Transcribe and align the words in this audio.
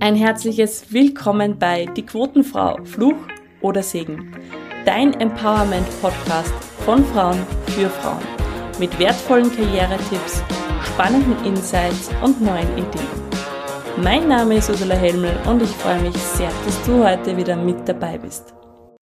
Ein 0.00 0.16
herzliches 0.16 0.90
Willkommen 0.92 1.58
bei 1.58 1.84
Die 1.84 2.04
Quotenfrau, 2.04 2.78
Fluch 2.84 3.16
oder 3.60 3.82
Segen. 3.82 4.34
Dein 4.86 5.12
Empowerment-Podcast 5.12 6.54
von 6.84 7.04
Frauen 7.04 7.38
für 7.66 7.90
Frauen. 7.90 8.22
Mit 8.78 8.98
wertvollen 8.98 9.54
Karrieretipps, 9.54 10.42
spannenden 10.82 11.44
Insights 11.44 12.10
und 12.22 12.40
neuen 12.40 12.72
Ideen. 12.72 13.06
Mein 14.02 14.28
Name 14.28 14.56
ist 14.56 14.70
Ursula 14.70 14.94
Helmel 14.94 15.36
und 15.46 15.60
ich 15.60 15.70
freue 15.70 16.00
mich 16.00 16.16
sehr, 16.16 16.50
dass 16.64 16.82
du 16.86 17.04
heute 17.06 17.36
wieder 17.36 17.56
mit 17.56 17.86
dabei 17.86 18.16
bist. 18.16 18.54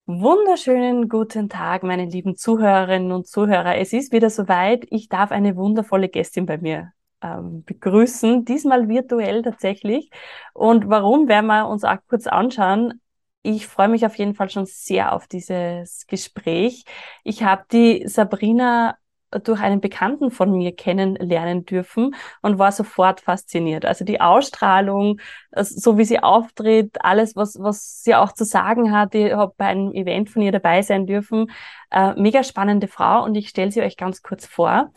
Wunderschönen 0.07 1.07
guten 1.07 1.47
Tag, 1.47 1.83
meine 1.83 2.05
lieben 2.05 2.35
Zuhörerinnen 2.35 3.13
und 3.13 3.27
Zuhörer. 3.27 3.77
Es 3.77 3.93
ist 3.93 4.11
wieder 4.11 4.29
soweit. 4.29 4.85
Ich 4.89 5.07
darf 5.07 5.31
eine 5.31 5.55
wundervolle 5.55 6.09
Gästin 6.09 6.45
bei 6.45 6.57
mir 6.57 6.91
ähm, 7.21 7.63
begrüßen, 7.65 8.45
diesmal 8.45 8.87
virtuell 8.89 9.41
tatsächlich. 9.41 10.09
Und 10.53 10.89
warum, 10.89 11.27
werden 11.27 11.47
wir 11.47 11.67
uns 11.67 11.83
auch 11.83 11.97
kurz 12.07 12.27
anschauen. 12.27 13.01
Ich 13.43 13.67
freue 13.67 13.87
mich 13.89 14.05
auf 14.05 14.15
jeden 14.15 14.35
Fall 14.35 14.49
schon 14.49 14.65
sehr 14.65 15.13
auf 15.13 15.27
dieses 15.27 16.05
Gespräch. 16.07 16.85
Ich 17.23 17.43
habe 17.43 17.63
die 17.71 18.07
Sabrina 18.07 18.95
durch 19.43 19.61
einen 19.61 19.81
Bekannten 19.81 20.29
von 20.29 20.51
mir 20.51 20.75
kennenlernen 20.75 21.65
dürfen 21.65 22.15
und 22.41 22.59
war 22.59 22.71
sofort 22.71 23.21
fasziniert. 23.21 23.85
Also 23.85 24.03
die 24.03 24.19
Ausstrahlung, 24.19 25.19
so 25.55 25.97
wie 25.97 26.03
sie 26.03 26.21
auftritt, 26.21 26.97
alles, 27.01 27.35
was, 27.35 27.57
was 27.59 28.03
sie 28.03 28.15
auch 28.15 28.33
zu 28.33 28.43
sagen 28.43 28.91
hat. 28.91 29.15
Ich 29.15 29.31
habe 29.31 29.53
bei 29.57 29.67
einem 29.67 29.93
Event 29.93 30.29
von 30.29 30.41
ihr 30.41 30.51
dabei 30.51 30.81
sein 30.81 31.07
dürfen. 31.07 31.49
Äh, 31.91 32.13
mega 32.15 32.43
spannende 32.43 32.87
Frau 32.87 33.23
und 33.23 33.35
ich 33.35 33.49
stelle 33.49 33.71
sie 33.71 33.81
euch 33.81 33.97
ganz 33.97 34.21
kurz 34.21 34.45
vor. 34.45 34.91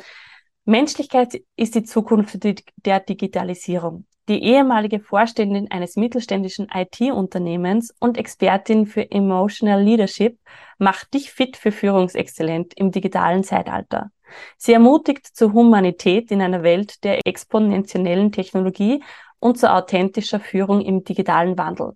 Menschlichkeit 0.67 1.43
ist 1.57 1.75
die 1.75 1.83
Zukunft 1.83 2.39
der 2.43 3.01
Digitalisierung. 3.01 4.07
Die 4.29 4.43
ehemalige 4.43 5.01
Vorständin 5.01 5.71
eines 5.71 5.97
mittelständischen 5.97 6.69
IT-Unternehmens 6.73 7.95
und 8.01 8.17
Expertin 8.17 8.87
für 8.87 9.11
Emotional 9.11 9.83
Leadership 9.83 10.39
macht 10.79 11.13
dich 11.13 11.31
fit 11.31 11.59
für 11.59 11.71
Führungsexzellent 11.71 12.73
im 12.79 12.91
digitalen 12.91 13.45
Zeitalter. 13.45 14.11
Sie 14.57 14.73
ermutigt 14.73 15.27
zur 15.27 15.53
Humanität 15.53 16.31
in 16.31 16.41
einer 16.41 16.63
Welt 16.63 17.05
der 17.05 17.27
exponentiellen 17.27 18.33
Technologie 18.33 19.03
und 19.41 19.59
zur 19.59 19.75
authentischer 19.75 20.41
Führung 20.41 20.81
im 20.81 21.05
digitalen 21.05 21.59
Wandel. 21.59 21.93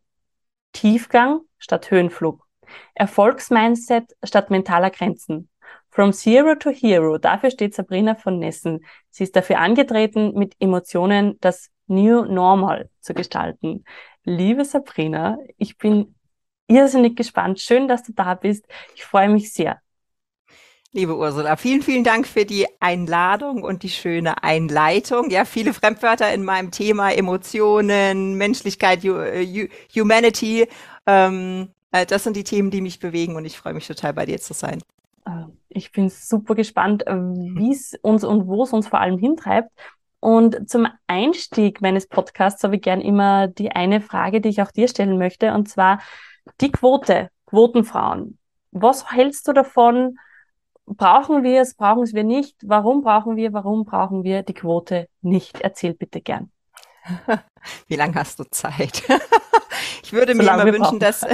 Tiefgang 0.75 1.41
statt 1.56 1.91
Höhenflug. 1.91 2.44
Erfolgsmindset 2.94 4.12
statt 4.22 4.50
mentaler 4.50 4.91
Grenzen. 4.91 5.48
From 5.98 6.12
Zero 6.12 6.54
to 6.54 6.70
Hero, 6.70 7.18
dafür 7.18 7.50
steht 7.50 7.74
Sabrina 7.74 8.14
von 8.14 8.38
Nessen. 8.38 8.84
Sie 9.10 9.24
ist 9.24 9.34
dafür 9.34 9.58
angetreten, 9.58 10.32
mit 10.38 10.54
Emotionen 10.60 11.38
das 11.41 11.70
New 11.88 12.24
Normal 12.24 12.88
zu 13.00 13.14
gestalten. 13.14 13.84
Liebe 14.22 14.64
Sabrina, 14.64 15.38
ich 15.56 15.76
bin 15.76 16.14
irrsinnig 16.69 17.16
gespannt. 17.16 17.58
Schön, 17.58 17.88
dass 17.88 18.04
du 18.04 18.12
da 18.12 18.36
bist. 18.36 18.64
Ich 18.94 19.04
freue 19.04 19.28
mich 19.28 19.52
sehr. 19.52 19.80
Liebe 20.92 21.16
Ursula, 21.16 21.56
vielen, 21.56 21.82
vielen 21.82 22.04
Dank 22.04 22.28
für 22.28 22.44
die 22.44 22.69
Einladung 22.78 23.64
und 23.64 23.82
die 23.82 23.91
schöne 23.91 24.44
Einleitung. 24.44 25.30
Ja, 25.30 25.44
viele 25.44 25.74
Fremdwörter 25.74 26.32
in 26.32 26.44
meinem 26.44 26.70
Thema, 26.70 27.10
Emotionen, 27.10 28.34
Menschlichkeit, 28.34 29.04
äh, 29.04 29.69
Humanity. 29.96 30.69
Ähm, 31.06 31.72
äh, 31.91 32.06
das 32.06 32.22
sind 32.22 32.36
die 32.36 32.44
Themen, 32.44 32.70
die 32.70 32.82
mich 32.82 33.00
bewegen 33.00 33.34
und 33.34 33.44
ich 33.44 33.58
freue 33.58 33.74
mich 33.74 33.88
total 33.88 34.14
bei 34.14 34.26
dir 34.26 34.41
zu 34.41 34.54
sein. 34.54 34.80
Ich 35.69 35.92
bin 35.92 36.08
super 36.08 36.55
gespannt, 36.55 37.06
äh, 37.06 37.14
wie 37.14 37.72
es 37.72 37.94
uns 38.02 38.24
und 38.24 38.47
wo 38.47 38.62
es 38.62 38.72
uns 38.72 38.88
vor 38.88 39.00
allem 39.00 39.19
hintreibt. 39.19 39.70
Und 40.20 40.69
zum 40.69 40.88
Einstieg 41.06 41.80
meines 41.80 42.08
Podcasts 42.08 42.64
habe 42.64 42.77
ich 42.77 42.83
gern 42.83 43.00
immer 43.00 43.47
die 43.47 43.70
eine 43.70 44.00
Frage, 44.00 44.41
die 44.41 44.48
ich 44.48 44.62
auch 44.62 44.72
dir 44.72 44.88
stellen 44.88 45.19
möchte, 45.19 45.52
und 45.55 45.69
zwar 45.69 46.00
die 46.60 46.72
Quote, 46.72 47.30
Quotenfrauen. 47.47 48.38
Was 48.72 49.12
hältst 49.12 49.47
du 49.48 49.52
davon? 49.52 50.19
Brauchen 50.86 51.42
wir 51.42 51.60
es, 51.60 51.75
brauchen 51.75 52.03
es 52.03 52.15
wir 52.15 52.25
nicht? 52.25 52.56
Warum 52.65 53.03
brauchen 53.03 53.37
wir, 53.37 53.53
warum 53.53 53.84
brauchen 53.84 54.25
wir 54.25 54.42
die 54.42 54.54
Quote 54.54 55.09
nicht? 55.21 55.60
Erzähl 55.60 55.94
bitte 55.94 56.21
gern. 56.21 56.50
Wie 57.86 57.96
lange 57.96 58.14
hast 58.14 58.38
du 58.38 58.44
Zeit? 58.44 59.02
Ich 60.02 60.12
würde 60.12 60.34
mir 60.34 60.42
immer 60.44 60.64
wünschen, 60.64 60.98
dass 60.98 61.24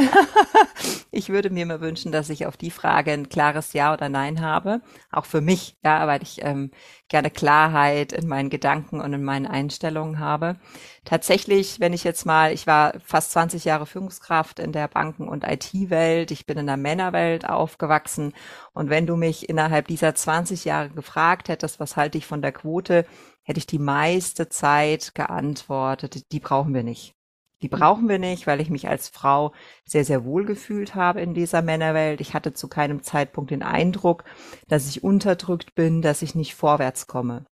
ich 1.11 1.29
würde 1.29 1.51
mir 1.51 1.63
immer 1.63 1.81
wünschen, 1.81 2.13
dass 2.13 2.29
ich 2.29 2.47
auf 2.47 2.57
die 2.57 2.71
Frage 2.73 3.13
ein 3.13 3.29
klares 3.29 3.73
Ja 3.73 3.93
oder 3.93 4.09
Nein 4.09 4.41
habe, 4.41 4.81
auch 5.13 5.27
für 5.27 5.41
mich, 5.41 5.77
ja, 5.85 6.07
weil 6.07 6.23
ich 6.23 6.43
ähm, 6.43 6.71
gerne 7.09 7.31
Klarheit 7.31 8.13
in 8.13 8.27
meinen 8.27 8.51
Gedanken 8.51 9.01
und 9.01 9.13
in 9.13 9.23
meinen 9.23 9.47
Einstellungen 9.47 10.19
habe. 10.19 10.57
Tatsächlich, 11.05 11.79
wenn 11.81 11.93
ich 11.93 12.03
jetzt 12.03 12.27
mal, 12.27 12.53
ich 12.53 12.67
war 12.67 12.95
fast 13.05 13.33
20 13.33 13.65
Jahre 13.65 13.87
Führungskraft 13.87 14.59
in 14.59 14.73
der 14.73 14.89
Banken- 14.89 15.29
und 15.29 15.45
IT-Welt, 15.45 16.31
ich 16.31 16.47
bin 16.47 16.59
in 16.59 16.67
der 16.67 16.77
Männerwelt 16.77 17.49
aufgewachsen 17.49 18.33
und 18.73 18.91
wenn 18.91 19.07
du 19.07 19.17
mich 19.17 19.49
innerhalb 19.49 19.87
dieser 19.87 20.15
20 20.15 20.65
Jahre 20.65 20.91
gefragt 20.91 21.49
hättest, 21.49 21.79
was 21.79 21.97
halte 21.97 22.19
ich 22.19 22.27
von 22.27 22.43
der 22.43 22.53
Quote, 22.53 23.07
hätte 23.45 23.59
ich 23.59 23.67
die 23.67 23.79
meiste 23.79 24.49
Zeit 24.49 25.15
geantwortet, 25.15 26.14
die 26.33 26.41
brauchen 26.41 26.75
wir 26.75 26.83
nicht. 26.83 27.15
Die 27.63 27.69
brauchen 27.69 28.09
wir 28.09 28.19
nicht, 28.19 28.47
weil 28.47 28.61
ich 28.61 28.69
mich 28.69 28.89
als 28.89 29.09
Frau 29.09 29.53
sehr, 29.87 30.05
sehr 30.05 30.25
wohl 30.25 30.45
gefühlt 30.45 30.95
habe 30.95 31.23
in 31.23 31.33
dieser 31.33 31.63
Männerwelt. 31.63 32.21
Ich 32.21 32.35
hatte 32.35 32.53
zu 32.53 32.69
keinem 32.69 33.03
Zeitpunkt 33.03 33.51
den 33.51 33.63
Eindruck, 33.63 34.25
dass 34.69 34.89
ich 34.89 35.03
unterdrückt 35.03 35.75
bin, 35.75 36.03
dass 36.03 36.21
ich 36.21 36.35
nicht 36.35 36.55
vorwärts 36.55 37.07
komme. 37.07 37.47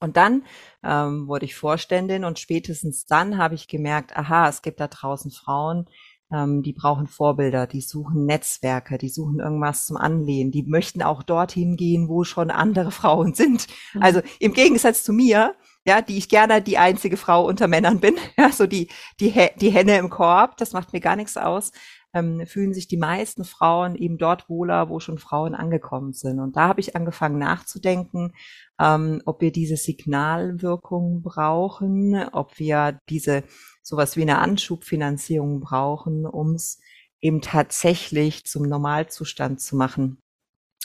Und 0.00 0.16
dann 0.16 0.44
ähm, 0.84 1.26
wurde 1.28 1.44
ich 1.44 1.54
Vorständin 1.54 2.24
und 2.24 2.38
spätestens 2.38 3.04
dann 3.06 3.38
habe 3.38 3.54
ich 3.54 3.68
gemerkt, 3.68 4.16
aha, 4.16 4.48
es 4.48 4.62
gibt 4.62 4.80
da 4.80 4.88
draußen 4.88 5.30
Frauen, 5.30 5.86
ähm, 6.32 6.62
die 6.62 6.72
brauchen 6.72 7.06
Vorbilder, 7.06 7.66
die 7.66 7.82
suchen 7.82 8.26
Netzwerke, 8.26 8.98
die 8.98 9.10
suchen 9.10 9.38
irgendwas 9.40 9.86
zum 9.86 9.96
Anlehnen, 9.96 10.50
die 10.50 10.64
möchten 10.64 11.02
auch 11.02 11.22
dorthin 11.22 11.76
gehen, 11.76 12.08
wo 12.08 12.24
schon 12.24 12.50
andere 12.50 12.90
Frauen 12.92 13.34
sind. 13.34 13.66
Mhm. 13.94 14.02
Also 14.02 14.22
im 14.40 14.54
Gegensatz 14.54 15.04
zu 15.04 15.12
mir, 15.12 15.54
ja, 15.84 16.00
die 16.00 16.18
ich 16.18 16.28
gerne 16.28 16.62
die 16.62 16.78
einzige 16.78 17.16
Frau 17.16 17.46
unter 17.46 17.68
Männern 17.68 18.00
bin, 18.00 18.16
ja, 18.38 18.50
so 18.52 18.66
die, 18.66 18.88
die, 19.20 19.32
die 19.60 19.70
Henne 19.70 19.98
im 19.98 20.10
Korb, 20.10 20.56
das 20.56 20.72
macht 20.72 20.92
mir 20.92 21.00
gar 21.00 21.16
nichts 21.16 21.36
aus, 21.36 21.72
ähm, 22.14 22.46
fühlen 22.46 22.74
sich 22.74 22.88
die 22.88 22.96
meisten 22.98 23.44
Frauen 23.44 23.94
eben 23.94 24.18
dort 24.18 24.48
wohler, 24.48 24.88
wo 24.88 25.00
schon 25.00 25.18
Frauen 25.18 25.54
angekommen 25.54 26.12
sind. 26.12 26.40
Und 26.40 26.56
da 26.56 26.68
habe 26.68 26.80
ich 26.80 26.94
angefangen 26.94 27.38
nachzudenken, 27.38 28.32
ähm, 28.78 29.22
ob 29.24 29.40
wir 29.40 29.50
diese 29.50 29.76
Signalwirkung 29.76 31.22
brauchen, 31.22 32.28
ob 32.32 32.58
wir 32.58 32.98
diese 33.08 33.44
sowas 33.82 34.16
wie 34.16 34.22
eine 34.22 34.38
Anschubfinanzierung 34.38 35.60
brauchen, 35.60 36.26
um 36.26 36.54
es 36.54 36.78
eben 37.20 37.40
tatsächlich 37.40 38.44
zum 38.44 38.64
Normalzustand 38.64 39.60
zu 39.60 39.76
machen. 39.76 40.18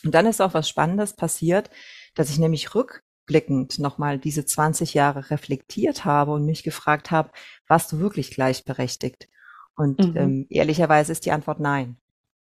Und 0.03 0.13
dann 0.13 0.25
ist 0.25 0.41
auch 0.41 0.53
was 0.53 0.69
Spannendes 0.69 1.13
passiert, 1.13 1.69
dass 2.15 2.29
ich 2.29 2.39
nämlich 2.39 2.73
rück 2.73 3.01
rückblickend 3.27 3.79
nochmal 3.79 4.17
diese 4.19 4.45
20 4.45 4.93
Jahre 4.93 5.29
reflektiert 5.29 6.05
habe 6.05 6.31
und 6.31 6.45
mich 6.45 6.63
gefragt 6.63 7.11
habe, 7.11 7.31
warst 7.67 7.91
du 7.91 7.99
wirklich 7.99 8.31
gleichberechtigt? 8.31 9.27
Und 9.75 9.99
mhm. 9.99 10.17
ähm, 10.17 10.47
ehrlicherweise 10.49 11.11
ist 11.11 11.25
die 11.25 11.31
Antwort 11.31 11.59
nein. 11.59 11.97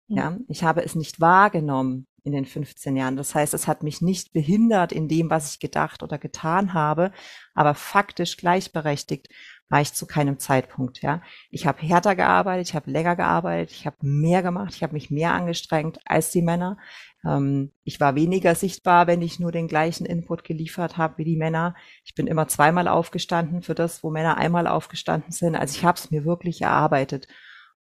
Mhm. 0.09 0.16
Ja, 0.16 0.37
ich 0.48 0.65
habe 0.65 0.84
es 0.84 0.94
nicht 0.94 1.20
wahrgenommen 1.20 2.06
in 2.25 2.32
den 2.32 2.44
15 2.44 2.97
Jahren. 2.97 3.16
Das 3.16 3.34
heißt, 3.34 3.54
es 3.54 3.66
hat 3.66 3.82
mich 3.82 4.00
nicht 4.00 4.32
behindert 4.32 4.93
in 4.93 5.09
dem, 5.09 5.31
was 5.31 5.53
ich 5.53 5.60
gedacht 5.60 6.03
oder 6.03 6.19
getan 6.19 6.75
habe, 6.75 7.10
aber 7.54 7.75
faktisch 7.75 8.37
gleichberechtigt 8.37 9.28
war 9.72 9.81
ich 9.81 9.94
zu 9.94 10.06
keinem 10.06 10.38
Zeitpunkt. 10.38 11.00
Ja, 11.00 11.22
ich 11.50 11.66
habe 11.66 11.81
härter 11.81 12.15
gearbeitet, 12.15 12.69
ich 12.69 12.75
habe 12.75 12.91
länger 12.91 13.16
gearbeitet, 13.16 13.71
ich 13.72 13.87
habe 13.87 13.97
mehr 14.03 14.43
gemacht, 14.43 14.75
ich 14.77 14.83
habe 14.83 14.93
mich 14.93 15.10
mehr 15.10 15.33
angestrengt 15.33 15.99
als 16.05 16.31
die 16.31 16.43
Männer. 16.43 16.77
Ähm, 17.25 17.72
ich 17.82 17.99
war 17.99 18.15
weniger 18.15 18.55
sichtbar, 18.55 19.06
wenn 19.06 19.22
ich 19.22 19.41
nur 19.41 19.50
den 19.50 19.69
gleichen 19.69 20.05
Input 20.05 20.44
geliefert 20.44 20.99
habe 20.99 21.16
wie 21.16 21.25
die 21.25 21.38
Männer. 21.38 21.75
Ich 22.05 22.15
bin 22.15 22.27
immer 22.27 22.49
zweimal 22.49 22.87
aufgestanden 22.87 23.62
für 23.62 23.75
das, 23.75 24.05
wo 24.05 24.11
Männer 24.11 24.37
einmal 24.37 24.66
aufgestanden 24.66 25.32
sind. 25.32 25.56
Also 25.56 25.78
ich 25.78 25.87
habe 25.87 25.97
es 25.97 26.11
mir 26.11 26.27
wirklich 26.27 26.61
erarbeitet. 26.61 27.26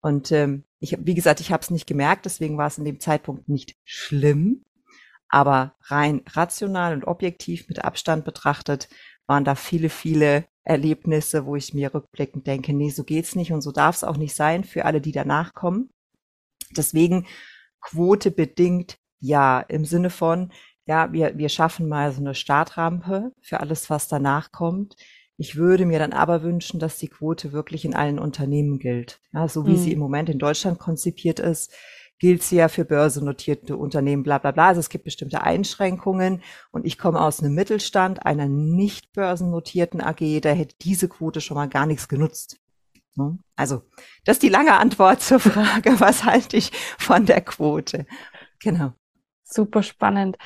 Und 0.00 0.32
ähm, 0.32 0.64
ich, 0.80 0.96
wie 0.98 1.14
gesagt, 1.14 1.40
ich 1.40 1.52
habe 1.52 1.60
es 1.60 1.70
nicht 1.70 1.86
gemerkt, 1.86 2.24
deswegen 2.24 2.56
war 2.56 2.68
es 2.68 2.78
in 2.78 2.86
dem 2.86 3.00
Zeitpunkt 3.00 3.50
nicht 3.50 3.76
schlimm. 3.84 4.64
Aber 5.28 5.74
rein 5.82 6.22
rational 6.30 6.94
und 6.94 7.04
objektiv 7.06 7.68
mit 7.68 7.84
Abstand 7.84 8.24
betrachtet 8.24 8.88
waren 9.26 9.44
da 9.44 9.54
viele, 9.56 9.90
viele 9.90 10.46
Erlebnisse, 10.64 11.46
wo 11.46 11.56
ich 11.56 11.74
mir 11.74 11.92
rückblickend 11.92 12.46
denke, 12.46 12.72
nee, 12.72 12.90
so 12.90 13.04
geht's 13.04 13.34
nicht 13.34 13.52
und 13.52 13.62
so 13.62 13.72
darf 13.72 13.96
es 13.96 14.04
auch 14.04 14.16
nicht 14.16 14.34
sein 14.34 14.64
für 14.64 14.84
alle, 14.84 15.00
die 15.00 15.12
danach 15.12 15.54
kommen. 15.54 15.90
Deswegen 16.76 17.26
Quote 17.80 18.30
bedingt 18.30 18.98
ja, 19.18 19.60
im 19.60 19.84
Sinne 19.84 20.10
von, 20.10 20.52
ja, 20.86 21.12
wir, 21.12 21.38
wir 21.38 21.48
schaffen 21.48 21.88
mal 21.88 22.12
so 22.12 22.20
eine 22.20 22.34
Startrampe 22.34 23.32
für 23.40 23.60
alles, 23.60 23.88
was 23.88 24.08
danach 24.08 24.50
kommt. 24.50 24.96
Ich 25.36 25.56
würde 25.56 25.86
mir 25.86 25.98
dann 25.98 26.12
aber 26.12 26.42
wünschen, 26.42 26.80
dass 26.80 26.98
die 26.98 27.08
Quote 27.08 27.52
wirklich 27.52 27.84
in 27.84 27.94
allen 27.94 28.18
Unternehmen 28.18 28.78
gilt. 28.78 29.20
Ja, 29.32 29.48
so 29.48 29.66
wie 29.66 29.72
mhm. 29.72 29.76
sie 29.76 29.92
im 29.92 29.98
Moment 29.98 30.28
in 30.28 30.38
Deutschland 30.38 30.78
konzipiert 30.78 31.40
ist, 31.40 31.72
gilt 32.22 32.44
sie 32.44 32.54
ja 32.54 32.68
für 32.68 32.84
börsennotierte 32.84 33.76
Unternehmen, 33.76 34.22
bla 34.22 34.38
bla 34.38 34.52
bla. 34.52 34.68
Also 34.68 34.78
es 34.78 34.90
gibt 34.90 35.02
bestimmte 35.02 35.42
Einschränkungen 35.42 36.40
und 36.70 36.86
ich 36.86 36.96
komme 36.96 37.20
aus 37.20 37.40
einem 37.40 37.56
Mittelstand, 37.56 38.24
einer 38.24 38.46
nicht 38.46 39.12
börsennotierten 39.12 40.00
AG, 40.00 40.40
da 40.40 40.50
hätte 40.50 40.76
diese 40.80 41.08
Quote 41.08 41.40
schon 41.40 41.56
mal 41.56 41.68
gar 41.68 41.84
nichts 41.84 42.06
genutzt. 42.06 42.60
Ne? 43.16 43.40
Also, 43.56 43.82
das 44.24 44.36
ist 44.36 44.44
die 44.44 44.50
lange 44.50 44.74
Antwort 44.74 45.20
zur 45.20 45.40
Frage, 45.40 45.98
was 45.98 46.22
halte 46.22 46.56
ich 46.56 46.70
von 46.96 47.26
der 47.26 47.40
Quote? 47.40 48.06
Genau. 48.60 48.92
Super 49.42 49.82
spannend. 49.82 50.36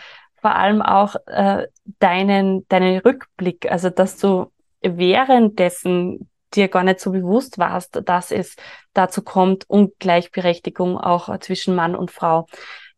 Vor 0.40 0.54
allem 0.54 0.80
auch 0.80 1.16
äh, 1.26 1.66
deinen, 1.98 2.66
deinen 2.68 3.00
Rückblick, 3.00 3.70
also 3.70 3.90
dass 3.90 4.16
du 4.16 4.50
währenddessen 4.80 6.30
dir 6.56 6.68
gar 6.68 6.82
nicht 6.82 7.00
so 7.00 7.12
bewusst 7.12 7.58
warst, 7.58 8.00
dass 8.04 8.30
es 8.30 8.56
dazu 8.94 9.22
kommt, 9.22 9.68
Ungleichberechtigung 9.68 10.98
auch 10.98 11.38
zwischen 11.40 11.74
Mann 11.74 11.94
und 11.94 12.10
Frau. 12.10 12.46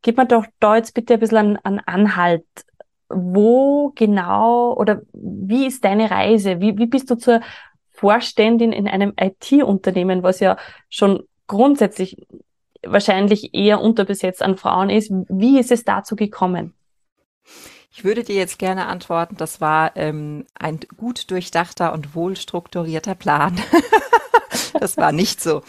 Gib 0.02 0.16
mir 0.16 0.26
doch 0.26 0.46
da 0.60 0.76
jetzt 0.76 0.94
bitte 0.94 1.14
ein 1.14 1.20
bisschen 1.20 1.37
an, 1.38 1.58
an 1.62 1.81
Anhalt. 1.81 2.46
Wo 3.10 3.93
genau 3.94 4.75
oder 4.75 5.00
wie 5.12 5.66
ist 5.66 5.82
deine 5.84 6.10
Reise? 6.10 6.60
Wie, 6.60 6.76
wie 6.76 6.87
bist 6.87 7.10
du 7.10 7.14
zur 7.14 7.40
Vorständin 7.90 8.70
in 8.72 8.87
einem 8.87 9.14
IT-Unternehmen, 9.19 10.22
was 10.22 10.40
ja 10.40 10.56
schon 10.88 11.25
grundsätzlich 11.46 12.26
wahrscheinlich 12.87 13.54
eher 13.54 13.81
unterbesetzt 13.81 14.43
an 14.43 14.56
Frauen 14.56 14.90
ist. 14.90 15.11
Wie 15.28 15.58
ist 15.58 15.72
es 15.72 15.84
dazu 15.84 16.16
gekommen? 16.16 16.75
Ich 17.99 18.05
würde 18.05 18.23
dir 18.23 18.37
jetzt 18.37 18.61
gerne 18.61 18.87
antworten, 18.87 19.35
das 19.37 19.61
war 19.61 19.97
ähm, 19.97 20.47
ein 20.55 20.79
gut 20.97 21.33
durchdachter 21.33 21.93
und 21.93 22.15
wohl 22.15 22.37
strukturierter 22.37 23.17
Plan. 23.17 23.61
das 24.79 24.97
war 24.97 25.11
nicht 25.11 25.41
so. 25.41 25.62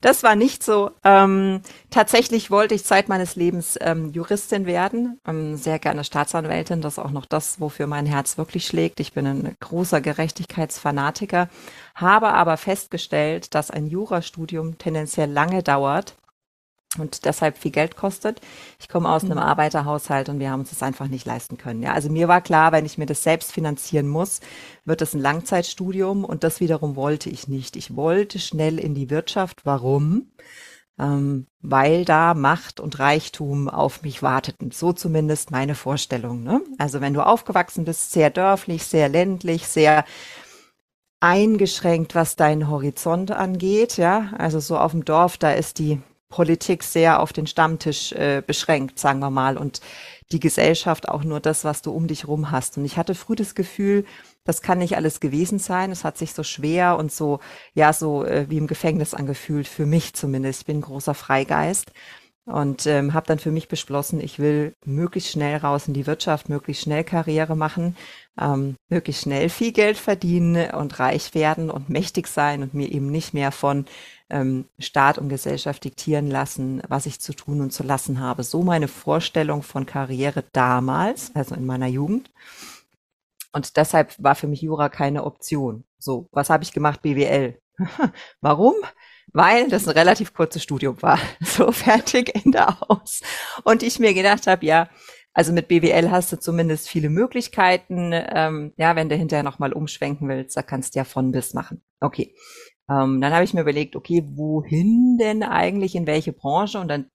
Das 0.00 0.24
war 0.24 0.34
nicht 0.34 0.64
so. 0.64 0.90
Ähm, 1.04 1.60
tatsächlich 1.90 2.50
wollte 2.50 2.74
ich 2.74 2.84
Zeit 2.84 3.08
meines 3.08 3.36
Lebens 3.36 3.78
ähm, 3.80 4.10
Juristin 4.10 4.66
werden, 4.66 5.20
ähm, 5.28 5.54
sehr 5.54 5.78
gerne 5.78 6.02
Staatsanwältin. 6.02 6.80
Das 6.80 6.94
ist 6.94 6.98
auch 6.98 7.12
noch 7.12 7.24
das, 7.24 7.60
wofür 7.60 7.86
mein 7.86 8.06
Herz 8.06 8.36
wirklich 8.36 8.66
schlägt. 8.66 8.98
Ich 8.98 9.12
bin 9.12 9.24
ein 9.24 9.56
großer 9.60 10.00
Gerechtigkeitsfanatiker, 10.00 11.48
habe 11.94 12.30
aber 12.30 12.56
festgestellt, 12.56 13.54
dass 13.54 13.70
ein 13.70 13.86
Jurastudium 13.86 14.76
tendenziell 14.78 15.30
lange 15.30 15.62
dauert 15.62 16.16
und 17.00 17.24
deshalb 17.24 17.58
viel 17.58 17.70
Geld 17.70 17.96
kostet. 17.96 18.40
Ich 18.78 18.88
komme 18.88 19.08
aus 19.08 19.22
mhm. 19.22 19.32
einem 19.32 19.40
Arbeiterhaushalt 19.40 20.28
und 20.28 20.38
wir 20.38 20.50
haben 20.50 20.60
uns 20.60 20.70
das 20.70 20.82
einfach 20.82 21.08
nicht 21.08 21.26
leisten 21.26 21.58
können. 21.58 21.82
Ja, 21.82 21.92
also 21.92 22.10
mir 22.10 22.28
war 22.28 22.40
klar, 22.40 22.72
wenn 22.72 22.86
ich 22.86 22.98
mir 22.98 23.06
das 23.06 23.22
selbst 23.22 23.52
finanzieren 23.52 24.08
muss, 24.08 24.40
wird 24.84 25.02
es 25.02 25.14
ein 25.14 25.20
Langzeitstudium 25.20 26.24
und 26.24 26.44
das 26.44 26.60
wiederum 26.60 26.96
wollte 26.96 27.30
ich 27.30 27.48
nicht. 27.48 27.76
Ich 27.76 27.96
wollte 27.96 28.38
schnell 28.38 28.78
in 28.78 28.94
die 28.94 29.10
Wirtschaft. 29.10 29.62
Warum? 29.64 30.30
Ähm, 30.98 31.46
weil 31.60 32.04
da 32.06 32.32
Macht 32.32 32.80
und 32.80 32.98
Reichtum 32.98 33.68
auf 33.68 34.02
mich 34.02 34.22
warteten. 34.22 34.70
So 34.70 34.92
zumindest 34.92 35.50
meine 35.50 35.74
Vorstellung. 35.74 36.42
Ne? 36.42 36.62
Also 36.78 37.00
wenn 37.00 37.12
du 37.12 37.24
aufgewachsen 37.24 37.84
bist, 37.84 38.12
sehr 38.12 38.30
dörflich, 38.30 38.84
sehr 38.84 39.08
ländlich, 39.08 39.66
sehr 39.66 40.04
eingeschränkt, 41.20 42.14
was 42.14 42.36
deinen 42.36 42.68
Horizont 42.68 43.30
angeht, 43.30 43.96
ja, 43.96 44.30
also 44.38 44.60
so 44.60 44.78
auf 44.78 44.92
dem 44.92 45.04
Dorf, 45.04 45.38
da 45.38 45.52
ist 45.52 45.78
die 45.78 46.00
Politik 46.28 46.82
sehr 46.82 47.20
auf 47.20 47.32
den 47.32 47.46
Stammtisch 47.46 48.12
äh, 48.12 48.42
beschränkt, 48.44 48.98
sagen 48.98 49.20
wir 49.20 49.30
mal, 49.30 49.56
und 49.56 49.80
die 50.32 50.40
Gesellschaft 50.40 51.08
auch 51.08 51.22
nur 51.22 51.40
das, 51.40 51.64
was 51.64 51.82
du 51.82 51.92
um 51.92 52.08
dich 52.08 52.26
rum 52.26 52.50
hast. 52.50 52.78
Und 52.78 52.84
ich 52.84 52.96
hatte 52.96 53.14
früh 53.14 53.36
das 53.36 53.54
Gefühl, 53.54 54.04
das 54.44 54.60
kann 54.60 54.78
nicht 54.78 54.96
alles 54.96 55.20
gewesen 55.20 55.58
sein. 55.58 55.90
Es 55.92 56.04
hat 56.04 56.18
sich 56.18 56.32
so 56.32 56.42
schwer 56.42 56.96
und 56.98 57.12
so, 57.12 57.40
ja, 57.74 57.92
so 57.92 58.24
äh, 58.24 58.46
wie 58.48 58.58
im 58.58 58.66
Gefängnis 58.66 59.14
angefühlt, 59.14 59.68
für 59.68 59.86
mich 59.86 60.14
zumindest. 60.14 60.62
Ich 60.62 60.66
bin 60.66 60.80
großer 60.80 61.14
Freigeist 61.14 61.92
und 62.46 62.86
ähm, 62.86 63.12
habe 63.12 63.26
dann 63.26 63.40
für 63.40 63.50
mich 63.50 63.66
beschlossen, 63.66 64.20
ich 64.20 64.38
will 64.38 64.72
möglichst 64.84 65.32
schnell 65.32 65.56
raus 65.56 65.88
in 65.88 65.94
die 65.94 66.06
Wirtschaft, 66.06 66.48
möglichst 66.48 66.84
schnell 66.84 67.02
Karriere 67.02 67.56
machen, 67.56 67.96
ähm, 68.40 68.76
möglichst 68.88 69.22
schnell 69.22 69.48
viel 69.48 69.72
Geld 69.72 69.96
verdienen 69.96 70.70
und 70.70 70.98
reich 71.00 71.34
werden 71.34 71.70
und 71.70 71.90
mächtig 71.90 72.28
sein 72.28 72.62
und 72.62 72.72
mir 72.72 72.90
eben 72.90 73.10
nicht 73.10 73.34
mehr 73.34 73.50
von 73.50 73.86
ähm, 74.30 74.66
Staat 74.78 75.18
und 75.18 75.28
Gesellschaft 75.28 75.82
diktieren 75.82 76.30
lassen, 76.30 76.82
was 76.88 77.06
ich 77.06 77.20
zu 77.20 77.34
tun 77.34 77.60
und 77.60 77.72
zu 77.72 77.82
lassen 77.82 78.20
habe. 78.20 78.44
So 78.44 78.62
meine 78.62 78.88
Vorstellung 78.88 79.64
von 79.64 79.84
Karriere 79.84 80.44
damals, 80.52 81.32
also 81.34 81.56
in 81.56 81.66
meiner 81.66 81.88
Jugend. 81.88 82.30
Und 83.52 83.76
deshalb 83.76 84.14
war 84.22 84.36
für 84.36 84.46
mich 84.46 84.62
Jura 84.62 84.88
keine 84.88 85.24
Option. 85.24 85.84
So, 85.98 86.28
was 86.30 86.48
habe 86.48 86.62
ich 86.62 86.72
gemacht? 86.72 87.02
BWL. 87.02 87.58
Warum? 88.40 88.74
Weil 89.36 89.68
das 89.68 89.86
ein 89.86 89.92
relativ 89.92 90.32
kurzes 90.32 90.62
Studium 90.62 91.02
war. 91.02 91.18
So 91.44 91.70
fertig, 91.70 92.34
Ende 92.34 92.66
aus. 92.88 93.20
Und 93.64 93.82
ich 93.82 93.98
mir 93.98 94.14
gedacht 94.14 94.46
habe, 94.46 94.64
ja, 94.64 94.88
also 95.34 95.52
mit 95.52 95.68
BWL 95.68 96.10
hast 96.10 96.32
du 96.32 96.38
zumindest 96.38 96.88
viele 96.88 97.10
Möglichkeiten. 97.10 98.12
Ähm, 98.14 98.72
ja, 98.78 98.96
wenn 98.96 99.10
du 99.10 99.14
hinterher 99.14 99.42
nochmal 99.42 99.74
umschwenken 99.74 100.26
willst, 100.30 100.56
da 100.56 100.62
kannst 100.62 100.94
du 100.94 101.00
ja 101.00 101.04
von 101.04 101.32
bis 101.32 101.52
machen. 101.52 101.82
Okay. 102.00 102.34
Ähm, 102.88 103.20
dann 103.20 103.34
habe 103.34 103.44
ich 103.44 103.52
mir 103.52 103.60
überlegt, 103.60 103.94
okay, 103.94 104.24
wohin 104.26 105.18
denn 105.20 105.42
eigentlich, 105.42 105.94
in 105.96 106.06
welche 106.06 106.32
Branche? 106.32 106.78
Und 106.78 106.88
dann, 106.88 107.10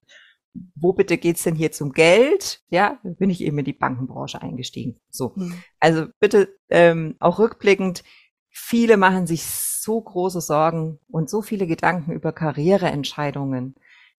wo 0.76 0.92
bitte 0.92 1.18
geht's 1.18 1.42
denn 1.42 1.56
hier 1.56 1.72
zum 1.72 1.90
Geld? 1.90 2.60
Ja, 2.70 3.00
bin 3.02 3.30
ich 3.30 3.40
eben 3.40 3.58
in 3.58 3.64
die 3.64 3.72
Bankenbranche 3.72 4.40
eingestiegen. 4.40 5.00
So, 5.10 5.32
mhm. 5.34 5.60
also 5.80 6.06
bitte 6.20 6.56
ähm, 6.70 7.16
auch 7.18 7.40
rückblickend, 7.40 8.04
viele 8.52 8.96
machen 8.96 9.26
sich 9.26 9.44
so 9.44 10.00
große 10.00 10.40
Sorgen 10.40 11.00
und 11.08 11.28
so 11.28 11.42
viele 11.42 11.66
Gedanken 11.66 12.12
über 12.12 12.32
Karriereentscheidungen. 12.32 13.74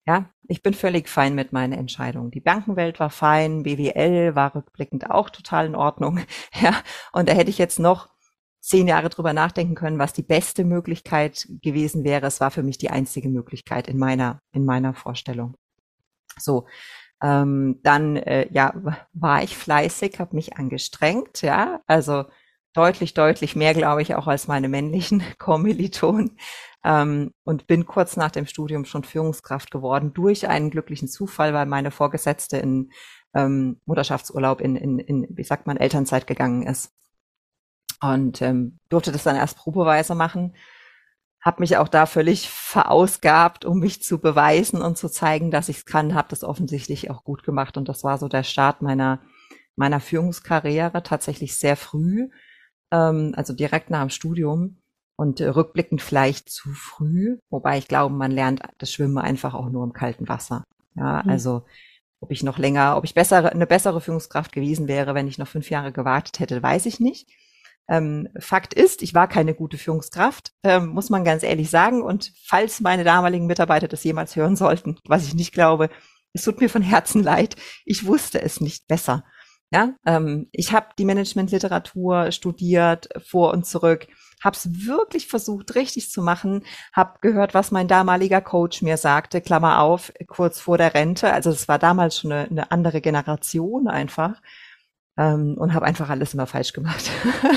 Ja, 0.06 0.28
ich 0.48 0.62
bin 0.62 0.74
völlig 0.74 1.08
fein 1.08 1.34
mit 1.34 1.52
meinen 1.52 1.72
Entscheidungen. 1.72 2.30
Die 2.30 2.40
Bankenwelt 2.40 3.00
war 3.00 3.08
fein, 3.08 3.62
BWL 3.62 4.34
war 4.34 4.54
rückblickend 4.54 5.10
auch 5.10 5.30
total 5.30 5.66
in 5.66 5.76
Ordnung. 5.76 6.20
Ja, 6.60 6.74
und 7.12 7.28
da 7.28 7.32
hätte 7.32 7.50
ich 7.50 7.58
jetzt 7.58 7.78
noch 7.78 8.10
zehn 8.60 8.86
Jahre 8.88 9.08
drüber 9.08 9.32
nachdenken 9.32 9.74
können, 9.74 9.98
was 9.98 10.12
die 10.12 10.22
beste 10.22 10.64
Möglichkeit 10.64 11.48
gewesen 11.62 12.04
wäre. 12.04 12.26
Es 12.26 12.40
war 12.40 12.50
für 12.50 12.62
mich 12.62 12.78
die 12.78 12.90
einzige 12.90 13.28
Möglichkeit 13.28 13.88
in 13.88 13.98
meiner, 13.98 14.40
in 14.52 14.64
meiner 14.64 14.94
Vorstellung. 14.94 15.54
So, 16.38 16.66
ähm, 17.22 17.80
dann 17.82 18.16
äh, 18.16 18.48
ja, 18.52 18.74
war 19.12 19.42
ich 19.42 19.56
fleißig, 19.56 20.18
habe 20.18 20.36
mich 20.36 20.56
angestrengt, 20.56 21.42
ja, 21.42 21.80
also 21.86 22.24
deutlich, 22.74 23.14
deutlich 23.14 23.56
mehr, 23.56 23.72
glaube 23.72 24.02
ich, 24.02 24.14
auch 24.14 24.26
als 24.26 24.48
meine 24.48 24.68
männlichen 24.68 25.22
Kommilitonen. 25.38 26.38
Ähm, 26.84 27.32
und 27.44 27.66
bin 27.66 27.86
kurz 27.86 28.16
nach 28.16 28.30
dem 28.30 28.46
Studium 28.46 28.84
schon 28.84 29.04
Führungskraft 29.04 29.70
geworden 29.70 30.12
durch 30.12 30.48
einen 30.48 30.70
glücklichen 30.70 31.08
Zufall, 31.08 31.54
weil 31.54 31.64
meine 31.64 31.90
Vorgesetzte 31.90 32.58
in 32.58 32.90
ähm, 33.34 33.80
Mutterschaftsurlaub 33.86 34.60
in, 34.60 34.76
in, 34.76 34.98
in, 34.98 35.26
wie 35.30 35.44
sagt 35.44 35.66
man, 35.66 35.78
Elternzeit 35.78 36.26
gegangen 36.26 36.66
ist 36.66 36.92
und 38.02 38.42
ähm, 38.42 38.78
durfte 38.90 39.12
das 39.12 39.22
dann 39.22 39.36
erst 39.36 39.56
probeweise 39.56 40.14
machen. 40.14 40.54
Habe 41.40 41.62
mich 41.62 41.78
auch 41.78 41.88
da 41.88 42.04
völlig 42.04 42.50
verausgabt, 42.50 43.64
um 43.64 43.78
mich 43.78 44.02
zu 44.02 44.18
beweisen 44.18 44.82
und 44.82 44.98
zu 44.98 45.08
zeigen, 45.08 45.50
dass 45.50 45.70
ich 45.70 45.78
es 45.78 45.84
kann. 45.86 46.14
Habe 46.14 46.28
das 46.28 46.44
offensichtlich 46.44 47.10
auch 47.10 47.24
gut 47.24 47.44
gemacht 47.44 47.78
und 47.78 47.88
das 47.88 48.04
war 48.04 48.18
so 48.18 48.28
der 48.28 48.42
Start 48.42 48.82
meiner 48.82 49.20
meiner 49.76 50.00
Führungskarriere 50.00 51.02
tatsächlich 51.02 51.56
sehr 51.56 51.76
früh, 51.76 52.28
ähm, 52.94 53.32
also 53.36 53.52
direkt 53.52 53.90
nach 53.90 54.00
dem 54.00 54.10
Studium 54.10 54.78
und 55.16 55.40
äh, 55.40 55.48
rückblickend 55.48 56.00
vielleicht 56.00 56.48
zu 56.48 56.70
früh, 56.70 57.38
wobei 57.50 57.78
ich 57.78 57.88
glaube, 57.88 58.14
man 58.14 58.30
lernt 58.30 58.62
das 58.78 58.92
Schwimmen 58.92 59.18
einfach 59.18 59.54
auch 59.54 59.68
nur 59.68 59.84
im 59.84 59.92
kalten 59.92 60.28
Wasser. 60.28 60.64
Ja, 60.96 61.22
mhm. 61.22 61.30
also 61.30 61.64
ob 62.20 62.30
ich 62.30 62.42
noch 62.42 62.58
länger, 62.58 62.96
ob 62.96 63.04
ich 63.04 63.14
bessere, 63.14 63.52
eine 63.52 63.66
bessere 63.66 64.00
Führungskraft 64.00 64.52
gewesen 64.52 64.88
wäre, 64.88 65.14
wenn 65.14 65.28
ich 65.28 65.38
noch 65.38 65.48
fünf 65.48 65.70
Jahre 65.70 65.92
gewartet 65.92 66.40
hätte, 66.40 66.62
weiß 66.62 66.86
ich 66.86 67.00
nicht. 67.00 67.28
Ähm, 67.86 68.28
Fakt 68.38 68.72
ist, 68.72 69.02
ich 69.02 69.12
war 69.12 69.28
keine 69.28 69.54
gute 69.54 69.76
Führungskraft, 69.76 70.52
ähm, 70.62 70.88
muss 70.88 71.10
man 71.10 71.22
ganz 71.22 71.42
ehrlich 71.42 71.68
sagen. 71.68 72.02
Und 72.02 72.32
falls 72.46 72.80
meine 72.80 73.04
damaligen 73.04 73.46
Mitarbeiter 73.46 73.88
das 73.88 74.04
jemals 74.04 74.36
hören 74.36 74.56
sollten, 74.56 74.98
was 75.04 75.26
ich 75.26 75.34
nicht 75.34 75.52
glaube, 75.52 75.90
es 76.32 76.44
tut 76.44 76.60
mir 76.60 76.70
von 76.70 76.82
Herzen 76.82 77.22
leid. 77.22 77.56
Ich 77.84 78.06
wusste 78.06 78.40
es 78.40 78.60
nicht 78.60 78.88
besser. 78.88 79.24
Ja, 79.74 79.92
ähm, 80.06 80.46
ich 80.52 80.72
habe 80.72 80.86
die 80.96 81.04
Managementliteratur 81.04 82.30
studiert 82.30 83.08
vor 83.26 83.52
und 83.52 83.66
zurück, 83.66 84.06
habe 84.40 84.56
es 84.56 84.86
wirklich 84.86 85.26
versucht 85.26 85.74
richtig 85.74 86.12
zu 86.12 86.22
machen, 86.22 86.62
habe 86.92 87.18
gehört, 87.22 87.54
was 87.54 87.72
mein 87.72 87.88
damaliger 87.88 88.40
Coach 88.40 88.82
mir 88.82 88.96
sagte, 88.98 89.40
Klammer 89.40 89.80
auf, 89.80 90.12
kurz 90.28 90.60
vor 90.60 90.78
der 90.78 90.94
Rente. 90.94 91.32
Also 91.32 91.50
es 91.50 91.66
war 91.66 91.80
damals 91.80 92.20
schon 92.20 92.30
eine, 92.30 92.48
eine 92.48 92.70
andere 92.70 93.00
Generation 93.00 93.88
einfach 93.88 94.40
ähm, 95.18 95.56
und 95.58 95.74
habe 95.74 95.86
einfach 95.86 96.08
alles 96.08 96.34
immer 96.34 96.46
falsch 96.46 96.72
gemacht. 96.72 97.10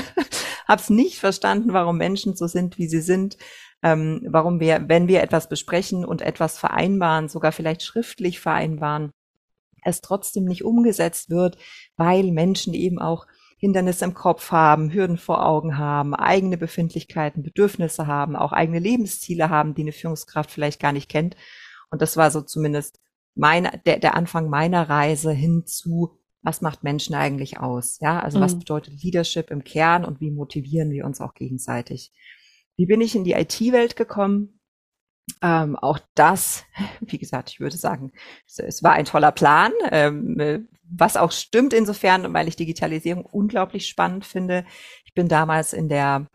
habe 0.66 0.82
es 0.82 0.90
nicht 0.90 1.20
verstanden, 1.20 1.72
warum 1.72 1.98
Menschen 1.98 2.34
so 2.34 2.48
sind, 2.48 2.78
wie 2.78 2.88
sie 2.88 3.00
sind, 3.00 3.36
ähm, 3.84 4.26
warum 4.28 4.58
wir, 4.58 4.88
wenn 4.88 5.06
wir 5.06 5.22
etwas 5.22 5.48
besprechen 5.48 6.04
und 6.04 6.20
etwas 6.20 6.58
vereinbaren, 6.58 7.28
sogar 7.28 7.52
vielleicht 7.52 7.84
schriftlich 7.84 8.40
vereinbaren, 8.40 9.12
es 9.82 10.00
trotzdem 10.00 10.44
nicht 10.44 10.64
umgesetzt 10.64 11.30
wird, 11.30 11.58
weil 11.96 12.30
Menschen 12.32 12.74
eben 12.74 12.98
auch 12.98 13.26
Hindernisse 13.58 14.04
im 14.04 14.14
Kopf 14.14 14.52
haben, 14.52 14.92
Hürden 14.92 15.18
vor 15.18 15.44
Augen 15.44 15.78
haben, 15.78 16.14
eigene 16.14 16.56
Befindlichkeiten, 16.56 17.42
Bedürfnisse 17.42 18.06
haben, 18.06 18.36
auch 18.36 18.52
eigene 18.52 18.78
Lebensziele 18.78 19.50
haben, 19.50 19.74
die 19.74 19.82
eine 19.82 19.92
Führungskraft 19.92 20.50
vielleicht 20.50 20.80
gar 20.80 20.92
nicht 20.92 21.08
kennt. 21.08 21.36
Und 21.90 22.02
das 22.02 22.16
war 22.16 22.30
so 22.30 22.40
zumindest 22.40 23.00
mein, 23.34 23.68
der, 23.84 23.98
der 23.98 24.14
Anfang 24.14 24.48
meiner 24.48 24.88
Reise 24.88 25.32
hin 25.32 25.64
zu 25.66 26.18
was 26.42 26.60
macht 26.60 26.84
Menschen 26.84 27.14
eigentlich 27.14 27.58
aus? 27.58 27.98
Ja, 28.00 28.20
also 28.20 28.38
mhm. 28.38 28.42
was 28.42 28.58
bedeutet 28.58 29.02
Leadership 29.02 29.50
im 29.50 29.64
Kern 29.64 30.04
und 30.04 30.20
wie 30.20 30.30
motivieren 30.30 30.90
wir 30.90 31.04
uns 31.04 31.20
auch 31.20 31.34
gegenseitig? 31.34 32.12
Wie 32.76 32.86
bin 32.86 33.00
ich 33.00 33.16
in 33.16 33.24
die 33.24 33.32
IT-Welt 33.32 33.96
gekommen? 33.96 34.57
Ähm, 35.42 35.76
auch 35.76 35.98
das, 36.14 36.64
wie 37.00 37.18
gesagt, 37.18 37.50
ich 37.50 37.60
würde 37.60 37.76
sagen, 37.76 38.12
es, 38.46 38.82
war 38.82 38.92
ein 38.92 39.04
toller 39.04 39.32
Plan, 39.32 39.72
ähm, 39.90 40.68
was 40.90 41.16
auch 41.16 41.32
stimmt 41.32 41.72
insofern, 41.72 42.32
weil 42.32 42.48
ich 42.48 42.56
Digitalisierung 42.56 43.24
unglaublich 43.24 43.86
spannend 43.86 44.24
finde. 44.24 44.64
Ich 45.04 45.14
bin 45.14 45.28
damals 45.28 45.72
in 45.72 45.88
der 45.88 46.26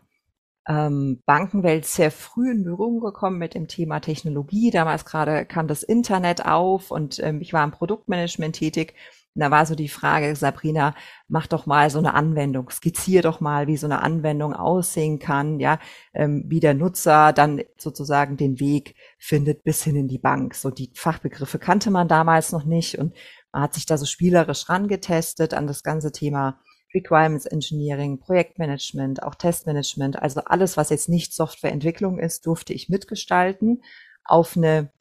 ähm, 0.66 1.22
Bankenwelt 1.26 1.84
sehr 1.86 2.10
früh 2.10 2.50
in 2.50 2.64
Berührung 2.64 3.00
gekommen 3.00 3.38
mit 3.38 3.54
dem 3.54 3.68
Thema 3.68 4.00
Technologie. 4.00 4.70
Damals 4.70 5.04
gerade 5.04 5.44
kam 5.44 5.68
das 5.68 5.82
Internet 5.82 6.46
auf 6.46 6.90
und 6.90 7.18
ähm, 7.20 7.40
ich 7.40 7.52
war 7.52 7.64
im 7.64 7.70
Produktmanagement 7.70 8.56
tätig. 8.56 8.94
Und 9.34 9.40
da 9.40 9.50
war 9.50 9.66
so 9.66 9.74
die 9.74 9.88
Frage, 9.88 10.36
Sabrina, 10.36 10.94
mach 11.26 11.46
doch 11.48 11.66
mal 11.66 11.90
so 11.90 11.98
eine 11.98 12.14
Anwendung, 12.14 12.70
skizzier 12.70 13.20
doch 13.22 13.40
mal, 13.40 13.66
wie 13.66 13.76
so 13.76 13.86
eine 13.86 14.02
Anwendung 14.02 14.54
aussehen 14.54 15.18
kann, 15.18 15.58
ja, 15.58 15.80
ähm, 16.12 16.44
wie 16.46 16.60
der 16.60 16.74
Nutzer 16.74 17.32
dann 17.32 17.62
sozusagen 17.76 18.36
den 18.36 18.60
Weg 18.60 18.94
findet 19.18 19.64
bis 19.64 19.82
hin 19.82 19.96
in 19.96 20.08
die 20.08 20.18
Bank. 20.18 20.54
So 20.54 20.70
die 20.70 20.92
Fachbegriffe 20.94 21.58
kannte 21.58 21.90
man 21.90 22.06
damals 22.06 22.52
noch 22.52 22.64
nicht 22.64 22.98
und 22.98 23.14
man 23.52 23.62
hat 23.62 23.74
sich 23.74 23.86
da 23.86 23.98
so 23.98 24.06
spielerisch 24.06 24.68
rangetestet 24.68 25.52
an 25.52 25.66
das 25.66 25.82
ganze 25.82 26.12
Thema 26.12 26.60
Requirements 26.94 27.46
Engineering, 27.46 28.20
Projektmanagement, 28.20 29.22
auch 29.24 29.34
Testmanagement, 29.34 30.22
also 30.22 30.42
alles, 30.44 30.76
was 30.76 30.90
jetzt 30.90 31.08
nicht 31.08 31.34
Softwareentwicklung 31.34 32.20
ist, 32.20 32.46
durfte 32.46 32.72
ich 32.72 32.88
mitgestalten 32.88 33.82
auf 34.24 34.56
eine 34.56 34.92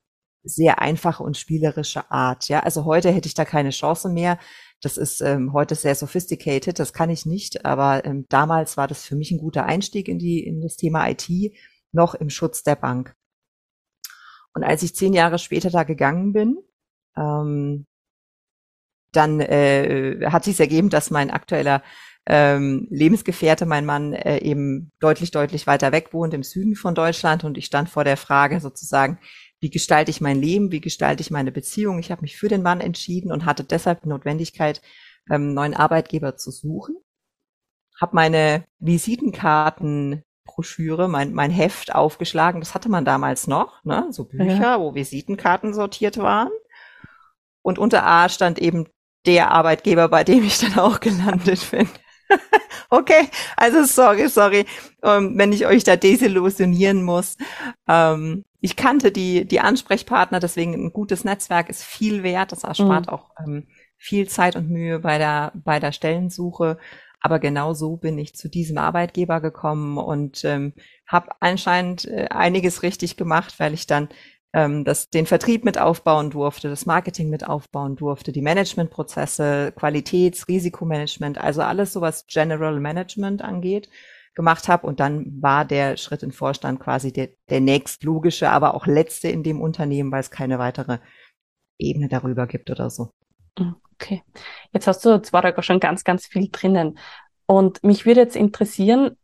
sehr 0.44 0.82
einfache 0.82 1.24
und 1.24 1.38
spielerische 1.38 2.12
Art. 2.12 2.50
Ja, 2.50 2.62
also 2.62 2.86
heute 2.86 3.12
hätte 3.12 3.28
ich 3.28 3.34
da 3.34 3.46
keine 3.46 3.70
Chance 3.70 4.10
mehr. 4.10 4.38
Das 4.82 4.98
ist 4.98 5.22
ähm, 5.22 5.54
heute 5.54 5.76
sehr 5.76 5.96
sophisticated, 5.96 6.78
das 6.78 6.92
kann 6.92 7.10
ich 7.10 7.26
nicht, 7.26 7.66
aber 7.66 8.04
ähm, 8.06 8.26
damals 8.28 8.76
war 8.76 8.88
das 8.88 9.06
für 9.06 9.16
mich 9.16 9.32
ein 9.32 9.38
guter 9.38 9.66
Einstieg 9.66 10.10
in 10.10 10.20
die 10.20 10.46
in 10.46 10.62
das 10.62 10.76
Thema 10.76 11.08
IT, 11.10 11.30
noch 11.94 12.16
im 12.16 12.30
Schutz 12.30 12.64
der 12.64 12.76
Bank. 12.76 13.16
Und 14.54 14.64
als 14.64 14.84
ich 14.84 14.96
zehn 14.96 15.14
Jahre 15.14 15.40
später 15.40 15.70
da 15.70 15.84
gegangen 15.84 16.34
bin, 16.34 16.58
ähm, 17.16 17.86
dann 19.14 19.40
äh, 19.40 20.20
hat 20.30 20.44
sich 20.44 20.60
ergeben, 20.60 20.90
dass 20.90 21.12
mein 21.12 21.32
aktueller 21.32 21.82
ähm, 22.26 22.88
Lebensgefährte, 22.90 23.66
mein 23.66 23.86
Mann, 23.86 24.14
äh, 24.14 24.40
eben 24.40 24.92
deutlich, 25.00 25.32
deutlich 25.32 25.68
weiter 25.68 25.92
weg 25.92 26.14
wohnt 26.14 26.34
im 26.34 26.44
Süden 26.44 26.76
von 26.76 26.96
Deutschland 26.96 27.44
und 27.44 27.58
ich 27.58 27.66
stand 27.66 27.90
vor 27.90 28.04
der 28.04 28.18
Frage 28.18 28.60
sozusagen, 28.60 29.20
wie 29.64 29.70
gestalte 29.70 30.12
ich 30.12 30.20
mein 30.20 30.42
Leben, 30.42 30.74
wie 30.74 30.82
gestalte 30.82 31.22
ich 31.22 31.32
meine 31.32 31.54
Beziehung. 31.54 31.98
Ich 31.98 32.12
habe 32.12 32.22
mich 32.22 32.36
für 32.36 32.50
den 32.50 32.62
Mann 32.62 32.82
entschieden 32.82 33.32
und 33.32 33.46
hatte 33.46 33.64
deshalb 33.64 34.02
die 34.02 34.10
Notwendigkeit, 34.10 34.82
ähm, 35.32 35.54
neuen 35.54 35.74
Arbeitgeber 35.74 36.36
zu 36.36 36.52
suchen. 36.52 36.98
Habe 38.00 38.14
meine 38.14 38.66
Visitenkartenbroschüre, 38.80 41.08
mein, 41.08 41.34
mein 41.34 41.50
Heft 41.50 41.96
aufgeschlagen. 41.96 42.60
Das 42.60 42.76
hatte 42.76 42.90
man 42.90 43.06
damals 43.06 43.48
noch, 43.48 43.82
ne? 43.86 44.08
so 44.12 44.26
Bücher, 44.26 44.62
ja. 44.62 44.82
wo 44.82 44.96
Visitenkarten 44.96 45.74
sortiert 45.74 46.18
waren. 46.18 46.52
Und 47.62 47.80
unter 47.80 48.06
A 48.06 48.28
stand 48.28 48.60
eben 48.60 48.90
der 49.26 49.52
Arbeitgeber, 49.52 50.10
bei 50.10 50.26
dem 50.26 50.44
ich 50.44 50.60
dann 50.60 50.78
auch 50.78 51.00
gelandet 51.00 51.66
bin. 51.72 51.88
okay, 52.90 53.30
also 53.56 53.86
sorry, 53.86 54.28
sorry, 54.28 54.66
ähm, 55.04 55.38
wenn 55.38 55.54
ich 55.54 55.66
euch 55.66 55.86
da 55.86 55.96
desillusionieren 55.96 57.02
muss. 57.04 57.38
Ähm, 57.88 58.44
ich 58.64 58.78
kannte 58.78 59.12
die, 59.12 59.46
die 59.46 59.60
Ansprechpartner, 59.60 60.40
deswegen 60.40 60.74
ein 60.74 60.94
gutes 60.94 61.26
Netzwerk 61.26 61.68
ist 61.68 61.84
viel 61.84 62.24
wert. 62.24 62.54
Das 62.54 62.64
erspart 62.64 63.08
mhm. 63.08 63.14
auch 63.14 63.32
ähm, 63.38 63.68
viel 63.98 64.30
Zeit 64.30 64.56
und 64.56 64.70
Mühe 64.70 65.00
bei 65.00 65.18
der, 65.18 65.52
bei 65.54 65.82
der 65.82 65.92
Stellensuche. 65.92 66.78
Aber 67.20 67.40
genau 67.40 67.74
so 67.74 67.98
bin 67.98 68.18
ich 68.18 68.36
zu 68.36 68.48
diesem 68.48 68.78
Arbeitgeber 68.78 69.42
gekommen 69.42 69.98
und 69.98 70.46
ähm, 70.46 70.72
habe 71.06 71.32
anscheinend 71.42 72.06
äh, 72.06 72.30
einiges 72.30 72.84
richtig 72.84 73.18
gemacht, 73.18 73.56
weil 73.60 73.74
ich 73.74 73.86
dann 73.86 74.08
ähm, 74.54 74.86
das, 74.86 75.10
den 75.10 75.26
Vertrieb 75.26 75.66
mit 75.66 75.78
aufbauen 75.78 76.30
durfte, 76.30 76.70
das 76.70 76.86
Marketing 76.86 77.30
mit 77.30 77.46
aufbauen 77.46 77.98
durfte, 77.98 78.32
die 78.32 78.42
Managementprozesse, 78.42 79.74
Qualitäts-, 79.76 80.48
Risikomanagement, 80.48 81.38
also 81.38 81.64
alles 81.64 81.92
so, 81.92 82.00
was 82.00 82.28
General 82.28 82.80
Management 82.80 83.42
angeht, 83.42 83.90
gemacht 84.36 84.68
habe. 84.68 84.88
Und 84.88 85.00
dann 85.00 85.42
war 85.42 85.66
der 85.66 85.98
Schritt 85.98 86.24
in 86.24 86.32
Vorstand 86.32 86.80
quasi 86.80 87.12
der, 87.12 87.30
der 87.50 87.62
nächstlogische, 87.62 88.50
aber 88.50 88.74
auch 88.74 88.88
letzte 88.88 89.30
in 89.30 89.44
dem 89.44 89.62
Unternehmen, 89.62 90.12
weil 90.12 90.22
es 90.22 90.32
keine 90.32 90.60
weitere 90.60 91.00
Ebene 91.78 92.08
darüber 92.08 92.48
gibt 92.48 92.70
oder 92.70 92.90
so. 92.90 93.12
Okay. 93.94 94.24
Jetzt 94.72 94.88
hast 94.88 95.06
du 95.06 95.22
zwar 95.22 95.42
da 95.42 95.62
schon 95.62 95.80
ganz, 95.80 96.04
ganz 96.04 96.26
viel 96.26 96.50
drinnen. 96.52 96.98
Und 97.46 97.84
mich 97.84 98.06
würde 98.06 98.22
jetzt 98.22 98.36
interessieren, 98.36 99.18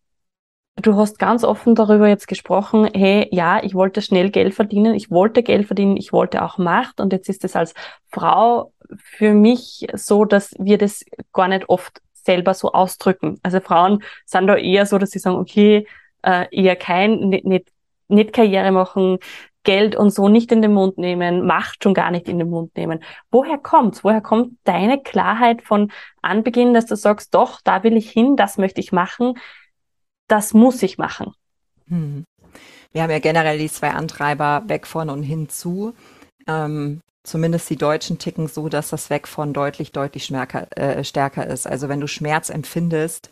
Du 0.82 0.96
hast 0.96 1.20
ganz 1.20 1.44
offen 1.44 1.76
darüber 1.76 2.08
jetzt 2.08 2.28
gesprochen, 2.28 2.90
hey, 2.94 3.28
ja, 3.32 3.62
ich 3.62 3.76
wollte 3.76 4.02
schnell 4.02 4.30
Geld 4.30 4.54
verdienen, 4.54 4.94
ich 4.94 5.12
wollte 5.12 5.44
Geld 5.44 5.68
verdienen, 5.68 5.98
ich 5.98 6.14
wollte 6.14 6.42
auch 6.42 6.58
Macht 6.58 7.02
und 7.02 7.12
jetzt 7.12 7.28
ist 7.28 7.44
es 7.44 7.56
als 7.58 7.74
Frau 8.08 8.72
für 8.98 9.34
mich 9.34 9.88
so, 9.94 10.24
dass 10.24 10.54
wir 10.58 10.78
das 10.78 11.04
gar 11.34 11.50
nicht 11.50 11.68
oft 11.68 12.02
selber 12.30 12.54
so 12.54 12.72
ausdrücken. 12.72 13.40
Also 13.44 13.60
Frauen 13.60 14.04
sind 14.26 14.48
da 14.48 14.56
eher 14.56 14.86
so, 14.86 14.98
dass 14.98 15.12
sie 15.12 15.20
sagen, 15.20 15.38
okay, 15.38 15.88
äh, 16.24 16.46
eher 16.52 16.76
kein, 16.76 17.30
nicht, 17.30 17.46
nicht, 17.46 17.70
nicht 18.08 18.34
Karriere 18.34 18.72
machen, 18.72 19.18
Geld 19.64 19.96
und 19.96 20.12
so 20.12 20.30
nicht 20.30 20.52
in 20.52 20.62
den 20.62 20.74
Mund 20.74 20.98
nehmen, 20.98 21.46
Macht 21.46 21.84
schon 21.84 21.94
gar 21.94 22.12
nicht 22.12 22.28
in 22.30 22.40
den 22.40 22.50
Mund 22.50 22.76
nehmen. 22.78 23.04
Woher 23.30 23.58
kommt's? 23.58 24.04
Woher 24.04 24.22
kommt 24.22 24.54
deine 24.64 25.02
Klarheit 25.02 25.62
von 25.62 25.92
Anbeginn, 26.22 26.74
dass 26.74 26.86
du 26.86 26.96
sagst, 26.96 27.34
doch, 27.34 27.62
da 27.64 27.84
will 27.84 27.98
ich 27.98 28.10
hin, 28.10 28.36
das 28.36 28.58
möchte 28.58 28.80
ich 28.80 28.92
machen? 28.92 29.36
das 30.30 30.54
muss 30.54 30.82
ich 30.82 30.98
machen. 30.98 31.34
Hm. 31.88 32.24
Wir 32.92 33.04
haben 33.04 33.12
ja 33.12 33.20
generell 33.20 33.58
die 33.58 33.70
zwei 33.70 33.90
Antreiber 33.90 34.64
weg 34.68 34.88
von 34.88 35.10
und 35.10 35.24
hinzu. 35.24 35.94
Ähm, 36.48 37.02
zumindest 37.24 37.70
die 37.70 37.76
Deutschen 37.76 38.18
ticken 38.18 38.48
so, 38.48 38.70
dass 38.70 38.90
das 38.90 39.10
weg 39.10 39.28
von 39.28 39.54
deutlich, 39.54 39.92
deutlich 39.92 40.26
stärker, 40.26 40.68
äh, 40.78 41.04
stärker 41.04 41.48
ist. 41.48 41.68
Also 41.68 41.90
wenn 41.90 42.02
du 42.02 42.08
Schmerz 42.08 42.50
empfindest, 42.50 43.30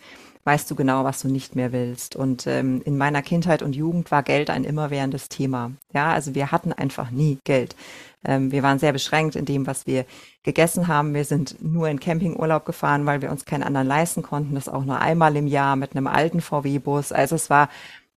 weißt 0.47 0.71
du 0.71 0.75
genau, 0.75 1.03
was 1.03 1.21
du 1.21 1.27
nicht 1.27 1.57
mehr 1.57 1.73
willst. 1.73 2.15
Und 2.15 2.47
ähm, 2.47 2.81
in 2.85 2.97
meiner 2.97 3.21
Kindheit 3.21 3.61
und 3.61 3.75
Jugend 3.75 4.11
war 4.11 4.23
Geld 4.23 4.49
ein 4.49 4.63
immerwährendes 4.63 5.27
Thema. 5.27 5.71
Ja, 5.93 6.13
also 6.13 6.35
wir 6.35 6.51
hatten 6.53 6.71
einfach 6.71 7.11
nie 7.11 7.37
Geld. 7.43 7.75
Ähm, 8.23 8.51
wir 8.51 8.63
waren 8.63 8.79
sehr 8.79 8.93
beschränkt 8.93 9.35
in 9.35 9.43
dem, 9.43 9.67
was 9.67 9.87
wir 9.87 10.05
gegessen 10.43 10.87
haben. 10.87 11.13
Wir 11.13 11.25
sind 11.25 11.61
nur 11.61 11.89
in 11.89 11.99
Campingurlaub 11.99 12.65
gefahren, 12.65 13.05
weil 13.05 13.21
wir 13.21 13.29
uns 13.29 13.43
keinen 13.43 13.63
anderen 13.63 13.87
leisten 13.87 14.21
konnten. 14.23 14.55
Das 14.55 14.69
auch 14.69 14.85
nur 14.85 14.99
einmal 14.99 15.35
im 15.35 15.47
Jahr 15.47 15.75
mit 15.75 15.95
einem 15.95 16.07
alten 16.07 16.39
VW-Bus. 16.39 17.11
Also 17.11 17.35
es 17.35 17.49
war 17.49 17.69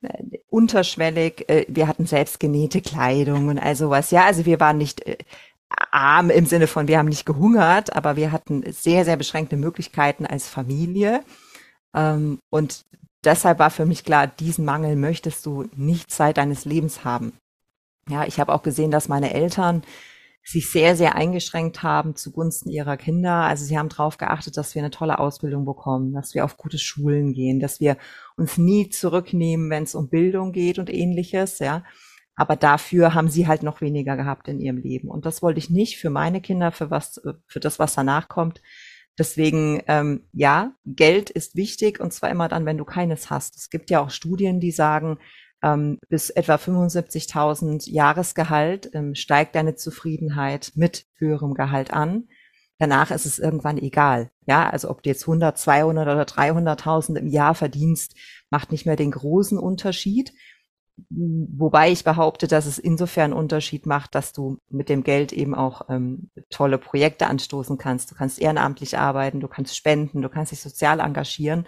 äh, 0.02 0.38
unterschwellig. 0.50 1.48
Äh, 1.48 1.64
wir 1.68 1.88
hatten 1.88 2.04
selbst 2.04 2.40
genähte 2.40 2.82
Kleidung 2.82 3.48
und 3.48 3.58
all 3.58 3.74
sowas. 3.74 4.10
Ja, 4.10 4.26
also 4.26 4.44
wir 4.44 4.60
waren 4.60 4.76
nicht 4.76 5.06
äh, 5.06 5.16
arm 5.90 6.30
im 6.30 6.46
Sinne 6.46 6.66
von, 6.66 6.88
wir 6.88 6.98
haben 6.98 7.08
nicht 7.08 7.26
gehungert, 7.26 7.94
aber 7.94 8.16
wir 8.16 8.32
hatten 8.32 8.64
sehr, 8.72 9.04
sehr 9.04 9.16
beschränkte 9.16 9.56
Möglichkeiten 9.56 10.26
als 10.26 10.48
Familie. 10.48 11.22
Ähm, 11.94 12.38
und 12.50 12.84
deshalb 13.24 13.58
war 13.58 13.70
für 13.70 13.86
mich 13.86 14.04
klar, 14.04 14.26
diesen 14.26 14.64
Mangel 14.64 14.96
möchtest 14.96 15.44
du 15.46 15.68
nicht 15.76 16.10
Zeit 16.10 16.36
deines 16.36 16.64
Lebens 16.64 17.04
haben. 17.04 17.32
Ja, 18.08 18.24
ich 18.24 18.40
habe 18.40 18.52
auch 18.52 18.62
gesehen, 18.62 18.90
dass 18.90 19.08
meine 19.08 19.34
Eltern 19.34 19.82
sich 20.44 20.70
sehr, 20.70 20.96
sehr 20.96 21.14
eingeschränkt 21.14 21.82
haben 21.82 22.16
zugunsten 22.16 22.70
ihrer 22.70 22.96
Kinder. 22.96 23.34
Also 23.42 23.66
sie 23.66 23.76
haben 23.78 23.90
darauf 23.90 24.16
geachtet, 24.16 24.56
dass 24.56 24.74
wir 24.74 24.80
eine 24.80 24.90
tolle 24.90 25.18
Ausbildung 25.18 25.66
bekommen, 25.66 26.14
dass 26.14 26.34
wir 26.34 26.44
auf 26.44 26.56
gute 26.56 26.78
Schulen 26.78 27.34
gehen, 27.34 27.60
dass 27.60 27.80
wir 27.80 27.98
uns 28.36 28.56
nie 28.56 28.88
zurücknehmen, 28.88 29.68
wenn 29.68 29.82
es 29.82 29.94
um 29.94 30.08
Bildung 30.08 30.52
geht 30.52 30.78
und 30.78 30.88
ähnliches, 30.88 31.58
ja. 31.58 31.84
Aber 32.38 32.54
dafür 32.54 33.14
haben 33.14 33.28
sie 33.28 33.48
halt 33.48 33.64
noch 33.64 33.80
weniger 33.80 34.16
gehabt 34.16 34.46
in 34.46 34.60
ihrem 34.60 34.76
Leben. 34.76 35.08
Und 35.08 35.26
das 35.26 35.42
wollte 35.42 35.58
ich 35.58 35.70
nicht 35.70 35.98
für 35.98 36.08
meine 36.08 36.40
Kinder, 36.40 36.70
für 36.70 36.88
was, 36.88 37.20
für 37.48 37.58
das, 37.58 37.80
was 37.80 37.96
danach 37.96 38.28
kommt. 38.28 38.62
Deswegen, 39.18 39.82
ähm, 39.88 40.22
ja, 40.32 40.72
Geld 40.86 41.30
ist 41.30 41.56
wichtig 41.56 41.98
und 41.98 42.12
zwar 42.12 42.30
immer 42.30 42.46
dann, 42.46 42.64
wenn 42.64 42.78
du 42.78 42.84
keines 42.84 43.28
hast. 43.28 43.56
Es 43.56 43.70
gibt 43.70 43.90
ja 43.90 44.00
auch 44.00 44.10
Studien, 44.10 44.60
die 44.60 44.70
sagen, 44.70 45.18
ähm, 45.64 45.98
bis 46.08 46.30
etwa 46.30 46.54
75.000 46.54 47.90
Jahresgehalt 47.90 48.90
ähm, 48.94 49.16
steigt 49.16 49.56
deine 49.56 49.74
Zufriedenheit 49.74 50.70
mit 50.76 51.06
höherem 51.16 51.54
Gehalt 51.54 51.92
an. 51.92 52.28
Danach 52.78 53.10
ist 53.10 53.26
es 53.26 53.40
irgendwann 53.40 53.78
egal. 53.78 54.30
Ja, 54.46 54.70
also 54.70 54.88
ob 54.88 55.02
du 55.02 55.10
jetzt 55.10 55.24
100, 55.24 55.58
200 55.58 56.06
oder 56.06 56.22
300.000 56.22 57.16
im 57.16 57.26
Jahr 57.26 57.56
verdienst, 57.56 58.14
macht 58.50 58.70
nicht 58.70 58.86
mehr 58.86 58.94
den 58.94 59.10
großen 59.10 59.58
Unterschied. 59.58 60.32
Wobei 61.10 61.90
ich 61.90 62.04
behaupte, 62.04 62.48
dass 62.48 62.66
es 62.66 62.78
insofern 62.78 63.32
einen 63.32 63.40
Unterschied 63.40 63.86
macht, 63.86 64.14
dass 64.14 64.32
du 64.32 64.58
mit 64.68 64.88
dem 64.88 65.04
Geld 65.04 65.32
eben 65.32 65.54
auch 65.54 65.88
ähm, 65.88 66.30
tolle 66.50 66.78
Projekte 66.78 67.26
anstoßen 67.26 67.78
kannst. 67.78 68.10
Du 68.10 68.14
kannst 68.14 68.40
ehrenamtlich 68.40 68.98
arbeiten, 68.98 69.40
du 69.40 69.48
kannst 69.48 69.76
spenden, 69.76 70.22
du 70.22 70.28
kannst 70.28 70.52
dich 70.52 70.60
sozial 70.60 71.00
engagieren. 71.00 71.66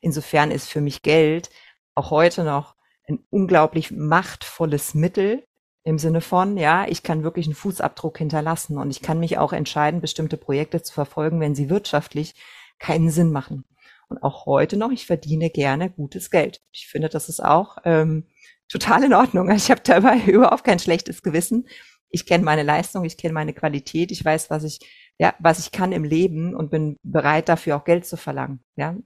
Insofern 0.00 0.50
ist 0.50 0.68
für 0.68 0.80
mich 0.80 1.02
Geld 1.02 1.50
auch 1.94 2.10
heute 2.10 2.44
noch 2.44 2.74
ein 3.08 3.20
unglaublich 3.30 3.90
machtvolles 3.90 4.94
Mittel 4.94 5.44
im 5.84 5.98
Sinne 5.98 6.20
von, 6.20 6.56
ja, 6.56 6.86
ich 6.86 7.02
kann 7.02 7.24
wirklich 7.24 7.46
einen 7.46 7.56
Fußabdruck 7.56 8.18
hinterlassen 8.18 8.78
und 8.78 8.90
ich 8.90 9.02
kann 9.02 9.18
mich 9.18 9.38
auch 9.38 9.52
entscheiden, 9.52 10.00
bestimmte 10.00 10.36
Projekte 10.36 10.82
zu 10.82 10.92
verfolgen, 10.92 11.40
wenn 11.40 11.54
sie 11.54 11.70
wirtschaftlich 11.70 12.34
keinen 12.78 13.10
Sinn 13.10 13.32
machen. 13.32 13.64
Und 14.08 14.22
auch 14.22 14.46
heute 14.46 14.76
noch, 14.76 14.90
ich 14.90 15.06
verdiene 15.06 15.50
gerne 15.50 15.90
gutes 15.90 16.30
Geld. 16.30 16.60
Ich 16.70 16.86
finde, 16.86 17.08
das 17.08 17.28
ist 17.28 17.42
auch 17.42 17.78
ähm, 17.84 18.26
total 18.68 19.04
in 19.04 19.14
Ordnung. 19.14 19.50
Ich 19.50 19.70
habe 19.70 19.82
dabei 19.84 20.18
überhaupt 20.26 20.64
kein 20.64 20.78
schlechtes 20.78 21.22
Gewissen. 21.22 21.68
Ich 22.10 22.26
kenne 22.26 22.44
meine 22.44 22.62
Leistung, 22.62 23.04
ich 23.04 23.16
kenne 23.16 23.32
meine 23.32 23.54
Qualität, 23.54 24.10
ich 24.10 24.22
weiß, 24.24 24.50
was 24.50 24.64
ich 24.64 24.80
ja, 25.18 25.34
was 25.38 25.58
ich 25.58 25.70
kann 25.70 25.92
im 25.92 26.04
Leben 26.04 26.54
und 26.54 26.70
bin 26.70 26.98
bereit 27.02 27.48
dafür 27.48 27.76
auch 27.76 27.84
Geld 27.84 28.06
zu 28.06 28.16
verlangen. 28.16 28.64
Ja, 28.76 28.96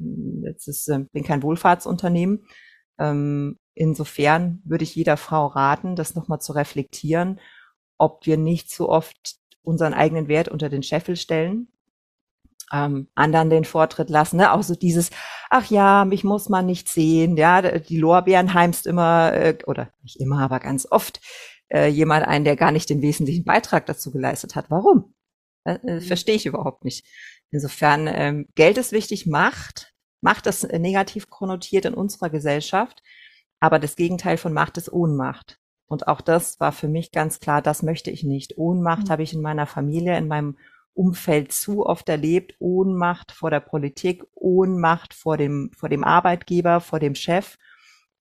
jetzt 0.44 0.68
ist, 0.68 0.88
äh, 0.88 1.00
bin 1.12 1.24
kein 1.24 1.42
Wohlfahrtsunternehmen. 1.42 2.46
Ähm, 2.98 3.58
insofern 3.74 4.62
würde 4.64 4.84
ich 4.84 4.94
jeder 4.94 5.16
Frau 5.16 5.46
raten, 5.46 5.96
das 5.96 6.14
nochmal 6.14 6.40
zu 6.40 6.52
reflektieren, 6.52 7.40
ob 7.98 8.24
wir 8.26 8.36
nicht 8.38 8.70
so 8.70 8.88
oft 8.88 9.36
unseren 9.62 9.94
eigenen 9.94 10.28
Wert 10.28 10.48
unter 10.48 10.68
den 10.68 10.82
Scheffel 10.82 11.16
stellen, 11.16 11.68
ähm, 12.72 13.08
anderen 13.14 13.50
den 13.50 13.64
Vortritt 13.64 14.10
lassen, 14.10 14.38
ne? 14.38 14.52
auch 14.52 14.62
so 14.62 14.74
dieses, 14.74 15.10
ach 15.50 15.70
ja, 15.70 16.04
mich 16.04 16.24
muss 16.24 16.48
man 16.48 16.66
nicht 16.66 16.88
sehen, 16.88 17.36
ja, 17.36 17.62
die 17.62 17.98
Lorbeeren 17.98 18.54
heimst 18.54 18.86
immer, 18.86 19.32
äh, 19.32 19.58
oder 19.66 19.90
nicht 20.02 20.20
immer, 20.20 20.40
aber 20.40 20.60
ganz 20.60 20.86
oft 20.90 21.20
äh, 21.68 21.88
jemand 21.88 22.26
ein, 22.26 22.44
der 22.44 22.56
gar 22.56 22.72
nicht 22.72 22.90
den 22.90 23.02
wesentlichen 23.02 23.44
Beitrag 23.44 23.86
dazu 23.86 24.10
geleistet 24.10 24.56
hat. 24.56 24.66
Warum? 24.68 25.14
Äh, 25.64 25.74
äh, 25.86 26.00
verstehe 26.00 26.36
ich 26.36 26.46
überhaupt 26.46 26.84
nicht. 26.84 27.06
Insofern, 27.50 28.08
ähm, 28.08 28.48
Geld 28.54 28.78
ist 28.78 28.92
wichtig, 28.92 29.26
Macht. 29.26 29.92
Macht 30.20 30.46
ist 30.46 30.64
äh, 30.64 30.78
negativ 30.78 31.30
konnotiert 31.30 31.84
in 31.84 31.94
unserer 31.94 32.30
Gesellschaft, 32.30 33.02
aber 33.60 33.78
das 33.78 33.96
Gegenteil 33.96 34.36
von 34.36 34.52
Macht 34.52 34.76
ist 34.76 34.92
Ohnmacht. 34.92 35.58
Und 35.88 36.08
auch 36.08 36.20
das 36.20 36.58
war 36.58 36.72
für 36.72 36.88
mich 36.88 37.12
ganz 37.12 37.38
klar, 37.38 37.62
das 37.62 37.82
möchte 37.82 38.10
ich 38.10 38.24
nicht. 38.24 38.58
Ohnmacht 38.58 39.04
mhm. 39.04 39.10
habe 39.10 39.22
ich 39.22 39.32
in 39.32 39.40
meiner 39.40 39.66
Familie, 39.66 40.16
in 40.18 40.26
meinem 40.26 40.56
Umfeld 40.96 41.52
zu 41.52 41.84
oft 41.84 42.08
erlebt. 42.08 42.56
Ohnmacht 42.58 43.32
vor 43.32 43.50
der 43.50 43.60
Politik, 43.60 44.24
Ohnmacht 44.34 45.14
vor 45.14 45.36
dem, 45.36 45.70
vor 45.76 45.88
dem 45.88 46.04
Arbeitgeber, 46.04 46.80
vor 46.80 46.98
dem 46.98 47.14
Chef. 47.14 47.58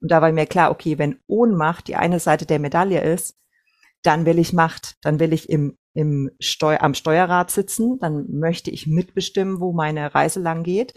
Und 0.02 0.12
da 0.12 0.22
war 0.22 0.32
mir 0.32 0.46
klar, 0.46 0.72
okay, 0.72 0.98
wenn 0.98 1.20
Ohnmacht 1.28 1.88
die 1.88 1.96
eine 1.96 2.20
Seite 2.20 2.46
der 2.46 2.60
Medaille 2.60 3.02
ist, 3.02 3.38
dann 4.04 4.26
will 4.26 4.38
ich 4.38 4.54
Macht, 4.54 4.98
dann 5.02 5.20
will 5.20 5.34
ich 5.34 5.50
im, 5.50 5.78
im 5.94 6.30
Steu 6.40 6.78
am 6.78 6.94
Steuerrad 6.94 7.50
sitzen, 7.50 7.98
dann 8.00 8.26
möchte 8.30 8.70
ich 8.70 8.86
mitbestimmen, 8.86 9.60
wo 9.60 9.74
meine 9.74 10.14
Reise 10.14 10.40
lang 10.40 10.64
geht, 10.64 10.94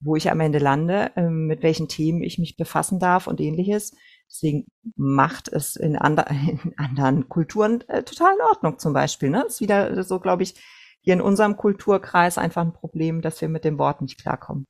wo 0.00 0.16
ich 0.16 0.30
am 0.30 0.40
Ende 0.40 0.58
lande, 0.58 1.12
äh, 1.16 1.22
mit 1.22 1.62
welchen 1.62 1.88
Themen 1.88 2.22
ich 2.22 2.38
mich 2.38 2.56
befassen 2.56 2.98
darf 2.98 3.26
und 3.26 3.40
ähnliches. 3.40 3.92
Deswegen 4.28 4.66
macht 4.96 5.48
es 5.48 5.76
in, 5.76 5.96
andre, 5.96 6.26
in 6.64 6.74
anderen 6.76 7.28
Kulturen 7.28 7.82
äh, 7.88 8.02
total 8.02 8.34
in 8.34 8.42
Ordnung 8.42 8.78
zum 8.78 8.92
Beispiel. 8.92 9.30
Ne? 9.30 9.42
Das 9.44 9.54
ist 9.54 9.60
wieder 9.60 10.02
so, 10.02 10.20
glaube 10.20 10.42
ich, 10.42 10.54
hier 11.02 11.14
in 11.14 11.20
unserem 11.20 11.56
Kulturkreis 11.56 12.38
einfach 12.38 12.62
ein 12.62 12.72
Problem, 12.72 13.22
dass 13.22 13.40
wir 13.40 13.48
mit 13.48 13.64
dem 13.64 13.78
Wort 13.78 14.00
nicht 14.02 14.20
klarkommen. 14.20 14.66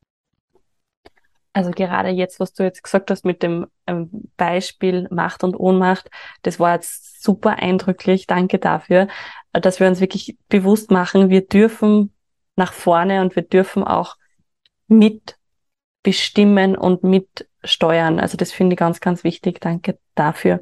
Also 1.52 1.72
gerade 1.72 2.10
jetzt, 2.10 2.38
was 2.38 2.52
du 2.52 2.62
jetzt 2.62 2.84
gesagt 2.84 3.10
hast 3.10 3.24
mit 3.24 3.42
dem 3.42 3.66
ähm, 3.86 4.08
Beispiel 4.36 5.08
Macht 5.10 5.42
und 5.42 5.58
Ohnmacht, 5.58 6.08
das 6.42 6.60
war 6.60 6.74
jetzt 6.74 7.22
super 7.22 7.58
eindrücklich. 7.58 8.28
Danke 8.28 8.58
dafür, 8.58 9.08
dass 9.52 9.80
wir 9.80 9.88
uns 9.88 10.00
wirklich 10.00 10.38
bewusst 10.48 10.92
machen, 10.92 11.28
wir 11.28 11.46
dürfen 11.46 12.14
nach 12.54 12.72
vorne 12.72 13.20
und 13.20 13.34
wir 13.34 13.42
dürfen 13.42 13.82
auch 13.82 14.16
mitbestimmen 14.86 16.76
und 16.76 17.02
mitsteuern. 17.02 18.20
Also 18.20 18.36
das 18.36 18.52
finde 18.52 18.74
ich 18.74 18.78
ganz, 18.78 19.00
ganz 19.00 19.24
wichtig. 19.24 19.60
Danke 19.60 19.98
dafür. 20.14 20.60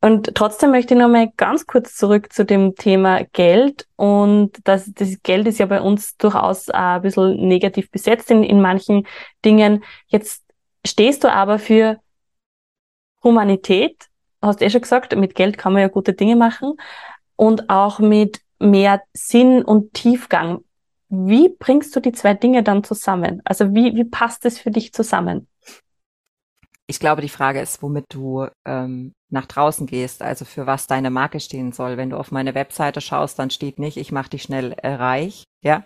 Und 0.00 0.34
trotzdem 0.34 0.70
möchte 0.70 0.94
ich 0.94 1.00
noch 1.00 1.08
mal 1.08 1.32
ganz 1.36 1.66
kurz 1.66 1.96
zurück 1.96 2.32
zu 2.32 2.44
dem 2.44 2.76
Thema 2.76 3.24
Geld. 3.32 3.86
Und 3.96 4.52
das, 4.64 4.92
das 4.94 5.22
Geld 5.22 5.48
ist 5.48 5.58
ja 5.58 5.66
bei 5.66 5.80
uns 5.80 6.16
durchaus 6.16 6.70
ein 6.70 7.02
bisschen 7.02 7.48
negativ 7.48 7.90
besetzt 7.90 8.30
in, 8.30 8.44
in 8.44 8.60
manchen 8.60 9.06
Dingen. 9.44 9.82
Jetzt 10.06 10.44
stehst 10.86 11.24
du 11.24 11.32
aber 11.32 11.58
für 11.58 11.98
Humanität, 13.24 14.06
hast 14.40 14.60
du 14.60 14.64
eh 14.64 14.70
schon 14.70 14.82
gesagt, 14.82 15.16
mit 15.16 15.34
Geld 15.34 15.58
kann 15.58 15.72
man 15.72 15.82
ja 15.82 15.88
gute 15.88 16.12
Dinge 16.12 16.36
machen 16.36 16.74
und 17.34 17.68
auch 17.68 17.98
mit 17.98 18.40
mehr 18.60 19.02
Sinn 19.12 19.64
und 19.64 19.94
Tiefgang. 19.94 20.60
Wie 21.08 21.48
bringst 21.48 21.96
du 21.96 22.00
die 22.00 22.12
zwei 22.12 22.34
Dinge 22.34 22.62
dann 22.62 22.84
zusammen? 22.84 23.40
Also 23.44 23.74
wie, 23.74 23.96
wie 23.96 24.04
passt 24.04 24.44
es 24.44 24.58
für 24.58 24.70
dich 24.70 24.92
zusammen? 24.92 25.48
Ich 26.90 27.00
glaube, 27.00 27.20
die 27.20 27.28
Frage 27.28 27.60
ist, 27.60 27.82
womit 27.82 28.06
du 28.08 28.46
ähm, 28.64 29.14
nach 29.28 29.44
draußen 29.44 29.86
gehst, 29.86 30.22
also 30.22 30.46
für 30.46 30.66
was 30.66 30.86
deine 30.86 31.10
Marke 31.10 31.38
stehen 31.38 31.72
soll. 31.72 31.98
Wenn 31.98 32.08
du 32.08 32.16
auf 32.16 32.30
meine 32.30 32.54
Webseite 32.54 33.02
schaust, 33.02 33.38
dann 33.38 33.50
steht 33.50 33.78
nicht, 33.78 33.98
ich 33.98 34.10
mache 34.10 34.30
dich 34.30 34.42
schnell 34.42 34.72
äh, 34.72 34.94
reich, 34.94 35.44
ja, 35.60 35.84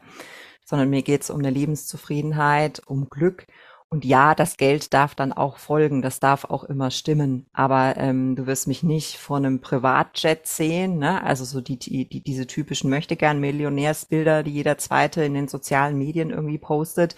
sondern 0.65 0.91
mir 0.91 1.03
geht's 1.03 1.29
um 1.29 1.41
eine 1.41 1.51
Lebenszufriedenheit, 1.51 2.83
um 2.87 3.11
Glück. 3.11 3.47
Und 3.89 4.05
ja, 4.05 4.37
das 4.37 4.57
Geld 4.57 4.95
darf 4.95 5.17
dann 5.17 5.33
auch 5.33 5.59
folgen, 5.59 6.03
das 6.03 6.21
darf 6.21 6.45
auch 6.45 6.63
immer 6.63 6.93
stimmen. 6.93 7.47
Aber 7.53 7.97
ähm, 7.97 8.37
du 8.37 8.47
wirst 8.47 8.69
mich 8.69 8.85
nicht 8.85 9.19
vor 9.19 9.39
einem 9.39 9.61
Privatjet 9.61 10.47
sehen, 10.47 10.99
ne? 10.99 11.25
Also 11.25 11.45
so 11.45 11.61
die, 11.61 11.81
die, 11.81 12.09
die 12.09 12.23
diese 12.23 12.47
typischen 12.47 12.91
möchte 12.91 13.17
gern 13.17 13.41
Millionärsbilder, 13.41 14.45
die 14.45 14.53
jeder 14.53 14.79
zweite 14.79 15.25
in 15.25 15.35
den 15.35 15.49
sozialen 15.49 15.99
Medien 15.99 16.31
irgendwie 16.31 16.59
postet. 16.59 17.17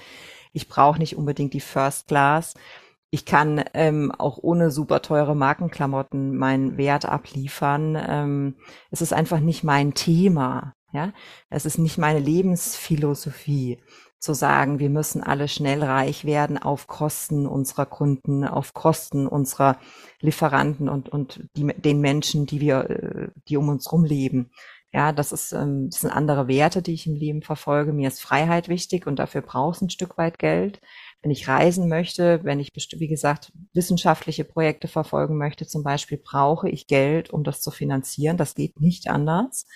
Ich 0.55 0.69
brauche 0.69 0.99
nicht 0.99 1.17
unbedingt 1.17 1.53
die 1.53 1.61
First 1.61 2.09
Class 2.09 2.55
ich 3.15 3.25
kann 3.25 3.63
ähm, 3.75 4.11
auch 4.11 4.39
ohne 4.43 4.73
super 4.73 5.01
teure 5.01 5.37
Markenklamotten 5.37 6.37
meinen 6.37 6.77
Wert 6.77 7.05
abliefern. 7.05 7.97
Ähm, 7.97 8.57
es 8.91 9.03
ist 9.03 9.13
einfach 9.13 9.39
nicht 9.39 9.63
mein 9.63 9.95
Thema. 9.95 10.75
Ja, 10.93 11.13
es 11.49 11.65
ist 11.65 11.79
nicht 11.79 11.97
meine 11.97 12.19
Lebensphilosophie 12.19 13.79
zu 14.19 14.35
sagen, 14.35 14.81
wir 14.81 14.91
müssen 14.91 15.23
alle 15.23 15.47
schnell 15.47 15.85
reich 15.85 16.25
werden 16.25 16.59
auf 16.59 16.89
Kosten 16.89 17.47
unserer 17.47 17.87
Kunden, 17.87 18.45
auf 18.45 18.75
Kosten 18.75 19.29
unserer 19.29 19.79
Lieferanten 20.21 20.89
und, 20.89 21.09
und 21.09 21.45
die, 21.57 21.69
den 21.69 22.01
Menschen, 22.01 22.47
die 22.47 22.61
wir, 22.61 22.91
äh, 22.91 23.29
die 23.47 23.57
um 23.57 23.69
uns 23.69 23.93
rum 23.93 24.03
leben. 24.03 24.51
Ja, 24.93 25.13
das 25.13 25.31
ist, 25.31 25.53
ähm, 25.53 25.89
das 25.89 26.01
sind 26.01 26.11
andere 26.11 26.49
Werte, 26.49 26.83
die 26.83 26.95
ich 26.95 27.07
im 27.07 27.15
Leben 27.15 27.43
verfolge. 27.43 27.93
Mir 27.93 28.09
ist 28.09 28.21
Freiheit 28.21 28.69
wichtig 28.69 29.07
und 29.07 29.21
dafür 29.21 29.43
brauchst 29.43 29.83
ein 29.83 29.91
Stück 29.91 30.19
weit 30.19 30.41
Geld 30.41 30.81
wenn 31.25 31.31
ich 31.31 31.49
reisen 31.49 31.89
möchte, 31.89 32.45
wenn 32.45 32.61
ich, 32.61 32.71
wie 32.99 33.09
gesagt, 33.09 33.51
wissenschaftliche 33.73 34.45
Projekte 34.45 34.89
verfolgen 34.89 35.39
möchte, 35.39 35.67
zum 35.67 35.83
Beispiel, 35.83 36.19
brauche 36.23 36.69
ich 36.69 36.87
Geld, 36.87 37.31
um 37.31 37.45
das 37.45 37.63
zu 37.63 37.71
finanzieren. 37.71 38.37
Das 38.37 38.55
geht 38.55 38.79
nicht 38.79 39.09
anders. 39.09 39.67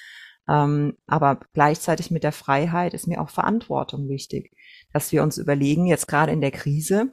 Ähm, 0.46 0.98
aber 1.06 1.40
gleichzeitig 1.54 2.10
mit 2.10 2.22
der 2.22 2.32
Freiheit 2.32 2.92
ist 2.92 3.06
mir 3.06 3.22
auch 3.22 3.30
Verantwortung 3.30 4.10
wichtig, 4.10 4.52
dass 4.92 5.10
wir 5.10 5.22
uns 5.22 5.38
überlegen, 5.38 5.86
jetzt 5.86 6.06
gerade 6.06 6.32
in 6.32 6.42
der 6.42 6.50
Krise, 6.50 7.12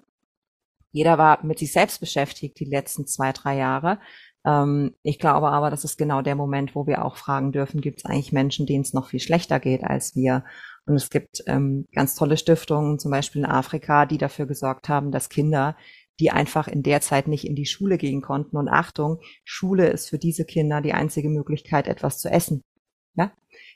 jeder 0.91 1.17
war 1.17 1.45
mit 1.45 1.59
sich 1.59 1.71
selbst 1.71 2.01
beschäftigt 2.01 2.59
die 2.59 2.65
letzten 2.65 3.07
zwei, 3.07 3.31
drei 3.31 3.55
Jahre. 3.55 3.99
Ähm, 4.45 4.95
ich 5.01 5.17
glaube 5.17 5.47
aber, 5.47 5.69
das 5.69 5.85
ist 5.85 5.97
genau 5.97 6.21
der 6.21 6.35
Moment, 6.35 6.75
wo 6.75 6.87
wir 6.87 7.05
auch 7.05 7.15
fragen 7.15 7.53
dürfen, 7.53 7.79
gibt 7.79 7.99
es 7.99 8.05
eigentlich 8.05 8.33
Menschen, 8.33 8.65
denen 8.65 8.81
es 8.81 8.93
noch 8.93 9.07
viel 9.07 9.21
schlechter 9.21 9.61
geht 9.61 9.85
als 9.85 10.13
wir? 10.13 10.43
Und 10.85 10.95
es 10.95 11.09
gibt 11.09 11.43
ähm, 11.47 11.87
ganz 11.93 12.15
tolle 12.15 12.37
Stiftungen, 12.37 12.99
zum 12.99 13.11
Beispiel 13.11 13.41
in 13.41 13.49
Afrika, 13.49 14.05
die 14.05 14.17
dafür 14.17 14.45
gesorgt 14.45 14.87
haben, 14.87 15.11
dass 15.11 15.29
Kinder, 15.29 15.75
die 16.19 16.31
einfach 16.31 16.67
in 16.67 16.83
der 16.83 17.01
Zeit 17.01 17.27
nicht 17.27 17.45
in 17.45 17.55
die 17.55 17.65
Schule 17.65 17.97
gehen 17.97 18.21
konnten, 18.21 18.57
und 18.57 18.69
Achtung, 18.69 19.19
Schule 19.43 19.87
ist 19.87 20.09
für 20.09 20.19
diese 20.19 20.45
Kinder 20.45 20.81
die 20.81 20.93
einzige 20.93 21.29
Möglichkeit, 21.29 21.87
etwas 21.87 22.19
zu 22.19 22.29
essen. 22.29 22.61
Ja? 23.15 23.31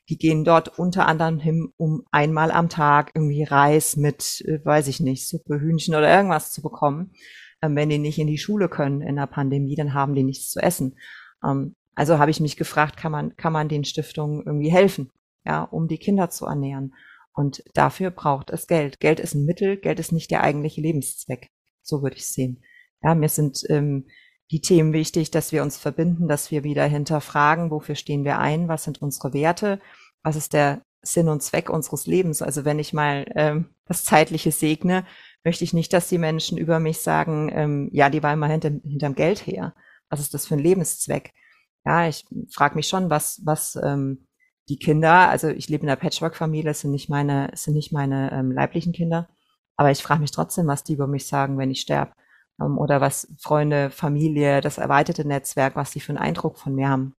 Die 0.09 0.17
gehen 0.17 0.43
dort 0.43 0.79
unter 0.79 1.07
anderem 1.07 1.39
hin, 1.39 1.73
um 1.77 2.03
einmal 2.11 2.51
am 2.51 2.69
Tag 2.69 3.11
irgendwie 3.15 3.43
Reis 3.43 3.97
mit, 3.97 4.41
äh, 4.45 4.63
weiß 4.63 4.87
ich 4.87 4.99
nicht, 4.99 5.27
Suppe, 5.27 5.59
Hühnchen 5.59 5.95
oder 5.95 6.13
irgendwas 6.13 6.51
zu 6.51 6.61
bekommen. 6.61 7.13
Ähm, 7.61 7.75
wenn 7.75 7.89
die 7.89 7.97
nicht 7.97 8.19
in 8.19 8.27
die 8.27 8.37
Schule 8.37 8.69
können 8.69 9.01
in 9.01 9.15
der 9.15 9.27
Pandemie, 9.27 9.75
dann 9.75 9.93
haben 9.93 10.13
die 10.13 10.23
nichts 10.23 10.51
zu 10.51 10.59
essen. 10.59 10.97
Ähm, 11.43 11.75
also 11.95 12.19
habe 12.19 12.31
ich 12.31 12.39
mich 12.39 12.55
gefragt, 12.55 12.97
kann 12.97 13.11
man, 13.11 13.35
kann 13.35 13.51
man 13.51 13.67
den 13.67 13.83
Stiftungen 13.83 14.43
irgendwie 14.45 14.71
helfen? 14.71 15.11
Ja, 15.45 15.63
um 15.63 15.87
die 15.87 15.97
Kinder 15.97 16.29
zu 16.29 16.45
ernähren. 16.45 16.93
Und 17.33 17.63
dafür 17.73 18.11
braucht 18.11 18.49
es 18.49 18.67
Geld. 18.67 18.99
Geld 18.99 19.19
ist 19.19 19.33
ein 19.33 19.45
Mittel, 19.45 19.77
Geld 19.77 19.99
ist 19.99 20.11
nicht 20.11 20.31
der 20.31 20.43
eigentliche 20.43 20.81
Lebenszweck. 20.81 21.49
So 21.81 22.01
würde 22.01 22.17
ich 22.17 22.27
sehen. 22.27 22.63
Ja, 23.01 23.15
mir 23.15 23.29
sind 23.29 23.63
ähm, 23.69 24.07
die 24.51 24.61
Themen 24.61 24.93
wichtig, 24.93 25.31
dass 25.31 25.51
wir 25.51 25.61
uns 25.61 25.77
verbinden, 25.77 26.27
dass 26.27 26.51
wir 26.51 26.63
wieder 26.63 26.85
hinterfragen, 26.85 27.71
wofür 27.71 27.95
stehen 27.95 28.25
wir 28.25 28.39
ein, 28.39 28.67
was 28.67 28.83
sind 28.83 29.01
unsere 29.01 29.33
Werte, 29.33 29.79
was 30.23 30.35
ist 30.35 30.53
der 30.53 30.83
Sinn 31.01 31.29
und 31.29 31.41
Zweck 31.41 31.69
unseres 31.69 32.07
Lebens. 32.07 32.41
Also 32.41 32.65
wenn 32.65 32.79
ich 32.79 32.93
mal 32.93 33.25
ähm, 33.35 33.69
das 33.85 34.03
Zeitliche 34.03 34.51
segne, 34.51 35.05
möchte 35.43 35.63
ich 35.63 35.73
nicht, 35.73 35.93
dass 35.93 36.09
die 36.09 36.17
Menschen 36.17 36.57
über 36.57 36.79
mich 36.79 36.99
sagen, 36.99 37.49
ähm, 37.53 37.89
ja, 37.93 38.09
die 38.09 38.21
war 38.21 38.33
immer 38.33 38.47
hinter, 38.47 38.69
hinterm 38.69 39.15
Geld 39.15 39.45
her. 39.47 39.73
Was 40.09 40.19
ist 40.19 40.33
das 40.33 40.47
für 40.47 40.55
ein 40.55 40.59
Lebenszweck? 40.59 41.33
Ja, 41.85 42.07
ich 42.07 42.25
frage 42.51 42.75
mich 42.75 42.87
schon, 42.87 43.09
was, 43.09 43.41
was 43.45 43.77
ähm, 43.81 44.27
die 44.69 44.77
Kinder, 44.77 45.29
also 45.29 45.49
ich 45.49 45.67
lebe 45.67 45.83
in 45.83 45.89
einer 45.89 45.99
Patchwork-Familie, 45.99 46.73
sind 46.73 46.91
nicht 46.91 47.09
meine, 47.09 47.49
sind 47.55 47.73
nicht 47.73 47.91
meine 47.91 48.31
ähm, 48.31 48.51
leiblichen 48.51 48.93
Kinder, 48.93 49.27
aber 49.75 49.91
ich 49.91 50.03
frage 50.03 50.21
mich 50.21 50.31
trotzdem, 50.31 50.67
was 50.67 50.83
die 50.83 50.93
über 50.93 51.07
mich 51.07 51.25
sagen, 51.27 51.57
wenn 51.57 51.71
ich 51.71 51.81
sterbe. 51.81 52.13
Ähm, 52.61 52.77
oder 52.77 53.01
was 53.01 53.27
Freunde, 53.39 53.89
Familie, 53.89 54.61
das 54.61 54.77
erweiterte 54.77 55.27
Netzwerk, 55.27 55.75
was 55.75 55.91
die 55.91 55.99
für 55.99 56.09
einen 56.09 56.19
Eindruck 56.19 56.59
von 56.59 56.75
mir 56.75 56.89
haben. 56.89 57.15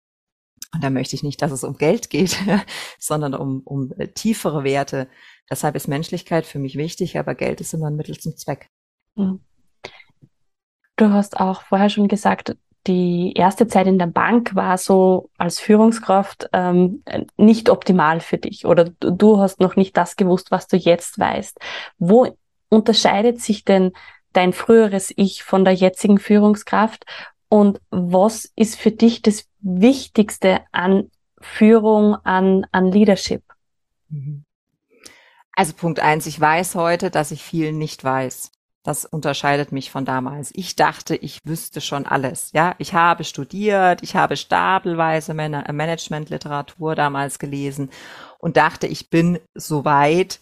Und 0.74 0.84
da 0.84 0.92
möchte 0.92 1.16
ich 1.16 1.24
nicht, 1.24 1.42
dass 1.42 1.52
es 1.52 1.64
um 1.64 1.78
Geld 1.78 2.12
geht, 2.12 2.38
sondern 3.00 3.34
um, 3.34 3.62
um 3.62 3.92
äh, 3.98 4.08
tiefere 4.10 4.64
Werte. 4.64 5.08
Deshalb 5.50 5.76
ist 5.76 5.88
Menschlichkeit 5.88 6.46
für 6.46 6.60
mich 6.60 6.78
wichtig, 6.78 7.18
aber 7.18 7.34
Geld 7.34 7.60
ist 7.62 7.74
immer 7.74 7.88
ein 7.88 7.96
Mittel 7.96 8.18
zum 8.20 8.38
Zweck. 8.38 8.70
Hm. 9.16 9.40
Du 10.98 11.10
hast 11.10 11.40
auch 11.40 11.64
vorher 11.64 11.90
schon 11.90 12.08
gesagt, 12.08 12.56
die 12.90 13.34
erste 13.36 13.68
Zeit 13.68 13.86
in 13.86 14.00
der 14.00 14.08
Bank 14.08 14.56
war 14.56 14.80
so 14.80 15.30
als 15.38 15.60
Führungskraft 15.60 16.50
ähm, 16.54 17.04
nicht 17.38 17.70
optimal 17.70 18.20
für 18.20 18.40
dich 18.40 18.66
oder 18.66 18.86
du 19.00 19.40
hast 19.40 19.60
noch 19.60 19.76
nicht 19.76 19.96
das 19.96 20.16
gewusst, 20.16 20.50
was 20.50 20.68
du 20.68 20.76
jetzt 20.76 21.20
weißt. 21.20 21.60
Wo 22.00 22.36
unterscheidet 22.70 23.42
sich 23.42 23.64
denn 23.64 23.92
dein 24.34 24.54
früheres 24.54 25.14
Ich 25.16 25.44
von 25.44 25.66
der 25.66 25.76
jetzigen 25.76 26.18
Führungskraft 26.18 27.06
und 27.48 27.80
was 27.92 28.52
ist 28.56 28.76
für 28.76 28.92
dich 28.92 29.22
das 29.22 29.46
Wichtigste 29.60 30.62
an 30.72 31.12
Führung, 31.40 32.16
an, 32.24 32.66
an 32.72 32.92
Leadership? 32.92 33.44
Mhm. 34.10 34.46
Also 35.56 35.74
Punkt 35.74 36.00
eins, 36.00 36.26
ich 36.26 36.40
weiß 36.40 36.74
heute, 36.74 37.12
dass 37.12 37.30
ich 37.30 37.44
viel 37.44 37.72
nicht 37.72 38.04
weiß. 38.04 38.52
Das 38.84 39.04
unterscheidet 39.06 39.72
mich 39.72 39.92
von 39.92 40.06
damals. 40.06 40.52
Ich 40.54 40.76
dachte, 40.76 41.16
ich 41.16 41.40
wüsste 41.44 41.82
schon 41.82 42.06
alles. 42.06 42.52
Ja, 42.54 42.76
ich 42.78 42.94
habe 42.94 43.26
studiert, 43.26 44.02
ich 44.04 44.16
habe 44.16 44.38
stapelweise 44.38 45.34
Man 45.34 45.52
Managementliteratur 45.52 46.96
damals 46.96 47.40
gelesen 47.40 47.90
und 48.38 48.56
dachte, 48.56 48.88
ich 48.88 49.10
bin 49.10 49.40
so 49.54 49.84
weit, 49.84 50.40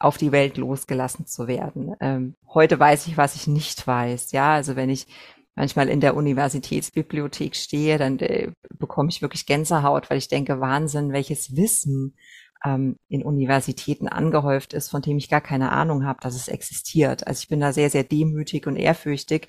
auf 0.00 0.16
die 0.16 0.32
Welt 0.32 0.56
losgelassen 0.56 1.26
zu 1.26 1.46
werden. 1.46 1.94
Ähm, 2.00 2.34
heute 2.48 2.80
weiß 2.80 3.06
ich, 3.06 3.16
was 3.18 3.36
ich 3.36 3.46
nicht 3.46 3.86
weiß. 3.86 4.32
Ja, 4.32 4.54
also 4.54 4.74
wenn 4.74 4.88
ich 4.88 5.06
manchmal 5.54 5.90
in 5.90 6.00
der 6.00 6.16
Universitätsbibliothek 6.16 7.54
stehe, 7.54 7.98
dann 7.98 8.18
äh, 8.20 8.50
bekomme 8.78 9.10
ich 9.10 9.20
wirklich 9.20 9.44
Gänsehaut, 9.44 10.08
weil 10.08 10.16
ich 10.16 10.28
denke, 10.28 10.58
Wahnsinn, 10.58 11.12
welches 11.12 11.54
Wissen 11.54 12.16
ähm, 12.64 12.96
in 13.08 13.22
Universitäten 13.22 14.08
angehäuft 14.08 14.72
ist, 14.72 14.90
von 14.90 15.02
dem 15.02 15.18
ich 15.18 15.28
gar 15.28 15.40
keine 15.40 15.72
Ahnung 15.72 16.04
habe, 16.04 16.20
dass 16.22 16.34
es 16.34 16.48
existiert. 16.48 17.26
Also 17.26 17.40
ich 17.42 17.48
bin 17.48 17.60
da 17.60 17.72
sehr, 17.72 17.90
sehr 17.90 18.04
demütig 18.04 18.66
und 18.66 18.76
ehrfürchtig, 18.76 19.48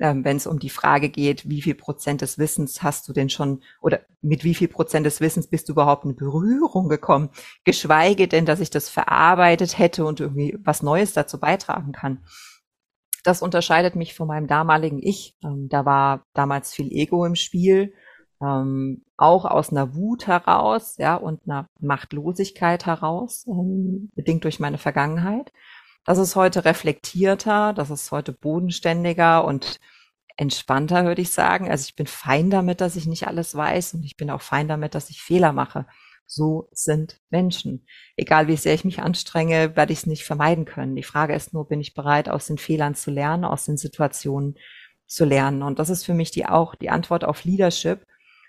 ähm, 0.00 0.24
wenn 0.24 0.36
es 0.36 0.46
um 0.46 0.58
die 0.58 0.70
Frage 0.70 1.08
geht, 1.08 1.48
wie 1.48 1.62
viel 1.62 1.74
Prozent 1.74 2.20
des 2.20 2.38
Wissens 2.38 2.82
hast 2.82 3.08
du 3.08 3.12
denn 3.12 3.30
schon 3.30 3.62
oder 3.80 4.00
mit 4.22 4.44
wie 4.44 4.54
viel 4.54 4.68
Prozent 4.68 5.06
des 5.06 5.20
Wissens 5.20 5.48
bist 5.48 5.68
du 5.68 5.72
überhaupt 5.72 6.04
in 6.04 6.16
Berührung 6.16 6.88
gekommen, 6.88 7.30
geschweige 7.64 8.28
denn, 8.28 8.46
dass 8.46 8.60
ich 8.60 8.70
das 8.70 8.88
verarbeitet 8.88 9.78
hätte 9.78 10.04
und 10.04 10.20
irgendwie 10.20 10.56
was 10.62 10.82
Neues 10.82 11.12
dazu 11.12 11.40
beitragen 11.40 11.92
kann. 11.92 12.24
Das 13.24 13.42
unterscheidet 13.42 13.96
mich 13.96 14.14
von 14.14 14.28
meinem 14.28 14.46
damaligen 14.46 15.02
Ich. 15.02 15.36
Ähm, 15.44 15.68
da 15.68 15.84
war 15.84 16.24
damals 16.32 16.72
viel 16.72 16.92
Ego 16.92 17.24
im 17.24 17.34
Spiel 17.34 17.92
ähm, 18.42 19.04
auch 19.16 19.44
aus 19.44 19.70
einer 19.70 19.94
Wut 19.94 20.26
heraus, 20.26 20.96
ja, 20.98 21.16
und 21.16 21.40
einer 21.46 21.68
Machtlosigkeit 21.80 22.86
heraus, 22.86 23.46
ähm, 23.46 24.10
bedingt 24.14 24.44
durch 24.44 24.60
meine 24.60 24.78
Vergangenheit. 24.78 25.52
Das 26.04 26.18
ist 26.18 26.36
heute 26.36 26.64
reflektierter, 26.64 27.72
das 27.74 27.90
ist 27.90 28.10
heute 28.12 28.32
bodenständiger 28.32 29.44
und 29.44 29.80
entspannter, 30.38 31.04
würde 31.04 31.20
ich 31.20 31.32
sagen. 31.32 31.68
Also 31.70 31.84
ich 31.88 31.96
bin 31.96 32.06
fein 32.06 32.48
damit, 32.48 32.80
dass 32.80 32.96
ich 32.96 33.06
nicht 33.06 33.26
alles 33.26 33.54
weiß 33.54 33.94
und 33.94 34.04
ich 34.04 34.16
bin 34.16 34.30
auch 34.30 34.40
fein 34.40 34.68
damit, 34.68 34.94
dass 34.94 35.10
ich 35.10 35.20
Fehler 35.20 35.52
mache. 35.52 35.86
So 36.26 36.68
sind 36.72 37.20
Menschen. 37.30 37.86
Egal 38.16 38.48
wie 38.48 38.56
sehr 38.56 38.74
ich 38.74 38.84
mich 38.84 39.00
anstrenge, 39.00 39.76
werde 39.76 39.92
ich 39.92 40.00
es 40.00 40.06
nicht 40.06 40.24
vermeiden 40.24 40.64
können. 40.64 40.94
Die 40.94 41.02
Frage 41.02 41.34
ist 41.34 41.54
nur, 41.54 41.66
bin 41.66 41.80
ich 41.80 41.94
bereit, 41.94 42.28
aus 42.28 42.46
den 42.46 42.58
Fehlern 42.58 42.94
zu 42.94 43.10
lernen, 43.10 43.44
aus 43.44 43.64
den 43.64 43.78
Situationen 43.78 44.56
zu 45.06 45.24
lernen? 45.24 45.62
Und 45.62 45.78
das 45.78 45.90
ist 45.90 46.04
für 46.04 46.14
mich 46.14 46.30
die 46.30 46.46
auch 46.46 46.74
die 46.74 46.90
Antwort 46.90 47.24
auf 47.24 47.44
Leadership. 47.44 48.06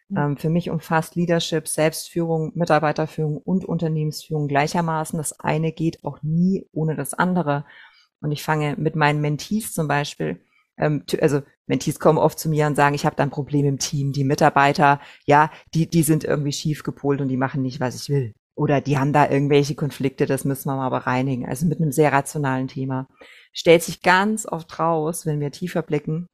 Mhm. 0.09 0.17
Ähm, 0.17 0.37
für 0.37 0.49
mich 0.49 0.69
umfasst 0.69 1.15
Leadership, 1.15 1.67
Selbstführung, 1.67 2.51
Mitarbeiterführung 2.55 3.37
und 3.37 3.65
Unternehmensführung 3.65 4.47
gleichermaßen. 4.47 5.17
Das 5.17 5.39
eine 5.39 5.71
geht 5.71 6.03
auch 6.03 6.21
nie 6.21 6.67
ohne 6.71 6.95
das 6.95 7.13
andere. 7.13 7.65
Und 8.21 8.31
ich 8.31 8.43
fange 8.43 8.75
mit 8.77 8.95
meinen 8.95 9.21
Mentees 9.21 9.73
zum 9.73 9.87
Beispiel, 9.87 10.41
ähm, 10.77 11.03
also 11.21 11.41
Mentees 11.67 11.99
kommen 11.99 12.17
oft 12.17 12.39
zu 12.39 12.49
mir 12.49 12.67
und 12.67 12.75
sagen, 12.75 12.95
ich 12.95 13.05
habe 13.05 13.15
da 13.15 13.23
ein 13.23 13.29
Problem 13.29 13.65
im 13.65 13.79
Team. 13.79 14.11
Die 14.11 14.23
Mitarbeiter, 14.23 14.99
ja, 15.25 15.51
die, 15.73 15.89
die 15.89 16.03
sind 16.03 16.23
irgendwie 16.23 16.51
schief 16.51 16.83
gepolt 16.83 17.21
und 17.21 17.27
die 17.27 17.37
machen 17.37 17.61
nicht, 17.61 17.79
was 17.79 17.95
ich 17.95 18.09
will. 18.09 18.33
Oder 18.55 18.81
die 18.81 18.97
haben 18.97 19.13
da 19.13 19.29
irgendwelche 19.29 19.75
Konflikte, 19.75 20.25
das 20.25 20.43
müssen 20.43 20.69
wir 20.69 20.75
mal 20.75 20.89
bereinigen. 20.89 21.47
Also 21.47 21.65
mit 21.65 21.79
einem 21.79 21.91
sehr 21.91 22.11
rationalen 22.11 22.67
Thema. 22.67 23.07
Stellt 23.53 23.83
sich 23.83 24.01
ganz 24.01 24.45
oft 24.45 24.79
raus, 24.79 25.25
wenn 25.25 25.39
wir 25.39 25.51
tiefer 25.51 25.81
blicken, 25.81 26.27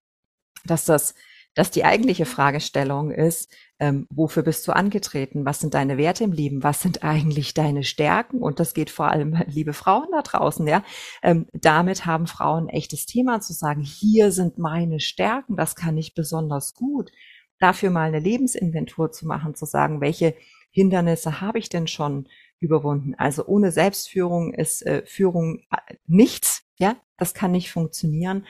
dass 0.65 0.85
das 0.85 1.15
dass 1.55 1.71
die 1.71 1.85
eigentliche 1.85 2.25
Fragestellung 2.25 3.11
ist, 3.11 3.51
ähm, 3.79 4.07
wofür 4.09 4.43
bist 4.43 4.67
du 4.67 4.73
angetreten? 4.73 5.45
Was 5.45 5.59
sind 5.59 5.73
deine 5.73 5.97
Werte 5.97 6.25
im 6.25 6.31
Leben? 6.31 6.63
Was 6.63 6.81
sind 6.81 7.03
eigentlich 7.03 7.53
deine 7.53 7.83
Stärken? 7.83 8.39
Und 8.41 8.59
das 8.59 8.73
geht 8.73 8.89
vor 8.89 9.07
allem, 9.07 9.41
liebe 9.47 9.73
Frauen 9.73 10.07
da 10.11 10.21
draußen, 10.21 10.67
ja. 10.67 10.83
Ähm, 11.23 11.47
damit 11.53 12.05
haben 12.05 12.27
Frauen 12.27 12.69
echtes 12.69 13.05
Thema 13.05 13.39
zu 13.41 13.53
sagen, 13.53 13.81
hier 13.81 14.31
sind 14.31 14.57
meine 14.57 14.99
Stärken, 14.99 15.55
das 15.55 15.75
kann 15.75 15.97
ich 15.97 16.13
besonders 16.13 16.73
gut. 16.73 17.11
Dafür 17.59 17.89
mal 17.89 18.09
eine 18.09 18.19
Lebensinventur 18.19 19.11
zu 19.11 19.25
machen, 19.25 19.55
zu 19.55 19.65
sagen, 19.65 20.01
welche 20.01 20.35
Hindernisse 20.71 21.39
habe 21.39 21.57
ich 21.57 21.69
denn 21.69 21.87
schon 21.87 22.27
überwunden? 22.59 23.15
Also 23.17 23.45
ohne 23.45 23.71
Selbstführung 23.71 24.53
ist 24.53 24.85
äh, 24.85 25.03
Führung 25.05 25.59
äh, 25.71 25.95
nichts, 26.05 26.63
ja. 26.77 26.97
Das 27.17 27.33
kann 27.33 27.51
nicht 27.51 27.71
funktionieren. 27.71 28.45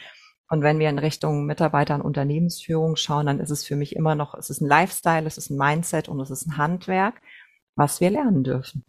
Und 0.47 0.61
wenn 0.61 0.79
wir 0.79 0.89
in 0.89 0.99
Richtung 0.99 1.45
Mitarbeiter 1.45 1.95
und 1.95 2.01
Unternehmensführung 2.01 2.95
schauen, 2.95 3.25
dann 3.25 3.39
ist 3.39 3.49
es 3.49 3.65
für 3.65 3.75
mich 3.75 3.95
immer 3.95 4.15
noch, 4.15 4.35
es 4.35 4.49
ist 4.49 4.61
ein 4.61 4.67
Lifestyle, 4.67 5.25
es 5.25 5.37
ist 5.37 5.49
ein 5.49 5.57
Mindset 5.57 6.07
und 6.07 6.19
es 6.19 6.29
ist 6.29 6.45
ein 6.45 6.57
Handwerk, 6.57 7.21
was 7.75 7.99
wir 7.99 8.11
lernen 8.11 8.43
dürfen. 8.43 8.85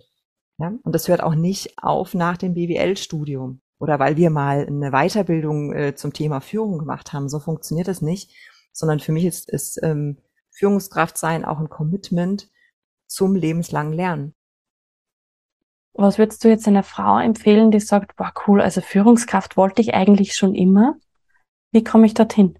Ja? 0.59 0.73
Und 0.83 0.95
das 0.95 1.09
hört 1.09 1.23
auch 1.23 1.35
nicht 1.35 1.79
auf 1.79 2.15
nach 2.15 2.37
dem 2.37 2.55
BWL-Studium 2.55 3.61
oder 3.79 3.99
weil 3.99 4.17
wir 4.17 4.31
mal 4.31 4.67
eine 4.67 4.91
Weiterbildung 4.91 5.73
äh, 5.73 5.95
zum 5.95 6.13
Thema 6.13 6.41
Führung 6.41 6.79
gemacht 6.79 7.13
haben. 7.13 7.29
So 7.29 7.41
funktioniert 7.41 7.89
es 7.89 8.03
nicht, 8.03 8.35
sondern 8.73 9.01
für 9.01 9.13
mich 9.13 9.25
ist, 9.25 9.51
ist 9.51 9.83
ähm, 9.83 10.19
Führungskraft 10.51 11.19
sein 11.19 11.45
auch 11.45 11.59
ein 11.59 11.69
Commitment 11.69 12.51
zum 13.07 13.35
lebenslangen 13.35 13.93
Lernen. 13.93 14.35
Was 15.95 16.19
würdest 16.19 16.45
du 16.45 16.49
jetzt 16.49 16.69
einer 16.69 16.83
Frau 16.83 17.19
empfehlen, 17.19 17.71
die 17.71 17.81
sagt, 17.81 18.17
boah, 18.17 18.33
cool, 18.47 18.61
also 18.61 18.83
Führungskraft 18.83 19.57
wollte 19.57 19.81
ich 19.81 19.95
eigentlich 19.95 20.35
schon 20.35 20.55
immer, 20.55 20.97
wie 21.77 21.85
komme 21.85 22.07
ich 22.07 22.15
dorthin? 22.15 22.59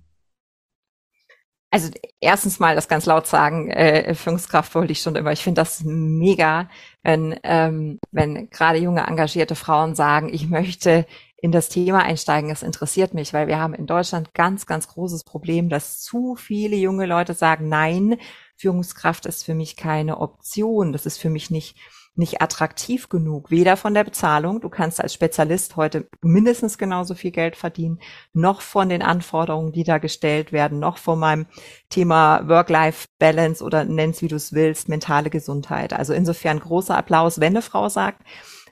Also 1.71 1.91
erstens 2.21 2.61
mal 2.61 2.75
das 2.75 2.87
ganz 2.87 3.07
laut 3.07 3.27
sagen, 3.27 3.71
äh, 3.71 4.15
Führungskraft 4.15 4.75
wollte 4.75 4.93
ich 4.93 5.01
schon 5.01 5.17
immer. 5.17 5.33
Ich 5.33 5.43
finde 5.43 5.63
das 5.63 5.83
mega, 5.85 6.69
wenn, 7.03 7.35
ähm, 7.43 7.99
wenn 8.13 8.51
gerade 8.51 8.79
junge, 8.79 9.07
engagierte 9.07 9.55
Frauen 9.55 9.95
sagen, 9.95 10.29
ich 10.33 10.51
möchte 10.51 11.07
in 11.39 11.51
das 11.51 11.71
Thema 11.71 12.03
einsteigen. 12.03 12.51
Es 12.51 12.63
interessiert 12.63 13.15
mich, 13.15 13.33
weil 13.33 13.47
wir 13.47 13.59
haben 13.59 13.73
in 13.73 13.87
Deutschland 13.87 14.35
ganz, 14.35 14.67
ganz 14.67 14.87
großes 14.87 15.25
Problem, 15.25 15.71
dass 15.71 15.99
zu 16.01 16.37
viele 16.37 16.77
junge 16.77 17.07
Leute 17.07 17.33
sagen, 17.33 17.71
nein, 17.71 18.19
Führungskraft 18.57 19.25
ist 19.25 19.45
für 19.45 19.55
mich 19.55 19.77
keine 19.77 20.19
Option. 20.19 20.93
Das 20.93 21.07
ist 21.07 21.17
für 21.17 21.31
mich 21.31 21.51
nicht 21.51 21.79
nicht 22.17 22.41
attraktiv 22.41 23.09
genug, 23.09 23.51
weder 23.51 23.77
von 23.77 23.95
der 23.95 24.05
Bezahlung, 24.05 24.61
du 24.61 24.69
kannst 24.69 25.01
als 25.01 25.13
Spezialist 25.13 25.77
heute 25.77 26.09
mindestens 26.23 26.79
genauso 26.79 27.15
viel 27.15 27.31
Geld 27.31 27.57
verdienen, 27.57 28.01
noch 28.33 28.63
von 28.63 28.89
den 28.89 29.03
Anforderungen, 29.03 29.73
die 29.73 29.85
da 29.85 29.99
gestellt 29.99 30.51
werden, 30.53 30.79
noch 30.79 30.99
von 30.99 31.19
meinem 31.19 31.47
Thema 31.91 32.49
Work-Life-Balance 32.49 33.63
oder 33.63 33.85
nenn's 33.85 34.23
wie 34.23 34.29
du 34.29 34.37
es 34.37 34.53
willst, 34.53 34.89
mentale 34.89 35.31
Gesundheit. 35.31 35.93
Also 35.93 36.15
insofern 36.15 36.59
großer 36.59 36.97
Applaus, 36.97 37.39
wenn 37.39 37.53
eine 37.53 37.63
Frau 37.63 37.89
sagt, 37.89 38.23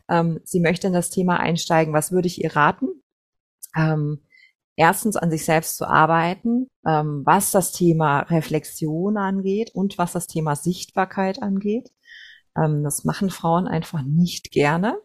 ähm, 0.09 0.41
sie 0.45 0.61
möchte 0.61 0.87
in 0.87 0.93
das 0.93 1.11
Thema 1.11 1.39
einsteigen, 1.39 1.93
was 1.93 2.13
würde 2.13 2.29
ich 2.29 2.43
ihr 2.43 2.57
raten? 2.57 2.87
Ähm, 3.77 4.21
erstens 4.77 5.17
an 5.17 5.31
sich 5.31 5.45
selbst 5.45 5.77
zu 5.77 5.87
arbeiten, 5.87 6.69
ähm, 6.87 7.23
was 7.25 7.51
das 7.51 7.73
Thema 7.73 8.21
Reflexion 8.21 9.17
angeht 9.17 9.71
und 9.75 9.99
was 9.99 10.13
das 10.13 10.27
Thema 10.27 10.57
Sichtbarkeit 10.57 11.43
angeht. 11.43 11.91
Ähm, 12.57 12.83
das 12.85 13.05
machen 13.05 13.31
Frauen 13.31 13.67
einfach 13.67 14.03
nicht 14.03 14.51
gerne. 14.51 14.99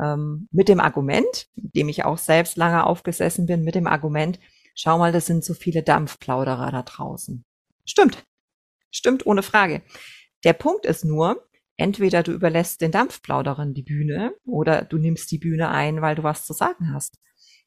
Ähm, 0.00 0.48
mit 0.50 0.68
dem 0.68 0.80
Argument, 0.80 1.48
dem 1.54 1.88
ich 1.88 2.04
auch 2.04 2.18
selbst 2.18 2.56
lange 2.56 2.86
aufgesessen 2.86 3.46
bin, 3.46 3.62
mit 3.62 3.74
dem 3.74 3.86
Argument, 3.86 4.40
schau 4.74 4.98
mal, 4.98 5.12
das 5.12 5.26
sind 5.26 5.44
so 5.44 5.54
viele 5.54 5.82
Dampfplauderer 5.82 6.70
da 6.70 6.82
draußen. 6.82 7.44
Stimmt. 7.84 8.24
Stimmt, 8.90 9.26
ohne 9.26 9.42
Frage. 9.42 9.82
Der 10.44 10.52
Punkt 10.52 10.86
ist 10.86 11.04
nur, 11.04 11.48
entweder 11.76 12.22
du 12.22 12.32
überlässt 12.32 12.80
den 12.80 12.90
Dampfplauderern 12.90 13.74
die 13.74 13.82
Bühne 13.82 14.34
oder 14.44 14.82
du 14.82 14.98
nimmst 14.98 15.30
die 15.30 15.38
Bühne 15.38 15.68
ein, 15.70 16.02
weil 16.02 16.14
du 16.14 16.22
was 16.22 16.46
zu 16.46 16.52
sagen 16.52 16.92
hast 16.92 17.18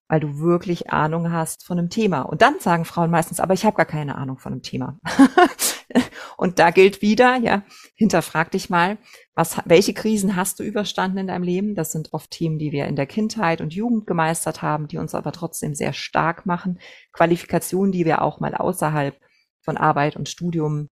weil 0.08 0.20
du 0.20 0.39
wirklich 0.39 0.91
Ahnung 0.91 1.32
hast 1.32 1.65
von 1.65 1.80
einem 1.80 1.89
Thema. 1.89 2.22
Und 2.22 2.41
dann 2.41 2.60
sagen 2.60 2.86
Frauen 2.86 3.10
meistens, 3.10 3.39
aber 3.39 3.54
ich 3.54 3.65
habe 3.65 3.76
gar 3.76 3.86
keine 3.86 4.15
Ahnung 4.15 4.38
von 4.38 4.54
einem 4.54 4.62
Thema. 4.62 5.00
und 6.38 6.60
da 6.60 6.70
gilt 6.70 7.02
wieder, 7.02 7.38
ja, 7.38 7.63
hinterfrag 7.96 8.52
dich 8.52 8.70
mal, 8.70 8.98
was, 9.34 9.58
welche 9.65 9.94
Krisen 9.94 10.36
hast 10.36 10.60
du 10.60 10.63
überstanden 10.63 11.18
in 11.18 11.28
deinem 11.28 11.44
Leben? 11.44 11.76
Das 11.76 11.91
sind 11.91 12.13
oft 12.13 12.30
Themen, 12.30 12.60
die 12.60 12.72
wir 12.72 12.86
in 12.86 12.96
der 12.96 13.08
Kindheit 13.08 13.62
und 13.62 13.74
Jugend 13.74 14.06
gemeistert 14.06 14.62
haben, 14.62 14.88
die 14.88 14.98
uns 14.98 15.15
aber 15.15 15.32
trotzdem 15.32 15.74
sehr 15.74 15.94
stark 15.94 16.46
machen. 16.46 16.80
Qualifikationen, 17.12 17.91
die 17.91 18.06
wir 18.06 18.22
auch 18.22 18.39
mal 18.39 18.54
außerhalb 18.54 19.20
von 19.62 19.78
Arbeit 19.78 20.15
und 20.15 20.30
Studium 20.30 20.89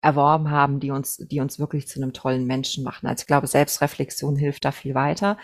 erworben 0.00 0.50
haben, 0.50 0.80
die 0.80 0.90
uns, 0.90 1.16
die 1.16 1.40
uns 1.40 1.58
wirklich 1.58 1.88
zu 1.88 2.00
einem 2.00 2.12
tollen 2.12 2.46
Menschen 2.46 2.84
machen. 2.84 3.06
Also 3.06 3.22
ich 3.22 3.26
glaube, 3.26 3.46
Selbstreflexion 3.46 4.36
hilft 4.36 4.64
da 4.66 4.72
viel 4.72 4.94
weiter. 4.94 5.38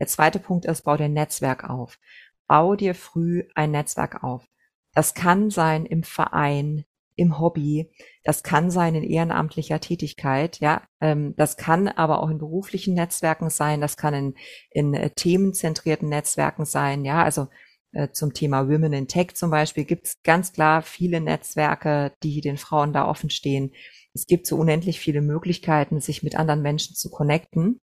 Der 0.00 0.06
zweite 0.06 0.38
Punkt 0.38 0.64
ist, 0.64 0.82
bau 0.82 0.96
dein 0.96 1.12
Netzwerk 1.12 1.68
auf 1.68 1.98
bau 2.46 2.76
dir 2.76 2.94
früh 2.94 3.44
ein 3.54 3.70
Netzwerk 3.70 4.22
auf. 4.22 4.46
Das 4.94 5.14
kann 5.14 5.50
sein 5.50 5.86
im 5.86 6.02
Verein, 6.02 6.84
im 7.16 7.38
Hobby, 7.38 7.90
das 8.24 8.42
kann 8.42 8.70
sein 8.70 8.94
in 8.94 9.02
ehrenamtlicher 9.02 9.80
Tätigkeit, 9.80 10.60
ja, 10.60 10.82
ähm, 11.00 11.34
das 11.36 11.56
kann 11.56 11.88
aber 11.88 12.22
auch 12.22 12.28
in 12.28 12.38
beruflichen 12.38 12.94
Netzwerken 12.94 13.48
sein, 13.50 13.80
das 13.80 13.96
kann 13.96 14.14
in, 14.14 14.34
in 14.70 14.94
äh, 14.94 15.10
themenzentrierten 15.10 16.08
Netzwerken 16.08 16.66
sein, 16.66 17.04
ja, 17.04 17.22
also 17.22 17.48
äh, 17.92 18.10
zum 18.12 18.34
Thema 18.34 18.68
Women 18.68 18.92
in 18.92 19.08
Tech 19.08 19.34
zum 19.34 19.50
Beispiel 19.50 19.84
gibt 19.84 20.06
es 20.06 20.22
ganz 20.22 20.52
klar 20.52 20.82
viele 20.82 21.20
Netzwerke, 21.20 22.12
die 22.22 22.42
den 22.42 22.58
Frauen 22.58 22.92
da 22.92 23.08
offen 23.08 23.30
stehen. 23.30 23.72
Es 24.12 24.26
gibt 24.26 24.46
so 24.46 24.56
unendlich 24.56 25.00
viele 25.00 25.22
Möglichkeiten, 25.22 26.00
sich 26.00 26.22
mit 26.22 26.36
anderen 26.36 26.62
Menschen 26.62 26.94
zu 26.94 27.10
connecten. 27.10 27.80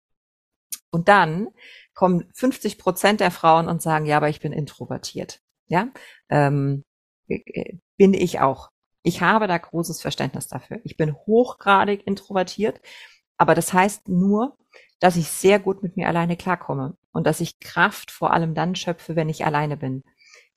Und 0.91 1.07
dann 1.07 1.47
kommen 1.93 2.29
50 2.33 2.77
Prozent 2.77 3.19
der 3.19 3.31
Frauen 3.31 3.67
und 3.67 3.81
sagen, 3.81 4.05
ja, 4.05 4.17
aber 4.17 4.29
ich 4.29 4.41
bin 4.41 4.51
introvertiert. 4.51 5.41
Ja, 5.67 5.87
ähm, 6.29 6.83
äh, 7.27 7.77
bin 7.97 8.13
ich 8.13 8.39
auch. 8.39 8.69
Ich 9.03 9.21
habe 9.21 9.47
da 9.47 9.57
großes 9.57 10.01
Verständnis 10.01 10.47
dafür. 10.47 10.79
Ich 10.83 10.97
bin 10.97 11.15
hochgradig 11.15 12.05
introvertiert, 12.05 12.81
aber 13.37 13.55
das 13.55 13.73
heißt 13.73 14.09
nur, 14.09 14.57
dass 14.99 15.15
ich 15.15 15.27
sehr 15.27 15.59
gut 15.59 15.81
mit 15.81 15.97
mir 15.97 16.07
alleine 16.07 16.37
klarkomme 16.37 16.95
und 17.11 17.25
dass 17.25 17.39
ich 17.39 17.59
Kraft 17.59 18.11
vor 18.11 18.31
allem 18.33 18.53
dann 18.53 18.75
schöpfe, 18.75 19.15
wenn 19.15 19.29
ich 19.29 19.45
alleine 19.45 19.77
bin. 19.77 20.03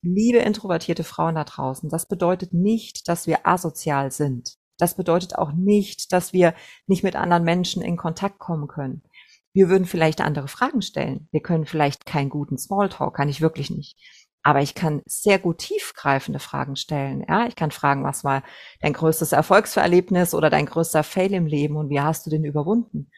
Liebe 0.02 0.38
introvertierte 0.38 1.04
Frauen 1.04 1.36
da 1.36 1.44
draußen, 1.44 1.88
das 1.88 2.06
bedeutet 2.06 2.52
nicht, 2.52 3.08
dass 3.08 3.26
wir 3.26 3.46
asozial 3.46 4.10
sind. 4.10 4.56
Das 4.76 4.96
bedeutet 4.96 5.36
auch 5.36 5.52
nicht, 5.52 6.12
dass 6.12 6.32
wir 6.32 6.54
nicht 6.86 7.04
mit 7.04 7.16
anderen 7.16 7.44
Menschen 7.44 7.82
in 7.82 7.96
Kontakt 7.96 8.38
kommen 8.38 8.68
können. 8.68 9.02
Wir 9.54 9.68
würden 9.68 9.86
vielleicht 9.86 10.20
andere 10.20 10.48
Fragen 10.48 10.82
stellen. 10.82 11.28
Wir 11.30 11.40
können 11.40 11.64
vielleicht 11.64 12.06
keinen 12.06 12.28
guten 12.28 12.58
Smalltalk, 12.58 13.14
kann 13.14 13.28
ich 13.28 13.40
wirklich 13.40 13.70
nicht. 13.70 13.96
Aber 14.42 14.60
ich 14.60 14.74
kann 14.74 15.00
sehr 15.06 15.38
gut 15.38 15.58
tiefgreifende 15.58 16.40
Fragen 16.40 16.76
stellen. 16.76 17.24
Ja, 17.26 17.46
ich 17.46 17.56
kann 17.56 17.70
fragen, 17.70 18.04
was 18.04 18.24
war 18.24 18.42
dein 18.80 18.92
größtes 18.92 19.32
Erfolgsverlebnis 19.32 20.34
oder 20.34 20.50
dein 20.50 20.66
größter 20.66 21.02
Fail 21.02 21.32
im 21.32 21.46
Leben 21.46 21.76
und 21.76 21.88
wie 21.88 22.00
hast 22.00 22.26
du 22.26 22.30
den 22.30 22.44
überwunden? 22.44 23.10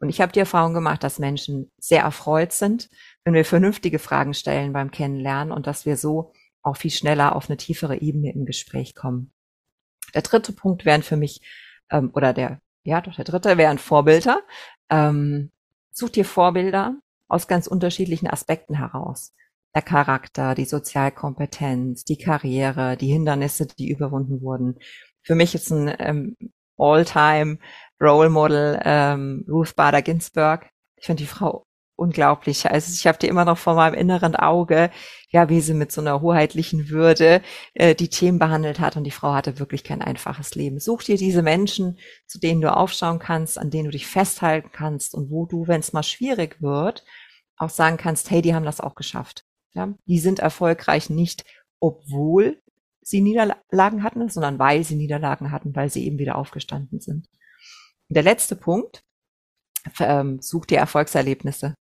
Und 0.00 0.08
ich 0.08 0.20
habe 0.20 0.32
die 0.32 0.40
Erfahrung 0.40 0.74
gemacht, 0.74 1.04
dass 1.04 1.20
Menschen 1.20 1.70
sehr 1.78 2.02
erfreut 2.02 2.52
sind, 2.52 2.88
wenn 3.24 3.34
wir 3.34 3.44
vernünftige 3.44 4.00
Fragen 4.00 4.34
stellen 4.34 4.72
beim 4.72 4.90
Kennenlernen 4.90 5.52
und 5.52 5.68
dass 5.68 5.86
wir 5.86 5.96
so 5.96 6.32
auch 6.62 6.76
viel 6.76 6.90
schneller 6.90 7.36
auf 7.36 7.48
eine 7.48 7.56
tiefere 7.56 8.00
Ebene 8.00 8.32
im 8.32 8.44
Gespräch 8.44 8.96
kommen. 8.96 9.32
Der 10.14 10.22
dritte 10.22 10.52
Punkt 10.52 10.84
wären 10.84 11.04
für 11.04 11.16
mich, 11.16 11.40
ähm, 11.90 12.10
oder 12.14 12.32
der, 12.32 12.60
ja 12.82 13.00
doch, 13.00 13.14
der 13.14 13.24
dritte 13.24 13.56
wären 13.58 13.78
Vorbilder. 13.78 14.40
Ähm, 14.90 15.51
such 15.92 16.10
dir 16.10 16.24
Vorbilder 16.24 16.96
aus 17.28 17.48
ganz 17.48 17.66
unterschiedlichen 17.66 18.28
Aspekten 18.28 18.74
heraus 18.74 19.32
der 19.74 19.82
Charakter, 19.82 20.54
die 20.54 20.64
Sozialkompetenz, 20.64 22.04
die 22.04 22.18
Karriere, 22.18 22.96
die 22.96 23.10
Hindernisse, 23.10 23.66
die 23.66 23.90
überwunden 23.90 24.42
wurden. 24.42 24.78
Für 25.22 25.34
mich 25.34 25.54
ist 25.54 25.70
ein 25.70 25.94
ähm, 25.98 26.36
All-Time 26.76 27.58
Role 28.00 28.28
Model 28.28 28.80
ähm, 28.84 29.46
Ruth 29.48 29.74
Bader 29.76 30.02
Ginsburg. 30.02 30.68
Ich 30.96 31.06
finde 31.06 31.22
die 31.22 31.28
Frau 31.28 31.64
unglaublich. 32.02 32.68
Also 32.70 32.92
ich 32.92 33.06
habe 33.06 33.18
die 33.18 33.28
immer 33.28 33.44
noch 33.44 33.58
vor 33.58 33.74
meinem 33.74 33.94
inneren 33.94 34.36
Auge, 34.36 34.90
ja, 35.30 35.48
wie 35.48 35.60
sie 35.60 35.74
mit 35.74 35.92
so 35.92 36.00
einer 36.00 36.20
hoheitlichen 36.20 36.90
Würde 36.90 37.42
äh, 37.74 37.94
die 37.94 38.08
Themen 38.08 38.38
behandelt 38.38 38.80
hat. 38.80 38.96
Und 38.96 39.04
die 39.04 39.10
Frau 39.10 39.32
hatte 39.32 39.58
wirklich 39.58 39.84
kein 39.84 40.02
einfaches 40.02 40.54
Leben. 40.54 40.80
Such 40.80 41.04
dir 41.04 41.16
diese 41.16 41.42
Menschen, 41.42 41.98
zu 42.26 42.38
denen 42.38 42.60
du 42.60 42.74
aufschauen 42.76 43.18
kannst, 43.18 43.58
an 43.58 43.70
denen 43.70 43.84
du 43.84 43.90
dich 43.92 44.06
festhalten 44.06 44.70
kannst 44.72 45.14
und 45.14 45.30
wo 45.30 45.46
du, 45.46 45.68
wenn 45.68 45.80
es 45.80 45.92
mal 45.92 46.02
schwierig 46.02 46.60
wird, 46.60 47.04
auch 47.56 47.70
sagen 47.70 47.96
kannst, 47.96 48.30
hey, 48.30 48.42
die 48.42 48.54
haben 48.54 48.64
das 48.64 48.80
auch 48.80 48.94
geschafft. 48.94 49.44
Ja, 49.74 49.94
die 50.06 50.18
sind 50.18 50.40
erfolgreich 50.40 51.08
nicht, 51.08 51.44
obwohl 51.80 52.60
sie 53.00 53.20
Niederlagen 53.20 54.02
hatten, 54.02 54.28
sondern 54.28 54.58
weil 54.58 54.84
sie 54.84 54.96
Niederlagen 54.96 55.50
hatten, 55.50 55.74
weil 55.74 55.88
sie 55.88 56.04
eben 56.04 56.18
wieder 56.18 56.36
aufgestanden 56.36 57.00
sind. 57.00 57.28
Der 58.08 58.22
letzte 58.22 58.56
Punkt, 58.56 59.02
ähm, 59.98 60.40
such 60.40 60.66
dir 60.66 60.78
Erfolgserlebnisse. 60.78 61.74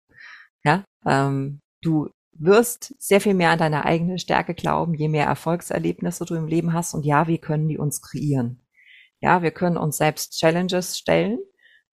Ja, 0.64 0.84
ähm, 1.06 1.60
du 1.82 2.08
wirst 2.32 2.94
sehr 2.98 3.20
viel 3.20 3.34
mehr 3.34 3.50
an 3.50 3.58
deine 3.58 3.84
eigene 3.84 4.18
Stärke 4.18 4.54
glauben, 4.54 4.94
je 4.94 5.08
mehr 5.08 5.26
Erfolgserlebnisse 5.26 6.24
du 6.24 6.34
im 6.34 6.46
Leben 6.46 6.72
hast. 6.72 6.94
Und 6.94 7.04
ja, 7.04 7.26
wir 7.26 7.38
können 7.38 7.68
die 7.68 7.78
uns 7.78 8.00
kreieren. 8.00 8.62
Ja, 9.20 9.42
wir 9.42 9.50
können 9.50 9.76
uns 9.76 9.98
selbst 9.98 10.38
Challenges 10.38 10.96
stellen 10.96 11.38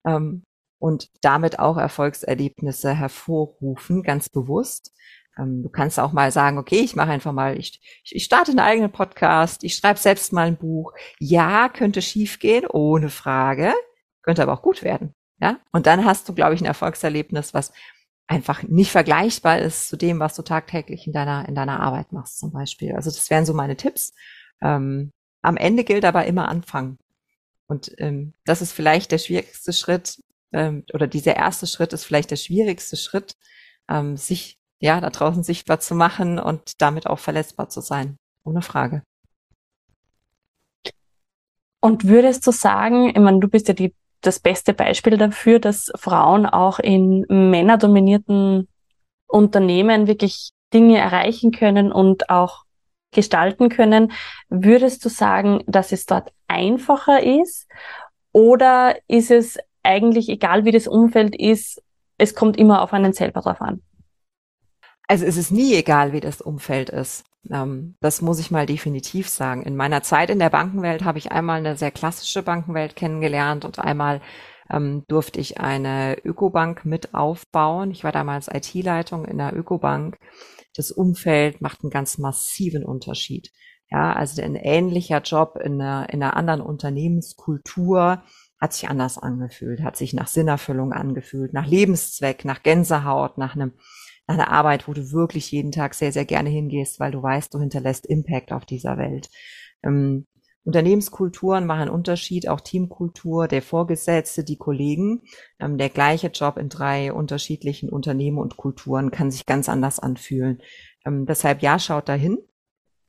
ähm, 0.05 0.43
und 0.79 1.09
damit 1.21 1.59
auch 1.59 1.77
Erfolgserlebnisse 1.77 2.93
hervorrufen, 2.93 4.03
ganz 4.03 4.29
bewusst. 4.29 4.93
Ähm, 5.37 5.63
du 5.63 5.69
kannst 5.69 5.99
auch 5.99 6.13
mal 6.13 6.31
sagen, 6.31 6.57
okay, 6.57 6.79
ich 6.79 6.95
mache 6.95 7.11
einfach 7.11 7.33
mal, 7.33 7.57
ich, 7.57 7.81
ich 8.03 8.23
starte 8.23 8.51
einen 8.51 8.59
eigenen 8.59 8.91
Podcast, 8.91 9.63
ich 9.65 9.75
schreibe 9.75 9.99
selbst 9.99 10.31
mal 10.31 10.47
ein 10.47 10.57
Buch. 10.57 10.93
Ja, 11.19 11.67
könnte 11.69 12.01
schief 12.01 12.39
gehen, 12.39 12.65
ohne 12.65 13.09
Frage, 13.09 13.73
könnte 14.21 14.43
aber 14.43 14.53
auch 14.53 14.61
gut 14.61 14.83
werden. 14.83 15.13
Ja, 15.39 15.59
und 15.71 15.85
dann 15.85 16.05
hast 16.05 16.27
du, 16.27 16.33
glaube 16.33 16.55
ich, 16.55 16.61
ein 16.61 16.65
Erfolgserlebnis, 16.65 17.53
was 17.53 17.71
einfach 18.27 18.63
nicht 18.63 18.91
vergleichbar 18.91 19.59
ist 19.59 19.87
zu 19.87 19.97
dem, 19.97 20.19
was 20.19 20.35
du 20.35 20.41
tagtäglich 20.41 21.07
in 21.07 21.13
deiner 21.13 21.47
in 21.47 21.55
deiner 21.55 21.79
Arbeit 21.79 22.11
machst, 22.11 22.39
zum 22.39 22.51
Beispiel. 22.51 22.93
Also 22.95 23.09
das 23.09 23.29
wären 23.29 23.45
so 23.45 23.53
meine 23.53 23.77
Tipps. 23.77 24.13
Ähm, 24.61 25.11
am 25.41 25.57
Ende 25.57 25.83
gilt 25.83 26.05
aber 26.05 26.25
immer 26.25 26.49
anfangen. 26.49 26.97
Und 27.67 27.91
ähm, 27.99 28.33
das 28.45 28.61
ist 28.61 28.73
vielleicht 28.73 29.11
der 29.11 29.17
schwierigste 29.17 29.73
Schritt, 29.73 30.21
ähm, 30.53 30.83
oder 30.93 31.07
dieser 31.07 31.35
erste 31.35 31.67
Schritt 31.67 31.93
ist 31.93 32.05
vielleicht 32.05 32.31
der 32.31 32.37
schwierigste 32.37 32.97
Schritt, 32.97 33.33
ähm, 33.89 34.17
sich 34.17 34.57
ja, 34.79 35.01
da 35.01 35.09
draußen 35.09 35.43
sichtbar 35.43 35.79
zu 35.79 35.95
machen 35.95 36.39
und 36.39 36.81
damit 36.81 37.07
auch 37.07 37.19
verletzbar 37.19 37.69
zu 37.69 37.81
sein. 37.81 38.17
Ohne 38.43 38.61
Frage. 38.61 39.03
Und 41.79 42.05
würdest 42.05 42.45
du 42.47 42.51
sagen, 42.51 43.09
ich 43.09 43.19
meine, 43.19 43.39
du 43.39 43.47
bist 43.47 43.67
ja 43.67 43.73
die, 43.73 43.93
das 44.21 44.39
beste 44.39 44.73
Beispiel 44.73 45.17
dafür, 45.17 45.59
dass 45.59 45.91
Frauen 45.95 46.45
auch 46.45 46.79
in 46.79 47.25
männerdominierten 47.29 48.67
Unternehmen 49.27 50.07
wirklich 50.07 50.51
Dinge 50.73 50.97
erreichen 50.97 51.51
können 51.51 51.91
und 51.91 52.29
auch 52.29 52.63
gestalten 53.11 53.69
können. 53.69 54.11
Würdest 54.49 55.03
du 55.05 55.09
sagen, 55.09 55.63
dass 55.67 55.91
es 55.91 56.05
dort 56.05 56.31
einfacher 56.47 57.23
ist? 57.23 57.67
Oder 58.31 58.95
ist 59.07 59.31
es 59.31 59.57
eigentlich 59.83 60.29
egal, 60.29 60.65
wie 60.65 60.71
das 60.71 60.87
Umfeld 60.87 61.35
ist, 61.35 61.81
es 62.17 62.35
kommt 62.35 62.57
immer 62.57 62.81
auf 62.81 62.93
einen 62.93 63.13
selber 63.13 63.41
drauf 63.41 63.61
an? 63.61 63.81
Also 65.07 65.25
es 65.25 65.37
ist 65.37 65.51
nie 65.51 65.73
egal, 65.73 66.11
wie 66.11 66.19
das 66.19 66.41
Umfeld 66.41 66.89
ist. 66.89 67.23
Ähm, 67.49 67.95
das 68.01 68.21
muss 68.21 68.39
ich 68.39 68.51
mal 68.51 68.65
definitiv 68.65 69.29
sagen. 69.29 69.63
In 69.63 69.75
meiner 69.75 70.03
Zeit 70.03 70.29
in 70.29 70.39
der 70.39 70.49
Bankenwelt 70.49 71.03
habe 71.05 71.17
ich 71.17 71.31
einmal 71.31 71.59
eine 71.59 71.77
sehr 71.77 71.91
klassische 71.91 72.43
Bankenwelt 72.43 72.95
kennengelernt 72.95 73.63
und 73.63 73.79
einmal 73.79 74.21
ähm, 74.69 75.05
durfte 75.07 75.39
ich 75.39 75.59
eine 75.59 76.17
Ökobank 76.25 76.83
mit 76.83 77.13
aufbauen. 77.13 77.91
Ich 77.91 78.03
war 78.03 78.11
damals 78.11 78.49
IT-Leitung 78.53 79.25
in 79.25 79.37
der 79.37 79.55
Ökobank. 79.55 80.17
Das 80.75 80.91
Umfeld 80.91 81.61
macht 81.61 81.83
einen 81.83 81.89
ganz 81.89 82.17
massiven 82.17 82.83
Unterschied. 82.83 83.51
Ja, 83.89 84.11
also 84.11 84.41
ein 84.41 84.55
ähnlicher 84.55 85.21
Job 85.21 85.57
in 85.63 85.81
einer, 85.81 86.09
in 86.11 86.21
einer 86.21 86.35
anderen 86.35 86.59
Unternehmenskultur 86.59 88.21
hat 88.59 88.73
sich 88.73 88.89
anders 88.89 89.17
angefühlt, 89.17 89.81
hat 89.81 89.95
sich 89.95 90.13
nach 90.13 90.27
Sinnerfüllung 90.27 90.91
angefühlt, 90.91 91.53
nach 91.53 91.67
Lebenszweck, 91.67 92.43
nach 92.43 92.63
Gänsehaut, 92.63 93.37
nach 93.37 93.55
einem 93.55 93.73
eine 94.27 94.49
Arbeit, 94.49 94.87
wo 94.87 94.93
du 94.93 95.11
wirklich 95.11 95.51
jeden 95.51 95.71
Tag 95.71 95.93
sehr, 95.93 96.11
sehr 96.11 96.25
gerne 96.25 96.49
hingehst, 96.49 96.99
weil 96.99 97.11
du 97.11 97.23
weißt, 97.23 97.53
du 97.53 97.59
hinterlässt 97.59 98.05
Impact 98.05 98.51
auf 98.51 98.65
dieser 98.65 98.97
Welt. 98.97 99.29
Ähm, 99.83 100.25
Unternehmenskulturen 100.67 101.65
machen 101.65 101.83
einen 101.83 101.91
Unterschied, 101.91 102.49
auch 102.49 102.59
Teamkultur, 102.59 103.47
der 103.47 103.61
Vorgesetzte, 103.61 104.43
die 104.43 104.57
Kollegen. 104.57 105.21
Ähm, 105.59 105.77
der 105.77 105.89
gleiche 105.89 106.27
Job 106.27 106.57
in 106.57 106.67
drei 106.67 107.13
unterschiedlichen 107.13 107.89
Unternehmen 107.89 108.37
und 108.37 108.57
Kulturen 108.57 109.09
kann 109.09 109.31
sich 109.31 109.45
ganz 109.45 109.69
anders 109.69 109.99
anfühlen. 109.99 110.61
Ähm, 111.05 111.25
deshalb 111.25 111.61
ja, 111.61 111.79
schaut 111.79 112.09
dahin. 112.09 112.39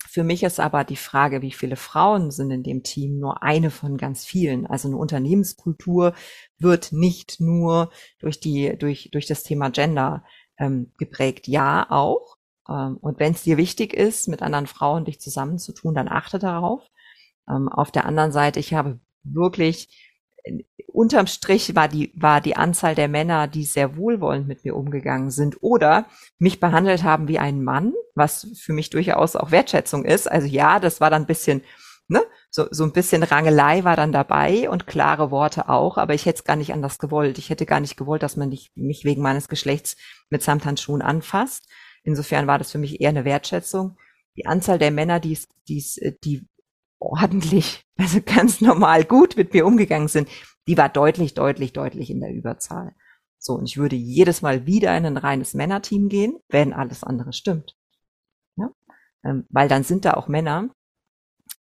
Für 0.06 0.22
mich 0.22 0.44
ist 0.44 0.60
aber 0.60 0.84
die 0.84 0.96
Frage, 0.96 1.42
wie 1.42 1.50
viele 1.50 1.74
Frauen 1.74 2.30
sind 2.30 2.52
in 2.52 2.62
dem 2.62 2.84
Team, 2.84 3.18
nur 3.18 3.42
eine 3.42 3.70
von 3.70 3.96
ganz 3.96 4.24
vielen. 4.24 4.64
Also 4.66 4.86
eine 4.86 4.96
Unternehmenskultur 4.96 6.14
wird 6.58 6.92
nicht 6.92 7.40
nur 7.40 7.90
durch 8.20 8.38
die, 8.38 8.78
durch, 8.78 9.10
durch 9.12 9.26
das 9.26 9.42
Thema 9.42 9.70
Gender 9.70 10.24
ähm, 10.58 10.92
geprägt. 10.98 11.48
Ja, 11.48 11.86
auch. 11.90 12.36
Ähm, 12.68 12.98
und 13.00 13.18
wenn 13.18 13.32
es 13.32 13.42
dir 13.42 13.56
wichtig 13.56 13.94
ist, 13.94 14.28
mit 14.28 14.42
anderen 14.42 14.66
Frauen 14.66 15.04
dich 15.04 15.20
zusammenzutun, 15.20 15.94
dann 15.94 16.08
achte 16.08 16.38
darauf. 16.38 16.82
Ähm, 17.48 17.68
auf 17.68 17.90
der 17.90 18.04
anderen 18.04 18.32
Seite, 18.32 18.60
ich 18.60 18.74
habe 18.74 19.00
wirklich 19.22 19.88
äh, 20.44 20.62
unterm 20.86 21.26
Strich 21.26 21.74
war 21.74 21.88
die, 21.88 22.12
war 22.14 22.40
die 22.40 22.56
Anzahl 22.56 22.94
der 22.94 23.08
Männer, 23.08 23.46
die 23.46 23.64
sehr 23.64 23.96
wohlwollend 23.96 24.48
mit 24.48 24.64
mir 24.64 24.74
umgegangen 24.74 25.30
sind 25.30 25.62
oder 25.62 26.06
mich 26.38 26.60
behandelt 26.60 27.04
haben 27.04 27.28
wie 27.28 27.38
ein 27.38 27.62
Mann, 27.62 27.94
was 28.14 28.48
für 28.58 28.72
mich 28.72 28.90
durchaus 28.90 29.36
auch 29.36 29.50
Wertschätzung 29.50 30.04
ist. 30.04 30.30
Also 30.30 30.46
ja, 30.48 30.80
das 30.80 31.00
war 31.00 31.10
dann 31.10 31.22
ein 31.22 31.26
bisschen, 31.26 31.62
ne, 32.08 32.22
so, 32.58 32.66
so 32.72 32.82
ein 32.82 32.92
bisschen 32.92 33.22
Rangelei 33.22 33.84
war 33.84 33.94
dann 33.94 34.10
dabei 34.10 34.68
und 34.68 34.88
klare 34.88 35.30
Worte 35.30 35.68
auch, 35.68 35.96
aber 35.96 36.14
ich 36.14 36.26
hätte 36.26 36.38
es 36.38 36.44
gar 36.44 36.56
nicht 36.56 36.72
anders 36.72 36.98
gewollt. 36.98 37.38
Ich 37.38 37.50
hätte 37.50 37.66
gar 37.66 37.78
nicht 37.78 37.96
gewollt, 37.96 38.24
dass 38.24 38.36
man 38.36 38.48
nicht, 38.48 38.76
mich 38.76 39.04
wegen 39.04 39.22
meines 39.22 39.46
Geschlechts 39.46 39.96
mit 40.28 40.42
Samthandschuhen 40.42 41.00
anfasst. 41.00 41.68
Insofern 42.02 42.48
war 42.48 42.58
das 42.58 42.72
für 42.72 42.78
mich 42.78 43.00
eher 43.00 43.10
eine 43.10 43.24
Wertschätzung. 43.24 43.96
Die 44.36 44.46
Anzahl 44.46 44.80
der 44.80 44.90
Männer, 44.90 45.20
die, 45.20 45.38
die, 45.68 45.84
die 46.24 46.48
ordentlich, 46.98 47.84
also 47.96 48.20
ganz 48.20 48.60
normal 48.60 49.04
gut 49.04 49.36
mit 49.36 49.54
mir 49.54 49.64
umgegangen 49.64 50.08
sind, 50.08 50.28
die 50.66 50.76
war 50.76 50.88
deutlich, 50.88 51.34
deutlich, 51.34 51.72
deutlich 51.72 52.10
in 52.10 52.20
der 52.20 52.32
Überzahl. 52.32 52.92
So, 53.38 53.54
und 53.54 53.66
ich 53.66 53.76
würde 53.76 53.94
jedes 53.94 54.42
Mal 54.42 54.66
wieder 54.66 54.96
in 54.96 55.06
ein 55.06 55.16
reines 55.16 55.54
Männerteam 55.54 56.08
gehen, 56.08 56.40
wenn 56.48 56.72
alles 56.72 57.04
andere 57.04 57.32
stimmt. 57.32 57.76
Ja? 58.56 58.70
Ähm, 59.24 59.46
weil 59.48 59.68
dann 59.68 59.84
sind 59.84 60.04
da 60.04 60.14
auch 60.14 60.26
Männer, 60.26 60.70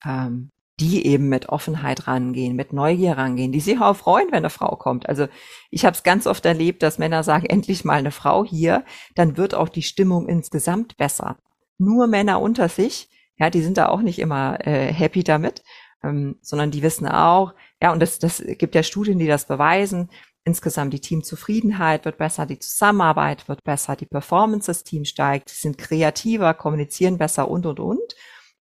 ähm, 0.03 0.49
die 0.81 1.05
eben 1.05 1.29
mit 1.29 1.49
Offenheit 1.49 2.07
rangehen, 2.07 2.55
mit 2.55 2.73
Neugier 2.73 3.13
rangehen, 3.13 3.51
die 3.51 3.59
sich 3.59 3.79
auch 3.79 3.95
freuen, 3.95 4.27
wenn 4.31 4.39
eine 4.39 4.49
Frau 4.49 4.75
kommt. 4.75 5.07
Also 5.07 5.27
ich 5.69 5.85
habe 5.85 5.95
es 5.95 6.01
ganz 6.01 6.25
oft 6.25 6.43
erlebt, 6.43 6.81
dass 6.81 6.97
Männer 6.97 7.23
sagen, 7.23 7.45
endlich 7.49 7.85
mal 7.85 7.99
eine 7.99 8.11
Frau 8.11 8.43
hier, 8.43 8.83
dann 9.15 9.37
wird 9.37 9.53
auch 9.53 9.69
die 9.69 9.83
Stimmung 9.83 10.27
insgesamt 10.27 10.97
besser. 10.97 11.37
Nur 11.77 12.07
Männer 12.07 12.41
unter 12.41 12.67
sich, 12.67 13.09
ja, 13.37 13.49
die 13.51 13.61
sind 13.61 13.77
da 13.77 13.89
auch 13.89 14.01
nicht 14.01 14.19
immer 14.19 14.65
äh, 14.65 14.91
happy 14.91 15.23
damit, 15.23 15.63
ähm, 16.03 16.37
sondern 16.41 16.71
die 16.71 16.81
wissen 16.81 17.07
auch, 17.07 17.53
ja, 17.81 17.91
und 17.91 17.99
das, 17.99 18.17
das 18.17 18.43
gibt 18.57 18.73
ja 18.73 18.81
Studien, 18.81 19.19
die 19.19 19.27
das 19.27 19.45
beweisen, 19.45 20.09
insgesamt 20.43 20.93
die 20.93 20.99
Teamzufriedenheit 20.99 22.05
wird 22.05 22.17
besser, 22.17 22.47
die 22.47 22.57
Zusammenarbeit 22.57 23.47
wird 23.47 23.63
besser, 23.63 23.95
die 23.95 24.07
Performance 24.07 24.65
des 24.65 24.83
Teams 24.83 25.09
steigt, 25.09 25.49
sie 25.49 25.61
sind 25.61 25.77
kreativer, 25.77 26.55
kommunizieren 26.55 27.19
besser 27.19 27.49
und, 27.49 27.67
und, 27.67 27.79
und. 27.79 28.15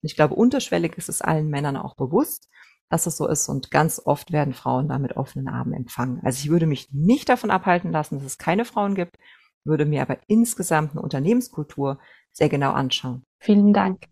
Ich 0.03 0.17
glaube, 0.17 0.35
unterschwellig 0.35 0.97
ist 0.97 1.09
es 1.09 1.23
allen 1.23 1.49
Männern 1.49 1.77
auch 1.77 1.97
bewusst, 1.97 2.49
dass 2.89 3.07
es 3.07 3.17
so 3.17 3.27
ist 3.27 3.49
und 3.49 3.71
ganz 3.71 4.01
oft 4.05 4.33
werden 4.33 4.55
Frauen 4.55 4.89
da 4.89 4.99
mit 4.99 5.17
offenen 5.17 5.49
Armen 5.49 5.73
empfangen. 5.73 6.21
Also 6.25 6.45
ich 6.45 6.51
würde 6.51 6.67
mich 6.67 6.89
nicht 6.93 7.29
davon 7.29 7.51
abhalten 7.51 7.91
lassen, 7.91 8.17
dass 8.17 8.25
es 8.25 8.39
keine 8.39 8.65
Frauen 8.65 8.95
gibt, 8.95 9.17
würde 9.65 9.85
mir 9.85 10.03
aber 10.03 10.19
insgesamt 10.29 10.93
eine 10.93 11.03
Unternehmenskultur 11.03 11.99
sehr 12.33 12.49
genau 12.49 12.73
anschauen. 12.73 13.25
Vielen 13.41 13.73
Dank. 13.73 14.05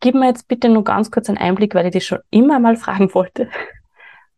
Gib 0.00 0.14
mir 0.14 0.26
jetzt 0.26 0.48
bitte 0.48 0.68
nur 0.68 0.84
ganz 0.84 1.10
kurz 1.10 1.28
einen 1.28 1.38
Einblick, 1.38 1.74
weil 1.74 1.86
ich 1.86 1.92
dich 1.92 2.06
schon 2.06 2.20
immer 2.30 2.58
mal 2.58 2.76
fragen 2.76 3.14
wollte. 3.14 3.48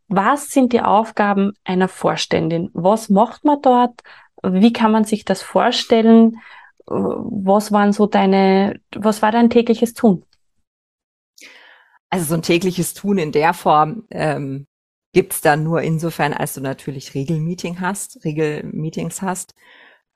Was 0.09 0.50
sind 0.50 0.72
die 0.72 0.81
Aufgaben 0.81 1.52
einer 1.64 1.88
Vorständin? 1.88 2.70
Was 2.72 3.09
macht 3.09 3.44
man 3.44 3.61
dort? 3.61 4.00
Wie 4.42 4.72
kann 4.72 4.92
man 4.92 5.04
sich 5.04 5.24
das 5.24 5.42
vorstellen? 5.42 6.38
Was 6.87 7.72
waren 7.72 7.92
so 7.92 8.07
deine, 8.07 8.81
was 8.94 9.20
war 9.20 9.33
dein 9.33 9.50
tägliches 9.50 9.92
Tun? 9.92 10.24
Also 12.10 12.26
so 12.26 12.34
ein 12.34 12.42
tägliches 12.42 12.94
Tun 12.94 13.18
in 13.18 13.32
der 13.32 13.54
Form 13.54 14.04
ähm, 14.10 14.66
gibt 15.12 15.44
dann 15.44 15.64
nur 15.64 15.82
insofern, 15.82 16.32
als 16.32 16.54
du 16.54 16.60
natürlich 16.60 17.14
Regelmeeting 17.14 17.80
hast, 17.80 18.24
Regelmeetings 18.24 19.22
hast. 19.22 19.54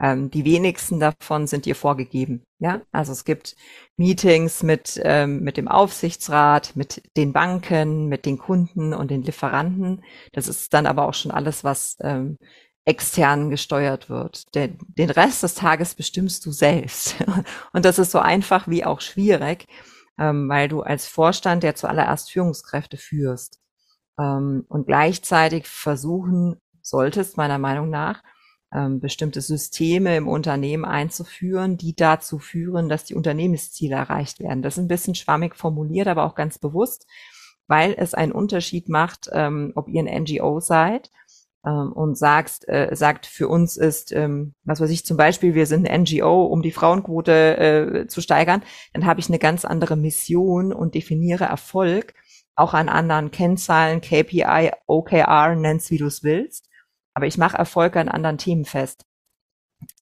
Ähm, 0.00 0.30
die 0.30 0.44
wenigsten 0.44 1.00
davon 1.00 1.46
sind 1.46 1.64
dir 1.66 1.76
vorgegeben. 1.76 2.44
Ja, 2.58 2.82
also 2.92 3.12
es 3.12 3.24
gibt 3.24 3.56
Meetings 3.96 4.62
mit 4.62 5.00
ähm, 5.04 5.40
mit 5.40 5.56
dem 5.56 5.68
Aufsichtsrat, 5.68 6.76
mit 6.76 7.02
den 7.16 7.32
Banken, 7.32 8.08
mit 8.08 8.26
den 8.26 8.38
Kunden 8.38 8.94
und 8.94 9.10
den 9.10 9.22
Lieferanten. 9.22 10.02
Das 10.32 10.48
ist 10.48 10.74
dann 10.74 10.86
aber 10.86 11.06
auch 11.06 11.14
schon 11.14 11.30
alles, 11.30 11.62
was 11.62 11.96
ähm, 12.00 12.38
extern 12.84 13.50
gesteuert 13.50 14.10
wird. 14.10 14.54
Den, 14.54 14.78
den 14.88 15.10
Rest 15.10 15.42
des 15.42 15.54
Tages 15.54 15.94
bestimmst 15.94 16.44
du 16.46 16.50
selbst. 16.52 17.16
Und 17.72 17.84
das 17.84 17.98
ist 17.98 18.10
so 18.10 18.18
einfach 18.18 18.68
wie 18.68 18.84
auch 18.84 19.00
schwierig 19.00 19.66
ähm, 20.18 20.48
weil 20.48 20.68
du 20.68 20.82
als 20.82 21.06
Vorstand 21.06 21.64
ja 21.64 21.74
zuallererst 21.74 22.30
Führungskräfte 22.30 22.96
führst 22.96 23.60
ähm, 24.18 24.64
und 24.68 24.86
gleichzeitig 24.86 25.66
versuchen 25.66 26.60
solltest, 26.82 27.36
meiner 27.36 27.58
Meinung 27.58 27.90
nach, 27.90 28.22
ähm, 28.74 29.00
bestimmte 29.00 29.40
Systeme 29.40 30.16
im 30.16 30.28
Unternehmen 30.28 30.84
einzuführen, 30.84 31.76
die 31.76 31.94
dazu 31.94 32.38
führen, 32.38 32.88
dass 32.88 33.04
die 33.04 33.14
Unternehmensziele 33.14 33.94
erreicht 33.94 34.40
werden. 34.40 34.62
Das 34.62 34.74
ist 34.76 34.84
ein 34.84 34.88
bisschen 34.88 35.14
schwammig 35.14 35.56
formuliert, 35.56 36.08
aber 36.08 36.24
auch 36.24 36.34
ganz 36.34 36.58
bewusst, 36.58 37.06
weil 37.66 37.94
es 37.96 38.14
einen 38.14 38.32
Unterschied 38.32 38.88
macht, 38.88 39.28
ähm, 39.32 39.72
ob 39.74 39.88
ihr 39.88 40.02
ein 40.02 40.22
NGO 40.22 40.60
seid 40.60 41.10
ähm, 41.64 41.92
und 41.92 42.16
sagst, 42.16 42.68
äh, 42.68 42.90
sagt, 42.92 43.26
für 43.26 43.48
uns 43.48 43.76
ist, 43.76 44.12
ähm, 44.12 44.54
was 44.64 44.80
weiß 44.80 44.90
ich, 44.90 45.06
zum 45.06 45.16
Beispiel, 45.16 45.54
wir 45.54 45.66
sind 45.66 45.88
eine 45.88 45.98
NGO, 46.00 46.46
um 46.46 46.62
die 46.62 46.72
Frauenquote 46.72 47.56
äh, 48.02 48.06
zu 48.08 48.20
steigern, 48.20 48.62
dann 48.92 49.06
habe 49.06 49.20
ich 49.20 49.28
eine 49.28 49.38
ganz 49.38 49.64
andere 49.64 49.96
Mission 49.96 50.72
und 50.72 50.94
definiere 50.94 51.44
Erfolg 51.44 52.14
auch 52.54 52.74
an 52.74 52.88
anderen 52.88 53.30
Kennzahlen, 53.30 54.00
KPI, 54.00 54.72
OKR, 54.86 55.54
nenn's 55.54 55.90
wie 55.90 55.98
du 55.98 56.06
es 56.06 56.22
willst. 56.22 56.68
Aber 57.14 57.26
ich 57.26 57.38
mache 57.38 57.56
Erfolge 57.56 58.00
an 58.00 58.08
anderen 58.08 58.38
Themen 58.38 58.64
fest. 58.64 59.04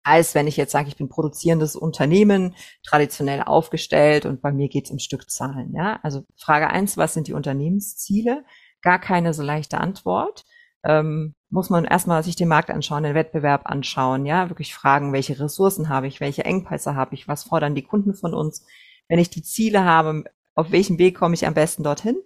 Als 0.02 0.34
wenn 0.34 0.46
ich 0.46 0.56
jetzt 0.56 0.72
sage, 0.72 0.88
ich 0.88 0.96
bin 0.96 1.08
produzierendes 1.08 1.76
Unternehmen, 1.76 2.54
traditionell 2.82 3.42
aufgestellt 3.42 4.26
und 4.26 4.42
bei 4.42 4.52
mir 4.52 4.68
geht's 4.68 4.90
um 4.90 4.98
Stückzahlen. 4.98 5.74
Ja? 5.74 6.00
Also 6.02 6.24
Frage 6.36 6.68
eins, 6.70 6.96
was 6.96 7.14
sind 7.14 7.28
die 7.28 7.32
Unternehmensziele? 7.32 8.44
Gar 8.82 8.98
keine 8.98 9.34
so 9.34 9.42
leichte 9.42 9.78
Antwort 9.78 10.44
ähm, 10.84 11.34
muss 11.50 11.68
man 11.68 11.84
erstmal 11.84 12.22
sich 12.22 12.36
den 12.36 12.48
Markt 12.48 12.70
anschauen, 12.70 13.02
den 13.02 13.14
Wettbewerb 13.14 13.62
anschauen, 13.64 14.24
ja, 14.24 14.48
wirklich 14.48 14.74
fragen, 14.74 15.12
welche 15.12 15.38
Ressourcen 15.38 15.88
habe 15.88 16.06
ich, 16.06 16.20
welche 16.20 16.44
Engpässe 16.44 16.94
habe 16.94 17.14
ich, 17.14 17.28
was 17.28 17.44
fordern 17.44 17.74
die 17.74 17.82
Kunden 17.82 18.14
von 18.14 18.34
uns. 18.34 18.64
Wenn 19.08 19.18
ich 19.18 19.30
die 19.30 19.42
Ziele 19.42 19.84
habe, 19.84 20.24
auf 20.54 20.70
welchem 20.70 20.98
Weg 20.98 21.16
komme 21.16 21.34
ich 21.34 21.46
am 21.46 21.54
besten 21.54 21.82
dorthin? 21.82 22.16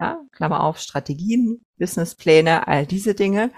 Ja, 0.00 0.20
Klammer 0.32 0.62
auf, 0.62 0.78
Strategien, 0.78 1.64
Businesspläne, 1.76 2.68
all 2.68 2.86
diese 2.86 3.14
Dinge. 3.14 3.50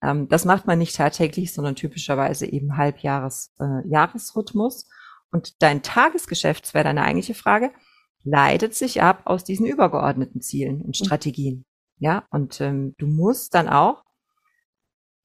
Ähm, 0.00 0.28
das 0.28 0.44
macht 0.44 0.66
man 0.66 0.78
nicht 0.78 0.94
tagtäglich, 0.94 1.52
sondern 1.52 1.74
typischerweise 1.74 2.46
eben 2.46 2.76
Halbjahres, 2.76 3.52
äh, 3.58 3.88
Jahresrhythmus. 3.88 4.88
Und 5.32 5.60
dein 5.60 5.82
Tagesgeschäft, 5.82 6.64
das 6.64 6.74
wäre 6.74 6.84
deine 6.84 7.02
eigentliche 7.02 7.34
Frage, 7.34 7.72
leitet 8.22 8.74
sich 8.74 9.02
ab 9.02 9.22
aus 9.24 9.44
diesen 9.44 9.66
übergeordneten 9.66 10.40
Zielen 10.40 10.80
und 10.80 11.00
mhm. 11.00 11.04
Strategien. 11.04 11.64
Ja, 11.98 12.26
und 12.30 12.60
ähm, 12.60 12.94
du 12.98 13.06
musst 13.06 13.54
dann 13.54 13.68
auch, 13.68 14.04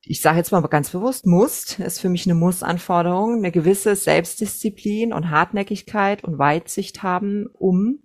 ich 0.02 0.22
sage 0.22 0.38
jetzt 0.38 0.52
mal 0.52 0.62
ganz 0.62 0.90
bewusst, 0.90 1.26
musst, 1.26 1.80
ist 1.80 2.02
für 2.02 2.10
mich 2.10 2.26
eine 2.26 2.36
Muss-Anforderung, 2.36 3.38
eine 3.38 3.52
gewisse 3.52 3.96
Selbstdisziplin 3.96 5.14
und 5.14 5.30
Hartnäckigkeit 5.30 6.24
und 6.24 6.40
Weitsicht 6.40 7.04
haben, 7.04 7.48
um 7.54 8.00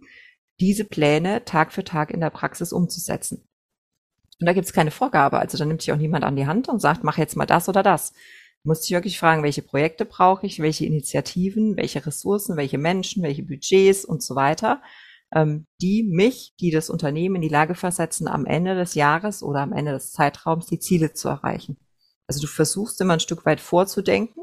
diese 0.60 0.84
Pläne 0.84 1.44
Tag 1.44 1.72
für 1.72 1.84
Tag 1.84 2.10
in 2.10 2.20
der 2.20 2.30
Praxis 2.30 2.72
umzusetzen. 2.72 3.48
Und 4.40 4.46
da 4.46 4.52
gibt 4.52 4.66
es 4.66 4.72
keine 4.72 4.90
Vorgabe. 4.90 5.38
Also 5.38 5.58
da 5.58 5.64
nimmt 5.64 5.82
sich 5.82 5.92
auch 5.92 5.96
niemand 5.96 6.24
an 6.24 6.36
die 6.36 6.46
Hand 6.46 6.68
und 6.68 6.80
sagt, 6.80 7.02
mach 7.02 7.18
jetzt 7.18 7.36
mal 7.36 7.46
das 7.46 7.68
oder 7.68 7.82
das. 7.82 8.12
Du 8.62 8.68
musst 8.68 8.84
dich 8.84 8.90
wirklich 8.90 9.18
fragen, 9.18 9.42
welche 9.42 9.62
Projekte 9.62 10.04
brauche 10.04 10.46
ich, 10.46 10.60
welche 10.60 10.84
Initiativen, 10.84 11.76
welche 11.76 12.04
Ressourcen, 12.04 12.56
welche 12.56 12.78
Menschen, 12.78 13.22
welche 13.22 13.42
Budgets 13.42 14.04
und 14.04 14.22
so 14.22 14.36
weiter 14.36 14.80
die 15.32 16.04
mich, 16.04 16.54
die 16.60 16.70
das 16.70 16.90
Unternehmen 16.90 17.36
in 17.36 17.42
die 17.42 17.48
Lage 17.48 17.74
versetzen, 17.74 18.28
am 18.28 18.46
Ende 18.46 18.74
des 18.74 18.94
Jahres 18.94 19.42
oder 19.42 19.60
am 19.60 19.72
Ende 19.72 19.92
des 19.92 20.12
Zeitraums 20.12 20.66
die 20.66 20.78
Ziele 20.78 21.12
zu 21.12 21.28
erreichen. 21.28 21.76
Also 22.26 22.40
du 22.40 22.46
versuchst 22.46 23.00
immer 23.00 23.14
ein 23.14 23.20
Stück 23.20 23.44
weit 23.44 23.60
vorzudenken. 23.60 24.42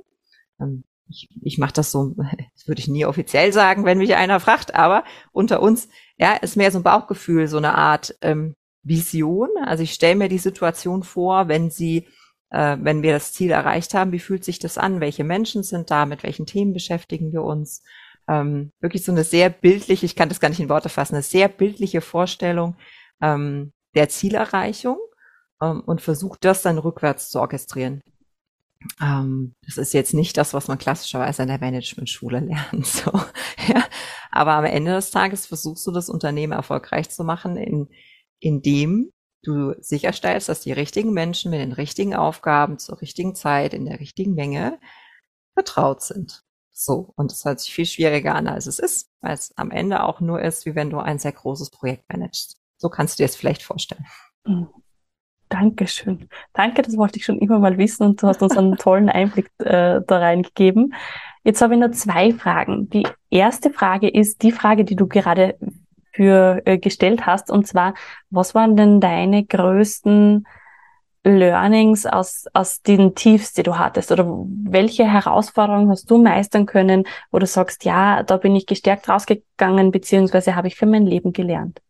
Ähm, 0.59 0.83
ich, 1.07 1.29
ich 1.41 1.57
mache 1.57 1.73
das 1.73 1.91
so, 1.91 2.15
das 2.55 2.67
würde 2.67 2.79
ich 2.79 2.87
nie 2.87 3.05
offiziell 3.05 3.53
sagen, 3.53 3.85
wenn 3.85 3.99
mich 3.99 4.15
einer 4.15 4.39
fragt, 4.39 4.75
aber 4.75 5.03
unter 5.31 5.61
uns, 5.61 5.87
ja, 6.17 6.33
ist 6.33 6.57
mehr 6.57 6.71
so 6.71 6.79
ein 6.79 6.83
Bauchgefühl, 6.83 7.47
so 7.47 7.57
eine 7.57 7.75
Art 7.75 8.15
ähm, 8.21 8.55
Vision. 8.83 9.49
Also 9.65 9.83
ich 9.83 9.93
stelle 9.93 10.15
mir 10.15 10.29
die 10.29 10.37
Situation 10.37 11.03
vor, 11.03 11.47
wenn 11.47 11.69
sie, 11.69 12.07
äh, 12.49 12.77
wenn 12.79 13.03
wir 13.03 13.13
das 13.13 13.33
Ziel 13.33 13.51
erreicht 13.51 13.93
haben, 13.93 14.11
wie 14.11 14.19
fühlt 14.19 14.43
sich 14.43 14.59
das 14.59 14.77
an? 14.77 14.99
Welche 14.99 15.23
Menschen 15.23 15.63
sind 15.63 15.91
da? 15.91 16.05
Mit 16.05 16.23
welchen 16.23 16.45
Themen 16.45 16.73
beschäftigen 16.73 17.31
wir 17.31 17.43
uns? 17.43 17.83
Ähm, 18.27 18.71
wirklich 18.79 19.03
so 19.03 19.11
eine 19.11 19.23
sehr 19.23 19.49
bildliche, 19.49 20.05
ich 20.05 20.15
kann 20.15 20.29
das 20.29 20.39
gar 20.39 20.49
nicht 20.49 20.59
in 20.59 20.69
Worte 20.69 20.89
fassen, 20.89 21.15
eine 21.15 21.23
sehr 21.23 21.47
bildliche 21.47 22.01
Vorstellung 22.01 22.75
ähm, 23.21 23.71
der 23.95 24.09
Zielerreichung 24.09 24.97
ähm, 25.61 25.81
und 25.81 26.01
versucht 26.01 26.43
das 26.43 26.61
dann 26.61 26.77
rückwärts 26.77 27.29
zu 27.29 27.39
orchestrieren. 27.39 28.01
Ähm, 29.01 29.55
das 29.65 29.77
ist 29.77 29.93
jetzt 29.93 30.13
nicht 30.13 30.37
das, 30.37 30.53
was 30.53 30.67
man 30.67 30.77
klassischerweise 30.77 31.43
in 31.43 31.47
der 31.47 31.59
Management-Schule 31.59 32.39
lernt. 32.39 32.85
So. 32.85 33.11
Ja. 33.67 33.83
Aber 34.31 34.53
am 34.53 34.65
Ende 34.65 34.93
des 34.93 35.11
Tages 35.11 35.45
versuchst 35.45 35.85
du 35.87 35.91
das 35.91 36.09
Unternehmen 36.09 36.53
erfolgreich 36.53 37.09
zu 37.09 37.23
machen, 37.23 37.57
in, 37.57 37.87
indem 38.39 39.11
du 39.43 39.73
sicherstellst, 39.79 40.49
dass 40.49 40.61
die 40.61 40.73
richtigen 40.73 41.13
Menschen 41.13 41.51
mit 41.51 41.61
den 41.61 41.71
richtigen 41.71 42.15
Aufgaben 42.15 42.79
zur 42.79 43.01
richtigen 43.01 43.35
Zeit 43.35 43.73
in 43.73 43.85
der 43.85 43.99
richtigen 43.99 44.33
Menge 44.33 44.79
vertraut 45.53 46.01
sind. 46.01 46.44
So, 46.77 47.13
und 47.15 47.31
es 47.31 47.45
hört 47.45 47.61
sich 47.61 47.73
viel 47.73 47.85
schwieriger 47.85 48.35
an, 48.35 48.49
als 48.49 48.67
es 48.67 48.79
ist, 48.79 49.09
weil 49.21 49.33
es 49.33 49.57
am 49.57 49.71
Ende 49.71 50.03
auch 50.03 50.19
nur 50.19 50.41
ist, 50.41 50.65
wie 50.65 50.75
wenn 50.75 50.89
du 50.89 50.99
ein 50.99 51.19
sehr 51.19 51.31
großes 51.31 51.69
Projekt 51.69 52.03
managst. 52.11 52.57
So 52.75 52.89
kannst 52.89 53.17
du 53.17 53.23
dir 53.23 53.25
es 53.25 53.37
vielleicht 53.37 53.63
vorstellen. 53.63 54.05
Mhm. 54.45 54.67
Dankeschön. 55.47 56.27
Danke, 56.51 56.81
das 56.81 56.97
wollte 56.97 57.17
ich 57.17 57.23
schon 57.23 57.39
immer 57.39 57.59
mal 57.59 57.77
wissen 57.77 58.03
und 58.03 58.21
du 58.21 58.27
hast 58.27 58.41
uns 58.41 58.57
einen 58.57 58.75
tollen 58.75 59.07
Einblick 59.07 59.49
äh, 59.59 60.01
da 60.05 60.17
reingegeben. 60.17 60.93
Jetzt 61.45 61.61
habe 61.61 61.75
ich 61.75 61.79
nur 61.79 61.93
zwei 61.93 62.33
Fragen. 62.33 62.89
Die 62.89 63.07
erste 63.29 63.71
Frage 63.71 64.09
ist 64.09 64.43
die 64.43 64.51
Frage, 64.51 64.83
die 64.83 64.97
du 64.97 65.07
gerade 65.07 65.57
für 66.11 66.61
äh, 66.65 66.77
gestellt 66.77 67.25
hast, 67.25 67.51
und 67.51 67.67
zwar, 67.67 67.93
was 68.29 68.53
waren 68.53 68.75
denn 68.75 68.99
deine 68.99 69.45
größten 69.45 70.45
Learnings 71.25 72.05
aus, 72.05 72.45
aus 72.53 72.81
den 72.81 73.15
Tiefs, 73.15 73.53
die 73.53 73.63
du 73.63 73.77
hattest? 73.77 74.11
Oder 74.11 74.25
welche 74.27 75.05
Herausforderungen 75.05 75.89
hast 75.89 76.09
du 76.09 76.21
meistern 76.21 76.67
können, 76.67 77.05
wo 77.31 77.39
du 77.39 77.47
sagst, 77.47 77.83
ja, 77.83 78.23
da 78.23 78.37
bin 78.37 78.55
ich 78.55 78.67
gestärkt 78.67 79.09
rausgegangen, 79.09 79.91
beziehungsweise 79.91 80.55
habe 80.55 80.67
ich 80.67 80.75
für 80.75 80.85
mein 80.85 81.05
Leben 81.05 81.33
gelernt? 81.33 81.81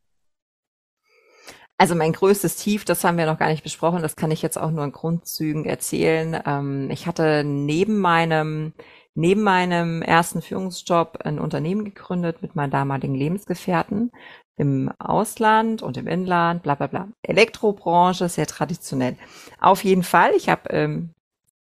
Also 1.78 1.94
mein 1.94 2.14
größtes 2.14 2.56
Tief, 2.56 2.86
das 2.86 3.04
haben 3.04 3.18
wir 3.18 3.26
noch 3.26 3.38
gar 3.38 3.50
nicht 3.50 3.64
besprochen, 3.64 4.02
das 4.02 4.16
kann 4.16 4.32
ich 4.32 4.42
jetzt 4.42 4.58
auch 4.58 4.72
nur 4.72 4.86
in 4.86 4.94
Grundzügen 4.94 5.66
erzählen. 5.66 6.42
Ähm, 6.46 6.90
ich 6.90 7.06
hatte 7.06 7.44
neben 7.44 8.00
meinem, 8.00 8.72
neben 9.14 9.42
meinem 9.42 10.02
ersten 10.02 10.42
Führungsjob 10.42 11.18
ein 11.26 11.38
Unternehmen 11.38 11.84
gegründet 11.84 12.42
mit 12.42 12.56
meinem 12.56 12.72
damaligen 12.72 13.14
Lebensgefährten 13.14 14.12
im 14.58 14.92
Ausland 15.00 15.82
und 15.82 15.98
im 15.98 16.08
Inland, 16.08 16.64
bla 16.64 16.76
bla 16.76 16.88
bla. 16.88 17.08
Elektrobranche, 17.22 18.30
sehr 18.30 18.48
traditionell. 18.48 19.18
Auf 19.60 19.84
jeden 19.84 20.04
Fall, 20.04 20.32
ich 20.36 20.50
habe 20.50 20.70
ähm, 20.70 21.16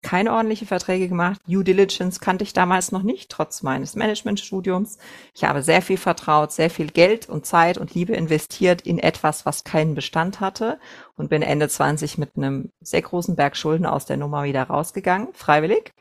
keine 0.05 0.33
ordentliche 0.33 0.67
Verträge 0.67 1.09
gemacht. 1.09 1.41
Due 1.47 1.63
Diligence 1.63 2.19
kannte 2.19 2.43
ich 2.43 2.53
damals 2.53 2.91
noch 2.91 3.01
nicht, 3.01 3.31
trotz 3.31 3.63
meines 3.63 3.95
Managementstudiums. 3.95 4.99
Ich 5.33 5.43
habe 5.43 5.63
sehr 5.63 5.81
viel 5.81 5.97
vertraut, 5.97 6.51
sehr 6.51 6.69
viel 6.69 6.91
Geld 6.91 7.27
und 7.27 7.47
Zeit 7.47 7.79
und 7.79 7.95
Liebe 7.95 8.13
investiert 8.13 8.83
in 8.83 8.99
etwas, 8.99 9.47
was 9.47 9.63
keinen 9.63 9.95
Bestand 9.95 10.39
hatte 10.39 10.79
und 11.17 11.29
bin 11.29 11.41
Ende 11.41 11.67
20 11.67 12.19
mit 12.19 12.37
einem 12.37 12.69
sehr 12.81 13.01
großen 13.01 13.35
Berg 13.35 13.57
Schulden 13.57 13.87
aus 13.87 14.05
der 14.05 14.17
Nummer 14.17 14.43
wieder 14.43 14.63
rausgegangen, 14.63 15.29
freiwillig. 15.33 15.91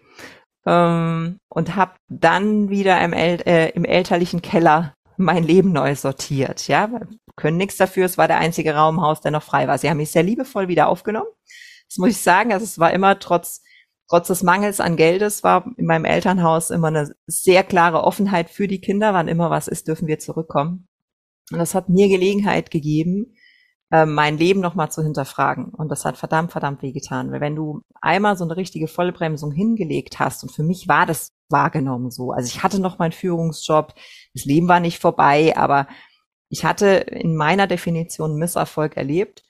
Ähm, 0.66 1.38
und 1.48 1.74
habe 1.74 1.92
dann 2.08 2.68
wieder 2.68 3.00
im, 3.02 3.14
El 3.14 3.40
äh, 3.46 3.70
im 3.70 3.84
elterlichen 3.84 4.42
Keller 4.42 4.93
mein 5.16 5.44
Leben 5.44 5.72
neu 5.72 5.94
sortiert. 5.94 6.68
Ja, 6.68 6.90
wir 6.90 7.08
können 7.36 7.56
nichts 7.56 7.76
dafür. 7.76 8.06
Es 8.06 8.18
war 8.18 8.28
der 8.28 8.38
einzige 8.38 8.74
Raum 8.74 8.96
im 8.96 9.02
Haus, 9.02 9.20
der 9.20 9.30
noch 9.30 9.42
frei 9.42 9.68
war. 9.68 9.78
Sie 9.78 9.88
haben 9.88 9.98
mich 9.98 10.10
sehr 10.10 10.22
liebevoll 10.22 10.68
wieder 10.68 10.88
aufgenommen. 10.88 11.28
Das 11.88 11.98
muss 11.98 12.10
ich 12.10 12.18
sagen. 12.18 12.52
Also 12.52 12.64
es 12.64 12.78
war 12.78 12.92
immer 12.92 13.18
trotz 13.18 13.62
trotz 14.08 14.28
des 14.28 14.42
Mangels 14.42 14.80
an 14.80 14.96
Geldes 14.96 15.42
war 15.42 15.66
in 15.76 15.86
meinem 15.86 16.04
Elternhaus 16.04 16.70
immer 16.70 16.88
eine 16.88 17.14
sehr 17.26 17.64
klare 17.64 18.04
Offenheit 18.04 18.50
für 18.50 18.68
die 18.68 18.80
Kinder. 18.80 19.14
Wann 19.14 19.28
immer 19.28 19.50
was 19.50 19.68
ist, 19.68 19.88
dürfen 19.88 20.08
wir 20.08 20.18
zurückkommen. 20.18 20.88
Und 21.50 21.58
das 21.58 21.74
hat 21.74 21.88
mir 21.88 22.08
Gelegenheit 22.08 22.70
gegeben, 22.70 23.34
äh, 23.90 24.06
mein 24.06 24.38
Leben 24.38 24.60
nochmal 24.60 24.90
zu 24.90 25.02
hinterfragen. 25.02 25.66
Und 25.66 25.90
das 25.90 26.04
hat 26.04 26.16
verdammt, 26.16 26.52
verdammt 26.52 26.82
wehgetan. 26.82 27.32
Weil 27.32 27.40
wenn 27.40 27.56
du 27.56 27.82
einmal 28.00 28.36
so 28.36 28.44
eine 28.44 28.56
richtige 28.56 28.88
Vollbremsung 28.88 29.52
hingelegt 29.52 30.18
hast, 30.18 30.42
und 30.42 30.52
für 30.52 30.62
mich 30.62 30.88
war 30.88 31.06
das 31.06 31.30
wahrgenommen 31.48 32.10
so. 32.10 32.32
Also 32.32 32.48
ich 32.48 32.62
hatte 32.62 32.80
noch 32.80 32.98
meinen 32.98 33.12
Führungsjob, 33.12 33.94
das 34.34 34.44
Leben 34.44 34.68
war 34.68 34.80
nicht 34.80 34.98
vorbei, 34.98 35.56
aber 35.56 35.86
ich 36.48 36.64
hatte 36.64 36.86
in 36.86 37.36
meiner 37.36 37.66
Definition 37.66 38.36
Misserfolg 38.36 38.96
erlebt. 38.96 39.42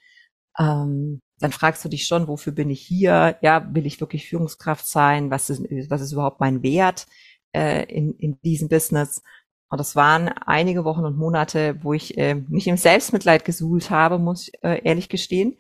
Ähm, 0.59 1.20
dann 1.38 1.53
fragst 1.53 1.84
du 1.84 1.88
dich 1.88 2.07
schon, 2.07 2.28
wofür 2.28 2.53
bin 2.53 2.70
ich 2.70 2.80
hier? 2.80 3.36
Ja, 3.42 3.68
will 3.74 3.86
ich 3.86 4.01
wirklich 4.01 4.28
Führungskraft 4.28 4.86
sein? 4.86 5.30
Was 5.30 5.51
ist, 5.51 5.62
was 5.90 6.01
ist 6.01 6.12
überhaupt 6.12 6.40
mein 6.40 6.62
Wert 6.62 7.07
äh, 7.53 7.84
in, 7.84 8.14
in 8.14 8.40
diesem 8.42 8.68
Business? 8.68 9.22
Und 9.68 9.78
das 9.78 9.97
waren 9.97 10.28
einige 10.28 10.84
Wochen 10.84 11.05
und 11.05 11.18
Monate, 11.18 11.76
wo 11.82 11.92
ich 11.92 12.16
äh, 12.16 12.36
mich 12.36 12.68
im 12.68 12.76
Selbstmitleid 12.76 13.45
gesuhlt 13.45 13.90
habe, 13.90 14.18
muss 14.18 14.49
ich 14.49 14.55
äh, 14.62 14.80
ehrlich 14.84 15.09
gestehen. 15.09 15.57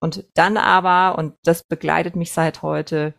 Und 0.00 0.26
dann 0.34 0.56
aber, 0.56 1.18
und 1.18 1.34
das 1.42 1.64
begleitet 1.64 2.14
mich 2.14 2.32
seit 2.32 2.62
heute, 2.62 3.14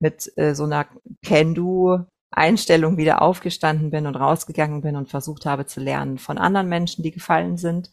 mit 0.00 0.32
äh, 0.36 0.54
so 0.54 0.64
einer 0.64 0.86
Can-Do 1.24 2.06
Einstellung 2.36 2.96
wieder 2.96 3.22
aufgestanden 3.22 3.90
bin 3.90 4.06
und 4.06 4.16
rausgegangen 4.16 4.82
bin 4.82 4.96
und 4.96 5.08
versucht 5.08 5.46
habe 5.46 5.66
zu 5.66 5.80
lernen 5.80 6.18
von 6.18 6.38
anderen 6.38 6.68
Menschen, 6.68 7.02
die 7.02 7.12
gefallen 7.12 7.56
sind, 7.56 7.90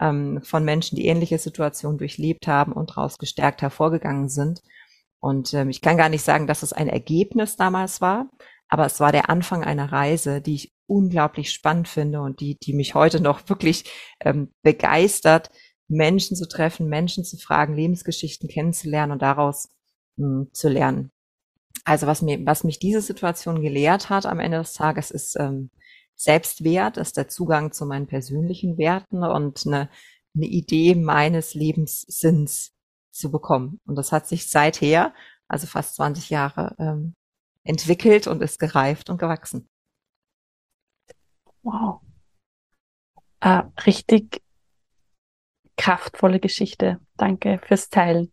ähm, 0.00 0.40
von 0.42 0.64
Menschen, 0.64 0.96
die 0.96 1.06
ähnliche 1.06 1.38
Situationen 1.38 1.98
durchlebt 1.98 2.46
haben 2.46 2.72
und 2.72 2.90
daraus 2.90 3.18
gestärkt 3.18 3.62
hervorgegangen 3.62 4.28
sind. 4.28 4.62
Und 5.20 5.52
ähm, 5.54 5.68
ich 5.68 5.82
kann 5.82 5.96
gar 5.96 6.08
nicht 6.08 6.24
sagen, 6.24 6.46
dass 6.46 6.62
es 6.62 6.72
ein 6.72 6.88
Ergebnis 6.88 7.56
damals 7.56 8.00
war, 8.00 8.30
aber 8.68 8.86
es 8.86 9.00
war 9.00 9.12
der 9.12 9.28
Anfang 9.28 9.64
einer 9.64 9.92
Reise, 9.92 10.40
die 10.40 10.54
ich 10.54 10.72
unglaublich 10.86 11.50
spannend 11.52 11.88
finde 11.88 12.20
und 12.20 12.40
die, 12.40 12.56
die 12.58 12.72
mich 12.72 12.94
heute 12.94 13.20
noch 13.20 13.48
wirklich 13.48 13.84
ähm, 14.20 14.52
begeistert, 14.62 15.50
Menschen 15.88 16.36
zu 16.36 16.46
treffen, 16.48 16.88
Menschen 16.88 17.24
zu 17.24 17.36
fragen, 17.36 17.74
Lebensgeschichten 17.74 18.48
kennenzulernen 18.48 19.12
und 19.12 19.22
daraus 19.22 19.68
mh, 20.16 20.26
hm, 20.26 20.48
zu 20.52 20.68
lernen. 20.68 21.10
Also 21.84 22.06
was 22.06 22.22
mir, 22.22 22.44
was 22.46 22.64
mich 22.64 22.78
diese 22.78 23.00
Situation 23.00 23.62
gelehrt 23.62 24.10
hat 24.10 24.26
am 24.26 24.40
Ende 24.40 24.58
des 24.58 24.74
Tages, 24.74 25.10
ist 25.10 25.36
ähm, 25.36 25.70
Selbstwert 26.20 26.98
ist 26.98 27.16
der 27.16 27.28
Zugang 27.28 27.72
zu 27.72 27.86
meinen 27.86 28.06
persönlichen 28.06 28.76
Werten 28.76 29.24
und 29.24 29.66
eine, 29.66 29.88
eine 30.34 30.46
Idee 30.46 30.94
meines 30.94 31.54
Lebenssinns 31.54 32.74
zu 33.10 33.30
bekommen. 33.30 33.80
Und 33.86 33.96
das 33.96 34.12
hat 34.12 34.26
sich 34.28 34.50
seither, 34.50 35.14
also 35.48 35.66
fast 35.66 35.94
20 35.94 36.28
Jahre, 36.28 36.76
ähm, 36.78 37.14
entwickelt 37.64 38.26
und 38.26 38.42
ist 38.42 38.58
gereift 38.58 39.08
und 39.08 39.16
gewachsen. 39.16 39.66
Wow. 41.62 42.02
Äh, 43.40 43.62
richtig 43.86 44.42
kraftvolle 45.78 46.38
Geschichte. 46.38 47.00
Danke 47.16 47.62
fürs 47.66 47.88
Teilen. 47.88 48.30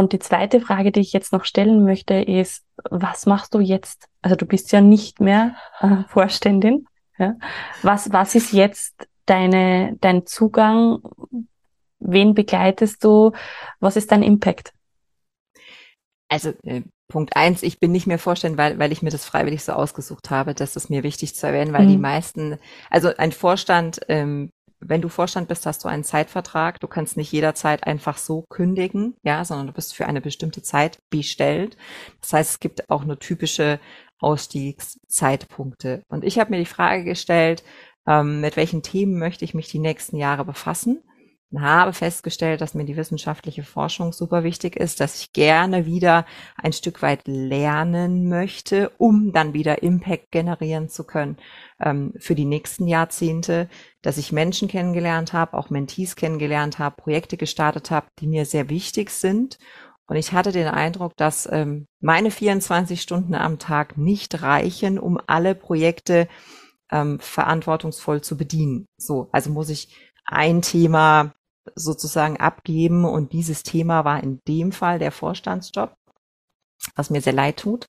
Und 0.00 0.14
die 0.14 0.18
zweite 0.18 0.62
Frage, 0.62 0.92
die 0.92 1.00
ich 1.00 1.12
jetzt 1.12 1.30
noch 1.30 1.44
stellen 1.44 1.84
möchte, 1.84 2.14
ist, 2.14 2.64
was 2.90 3.26
machst 3.26 3.52
du 3.52 3.60
jetzt? 3.60 4.08
Also 4.22 4.34
du 4.34 4.46
bist 4.46 4.72
ja 4.72 4.80
nicht 4.80 5.20
mehr 5.20 5.56
äh, 5.80 6.04
Vorständin. 6.08 6.86
Ja? 7.18 7.34
Was, 7.82 8.10
was 8.10 8.34
ist 8.34 8.54
jetzt 8.54 8.94
deine, 9.26 9.98
dein 10.00 10.24
Zugang? 10.24 11.02
Wen 11.98 12.32
begleitest 12.32 13.04
du? 13.04 13.32
Was 13.78 13.96
ist 13.96 14.10
dein 14.10 14.22
Impact? 14.22 14.72
Also 16.30 16.54
äh, 16.62 16.80
Punkt 17.08 17.36
eins, 17.36 17.62
ich 17.62 17.78
bin 17.78 17.92
nicht 17.92 18.06
mehr 18.06 18.18
Vorstand, 18.18 18.56
weil, 18.56 18.78
weil 18.78 18.92
ich 18.92 19.02
mir 19.02 19.10
das 19.10 19.26
freiwillig 19.26 19.62
so 19.62 19.72
ausgesucht 19.72 20.30
habe. 20.30 20.54
Das 20.54 20.76
ist 20.76 20.88
mir 20.88 21.02
wichtig 21.02 21.34
zu 21.34 21.46
erwähnen, 21.46 21.74
weil 21.74 21.84
mhm. 21.84 21.90
die 21.90 21.98
meisten, 21.98 22.58
also 22.88 23.14
ein 23.18 23.32
Vorstand 23.32 24.00
ähm, 24.08 24.50
wenn 24.80 25.02
du 25.02 25.08
Vorstand 25.08 25.48
bist, 25.48 25.66
hast 25.66 25.84
du 25.84 25.88
einen 25.88 26.04
Zeitvertrag. 26.04 26.80
Du 26.80 26.88
kannst 26.88 27.16
nicht 27.16 27.32
jederzeit 27.32 27.86
einfach 27.86 28.18
so 28.18 28.42
kündigen, 28.48 29.14
ja, 29.22 29.44
sondern 29.44 29.66
du 29.66 29.72
bist 29.72 29.94
für 29.94 30.06
eine 30.06 30.20
bestimmte 30.20 30.62
Zeit 30.62 30.98
bestellt. 31.10 31.76
Das 32.20 32.32
heißt, 32.32 32.50
es 32.50 32.60
gibt 32.60 32.90
auch 32.90 33.04
nur 33.04 33.18
typische 33.18 33.78
Ausstiegszeitpunkte. 34.18 36.02
Und 36.08 36.24
ich 36.24 36.38
habe 36.38 36.50
mir 36.50 36.58
die 36.58 36.66
Frage 36.66 37.04
gestellt, 37.04 37.62
ähm, 38.06 38.40
mit 38.40 38.56
welchen 38.56 38.82
Themen 38.82 39.18
möchte 39.18 39.44
ich 39.44 39.54
mich 39.54 39.68
die 39.68 39.78
nächsten 39.78 40.16
Jahre 40.16 40.44
befassen? 40.44 41.02
Und 41.50 41.62
habe 41.62 41.92
festgestellt, 41.92 42.60
dass 42.60 42.74
mir 42.74 42.84
die 42.84 42.96
wissenschaftliche 42.96 43.64
Forschung 43.64 44.12
super 44.12 44.44
wichtig 44.44 44.76
ist, 44.76 45.00
dass 45.00 45.20
ich 45.20 45.32
gerne 45.32 45.84
wieder 45.84 46.24
ein 46.56 46.72
Stück 46.72 47.02
weit 47.02 47.22
lernen 47.26 48.28
möchte, 48.28 48.90
um 48.98 49.32
dann 49.32 49.52
wieder 49.52 49.82
Impact 49.82 50.30
generieren 50.30 50.88
zu 50.88 51.04
können 51.04 51.38
ähm, 51.80 52.14
für 52.18 52.36
die 52.36 52.44
nächsten 52.44 52.86
Jahrzehnte, 52.86 53.68
dass 54.02 54.16
ich 54.16 54.30
Menschen 54.30 54.68
kennengelernt 54.68 55.32
habe, 55.32 55.56
auch 55.56 55.70
Mentees 55.70 56.14
kennengelernt 56.14 56.78
habe, 56.78 56.96
Projekte 56.96 57.36
gestartet 57.36 57.90
habe, 57.90 58.06
die 58.20 58.28
mir 58.28 58.44
sehr 58.44 58.70
wichtig 58.70 59.10
sind. 59.10 59.58
Und 60.06 60.16
ich 60.16 60.32
hatte 60.32 60.52
den 60.52 60.68
Eindruck, 60.68 61.16
dass 61.16 61.48
ähm, 61.50 61.86
meine 62.00 62.30
24 62.30 63.02
Stunden 63.02 63.34
am 63.34 63.58
Tag 63.58 63.96
nicht 63.96 64.42
reichen, 64.42 64.98
um 64.98 65.18
alle 65.26 65.56
Projekte 65.56 66.28
ähm, 66.92 67.18
verantwortungsvoll 67.20 68.20
zu 68.20 68.36
bedienen. 68.36 68.86
So, 68.96 69.28
also 69.32 69.50
muss 69.50 69.68
ich 69.68 69.96
ein 70.24 70.62
Thema 70.62 71.32
sozusagen 71.74 72.38
abgeben. 72.38 73.04
Und 73.04 73.32
dieses 73.32 73.62
Thema 73.62 74.04
war 74.04 74.22
in 74.22 74.40
dem 74.46 74.72
Fall 74.72 74.98
der 74.98 75.12
Vorstandsjob, 75.12 75.94
was 76.96 77.10
mir 77.10 77.20
sehr 77.20 77.32
leid 77.32 77.58
tut. 77.58 77.86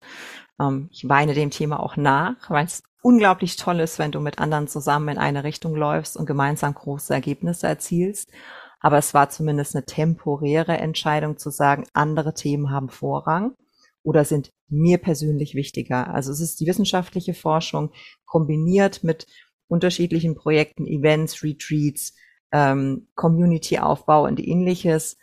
Ähm, 0.60 0.90
ich 0.92 1.08
weine 1.08 1.34
dem 1.34 1.50
Thema 1.50 1.80
auch 1.80 1.98
nach, 1.98 2.50
weil 2.50 2.66
es 2.66 2.84
unglaublich 3.02 3.56
toll 3.56 3.80
ist, 3.80 4.00
wenn 4.00 4.12
du 4.12 4.20
mit 4.20 4.40
anderen 4.40 4.68
zusammen 4.68 5.10
in 5.10 5.18
eine 5.18 5.44
Richtung 5.44 5.76
läufst 5.76 6.18
und 6.18 6.26
gemeinsam 6.26 6.74
große 6.74 7.14
Ergebnisse 7.14 7.68
erzielst. 7.68 8.32
Aber 8.80 8.98
es 8.98 9.14
war 9.14 9.30
zumindest 9.30 9.76
eine 9.76 9.86
temporäre 9.86 10.78
Entscheidung 10.78 11.38
zu 11.38 11.52
sagen, 11.52 11.86
andere 11.94 12.34
Themen 12.34 12.72
haben 12.72 12.90
Vorrang 12.90 13.56
oder 14.04 14.26
sind 14.26 14.52
mir 14.68 14.98
persönlich 14.98 15.54
wichtiger. 15.54 16.14
Also 16.14 16.32
es 16.32 16.40
ist 16.40 16.60
die 16.60 16.66
wissenschaftliche 16.66 17.34
Forschung 17.34 17.92
kombiniert 18.26 19.04
mit 19.04 19.28
unterschiedlichen 19.68 20.36
Projekten, 20.36 20.88
Events, 20.88 21.44
Retreats, 21.44 22.14
ähm, 22.52 23.08
Community-Aufbau 23.16 24.26
und 24.26 24.40
ähnliches, 24.40 25.18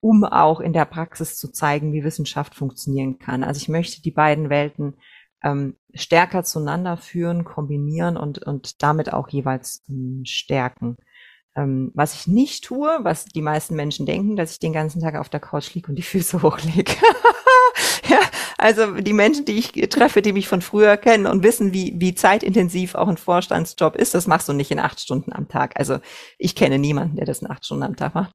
um 0.00 0.24
auch 0.24 0.60
in 0.60 0.72
der 0.72 0.86
Praxis 0.86 1.36
zu 1.36 1.52
zeigen, 1.52 1.92
wie 1.92 2.04
Wissenschaft 2.04 2.54
funktionieren 2.54 3.18
kann. 3.18 3.44
Also 3.44 3.58
ich 3.58 3.68
möchte 3.68 4.00
die 4.02 4.10
beiden 4.10 4.48
Welten 4.48 4.96
ähm, 5.42 5.76
stärker 5.94 6.44
zueinander 6.44 6.96
führen, 6.96 7.44
kombinieren 7.44 8.16
und, 8.16 8.38
und 8.38 8.82
damit 8.82 9.12
auch 9.12 9.28
jeweils 9.28 9.82
ähm, 9.88 10.22
stärken. 10.24 10.96
Ähm, 11.56 11.90
was 11.94 12.14
ich 12.14 12.26
nicht 12.26 12.64
tue, 12.64 12.98
was 13.02 13.24
die 13.24 13.42
meisten 13.42 13.74
Menschen 13.74 14.06
denken, 14.06 14.36
dass 14.36 14.52
ich 14.52 14.58
den 14.58 14.72
ganzen 14.72 15.00
Tag 15.00 15.16
auf 15.16 15.28
der 15.28 15.40
Couch 15.40 15.74
liege 15.74 15.88
und 15.88 15.96
die 15.96 16.02
Füße 16.02 16.42
hochlege. 16.42 16.92
Ja, 18.10 18.20
also 18.58 18.94
die 18.94 19.12
Menschen, 19.12 19.44
die 19.44 19.58
ich 19.58 19.72
treffe, 19.88 20.22
die 20.22 20.32
mich 20.32 20.48
von 20.48 20.62
früher 20.62 20.96
kennen 20.96 21.26
und 21.26 21.42
wissen, 21.42 21.72
wie, 21.72 21.94
wie 21.96 22.14
zeitintensiv 22.14 22.94
auch 22.94 23.08
ein 23.08 23.16
Vorstandsjob 23.16 23.96
ist, 23.96 24.14
das 24.14 24.26
machst 24.26 24.48
du 24.48 24.52
nicht 24.52 24.70
in 24.70 24.78
acht 24.78 25.00
Stunden 25.00 25.32
am 25.32 25.48
Tag. 25.48 25.78
Also 25.78 25.98
ich 26.38 26.54
kenne 26.54 26.78
niemanden, 26.78 27.16
der 27.16 27.26
das 27.26 27.40
in 27.40 27.50
acht 27.50 27.64
Stunden 27.64 27.84
am 27.84 27.96
Tag 27.96 28.14
macht. 28.14 28.34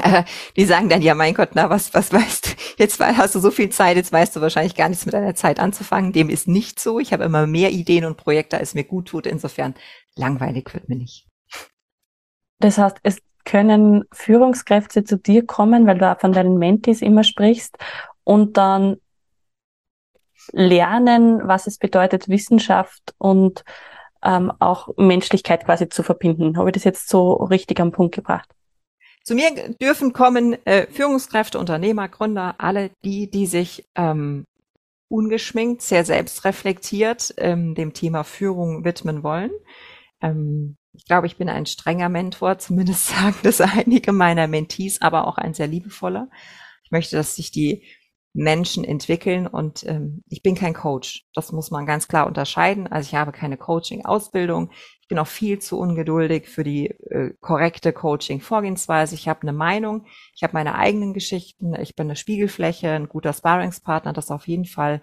Äh, 0.00 0.24
die 0.56 0.64
sagen 0.64 0.88
dann, 0.88 1.02
ja, 1.02 1.14
mein 1.14 1.34
Gott, 1.34 1.50
na, 1.54 1.68
was, 1.68 1.92
was 1.92 2.12
weißt 2.12 2.46
du? 2.46 2.50
Jetzt 2.78 2.98
hast 2.98 3.34
du 3.34 3.40
so 3.40 3.50
viel 3.50 3.68
Zeit, 3.68 3.96
jetzt 3.96 4.12
weißt 4.12 4.34
du 4.34 4.40
wahrscheinlich 4.40 4.74
gar 4.74 4.88
nichts 4.88 5.04
mit 5.04 5.12
deiner 5.12 5.34
Zeit 5.34 5.60
anzufangen. 5.60 6.12
Dem 6.12 6.30
ist 6.30 6.48
nicht 6.48 6.80
so. 6.80 6.98
Ich 6.98 7.12
habe 7.12 7.24
immer 7.24 7.46
mehr 7.46 7.70
Ideen 7.72 8.04
und 8.04 8.16
Projekte, 8.16 8.56
als 8.56 8.74
mir 8.74 8.84
gut 8.84 9.08
tut. 9.08 9.26
Insofern 9.26 9.74
langweilig 10.16 10.72
wird 10.72 10.88
mir 10.88 10.96
nicht. 10.96 11.26
Das 12.58 12.78
heißt, 12.78 12.98
es 13.02 13.18
können 13.44 14.04
Führungskräfte 14.12 15.04
zu 15.04 15.18
dir 15.18 15.44
kommen, 15.44 15.86
weil 15.86 15.98
du 15.98 16.10
auch 16.10 16.20
von 16.20 16.32
deinen 16.32 16.58
Mentis 16.58 17.02
immer 17.02 17.24
sprichst 17.24 17.76
und 18.24 18.56
dann 18.56 18.98
lernen, 20.52 21.46
was 21.46 21.66
es 21.66 21.78
bedeutet, 21.78 22.28
Wissenschaft 22.28 23.14
und 23.18 23.64
ähm, 24.24 24.52
auch 24.58 24.88
Menschlichkeit 24.96 25.64
quasi 25.64 25.88
zu 25.88 26.02
verbinden. 26.02 26.56
Habe 26.56 26.70
ich 26.70 26.74
das 26.74 26.84
jetzt 26.84 27.08
so 27.08 27.34
richtig 27.34 27.80
am 27.80 27.92
Punkt 27.92 28.14
gebracht? 28.14 28.48
Zu 29.24 29.34
mir 29.34 29.74
dürfen 29.80 30.12
kommen 30.12 30.54
äh, 30.66 30.86
Führungskräfte, 30.88 31.58
Unternehmer, 31.58 32.08
Gründer, 32.08 32.56
alle 32.58 32.90
die, 33.04 33.30
die 33.30 33.46
sich 33.46 33.88
ähm, 33.94 34.46
ungeschminkt, 35.08 35.82
sehr 35.82 36.04
selbstreflektiert 36.04 37.34
ähm, 37.36 37.74
dem 37.74 37.92
Thema 37.92 38.24
Führung 38.24 38.84
widmen 38.84 39.22
wollen. 39.22 39.52
Ähm, 40.20 40.76
ich 40.92 41.04
glaube, 41.04 41.26
ich 41.26 41.36
bin 41.36 41.48
ein 41.48 41.66
strenger 41.66 42.08
Mentor, 42.08 42.58
zumindest 42.58 43.08
sagen 43.08 43.36
das 43.44 43.60
einige 43.60 44.12
meiner 44.12 44.48
Mentees, 44.48 45.00
aber 45.00 45.28
auch 45.28 45.38
ein 45.38 45.54
sehr 45.54 45.68
liebevoller. 45.68 46.28
Ich 46.82 46.90
möchte, 46.90 47.16
dass 47.16 47.36
sich 47.36 47.52
die 47.52 47.84
Menschen 48.34 48.84
entwickeln 48.84 49.46
und 49.46 49.84
ähm, 49.84 50.22
ich 50.28 50.42
bin 50.42 50.54
kein 50.54 50.72
Coach. 50.72 51.26
Das 51.34 51.52
muss 51.52 51.70
man 51.70 51.84
ganz 51.84 52.08
klar 52.08 52.26
unterscheiden. 52.26 52.86
Also 52.86 53.08
ich 53.08 53.14
habe 53.14 53.30
keine 53.32 53.58
Coaching-Ausbildung. 53.58 54.70
Ich 55.02 55.08
bin 55.08 55.18
auch 55.18 55.26
viel 55.26 55.58
zu 55.58 55.78
ungeduldig 55.78 56.48
für 56.48 56.64
die 56.64 56.86
äh, 56.86 57.34
korrekte 57.40 57.92
Coaching-Vorgehensweise. 57.92 59.14
Ich 59.14 59.28
habe 59.28 59.42
eine 59.42 59.52
Meinung, 59.52 60.06
ich 60.34 60.42
habe 60.42 60.54
meine 60.54 60.76
eigenen 60.76 61.12
Geschichten, 61.12 61.74
ich 61.74 61.94
bin 61.94 62.06
eine 62.06 62.16
Spiegelfläche, 62.16 62.90
ein 62.90 63.08
guter 63.08 63.34
Sparringspartner, 63.34 64.14
das 64.14 64.30
auf 64.30 64.48
jeden 64.48 64.64
Fall. 64.64 65.02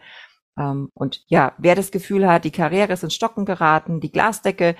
Ähm, 0.58 0.90
und 0.96 1.24
ja, 1.28 1.54
wer 1.60 1.76
das 1.76 1.92
Gefühl 1.92 2.28
hat, 2.28 2.46
die 2.46 2.52
Karriere 2.52 2.94
ist 2.94 3.04
ins 3.04 3.14
Stocken 3.14 3.46
geraten, 3.46 4.00
die 4.00 4.12
Glasdecke 4.12 4.76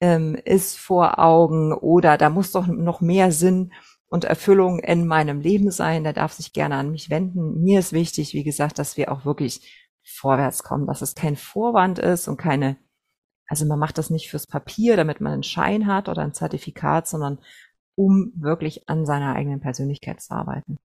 ähm, 0.00 0.34
ist 0.44 0.76
vor 0.78 1.18
Augen 1.18 1.72
oder 1.72 2.18
da 2.18 2.28
muss 2.28 2.52
doch 2.52 2.66
noch 2.66 3.00
mehr 3.00 3.32
Sinn 3.32 3.72
und 4.14 4.22
Erfüllung 4.22 4.78
in 4.78 5.08
meinem 5.08 5.40
Leben 5.40 5.72
sein, 5.72 6.04
der 6.04 6.12
darf 6.12 6.34
sich 6.34 6.52
gerne 6.52 6.76
an 6.76 6.92
mich 6.92 7.10
wenden. 7.10 7.60
Mir 7.64 7.80
ist 7.80 7.92
wichtig, 7.92 8.32
wie 8.32 8.44
gesagt, 8.44 8.78
dass 8.78 8.96
wir 8.96 9.10
auch 9.10 9.24
wirklich 9.24 9.90
vorwärts 10.04 10.62
kommen, 10.62 10.86
dass 10.86 11.02
es 11.02 11.16
kein 11.16 11.34
Vorwand 11.34 11.98
ist 11.98 12.28
und 12.28 12.36
keine, 12.36 12.76
also 13.48 13.66
man 13.66 13.80
macht 13.80 13.98
das 13.98 14.10
nicht 14.10 14.30
fürs 14.30 14.46
Papier, 14.46 14.96
damit 14.96 15.20
man 15.20 15.32
einen 15.32 15.42
Schein 15.42 15.88
hat 15.88 16.08
oder 16.08 16.22
ein 16.22 16.32
Zertifikat, 16.32 17.08
sondern 17.08 17.40
um 17.96 18.32
wirklich 18.36 18.88
an 18.88 19.04
seiner 19.04 19.34
eigenen 19.34 19.58
Persönlichkeit 19.58 20.20
zu 20.20 20.32
arbeiten. 20.32 20.78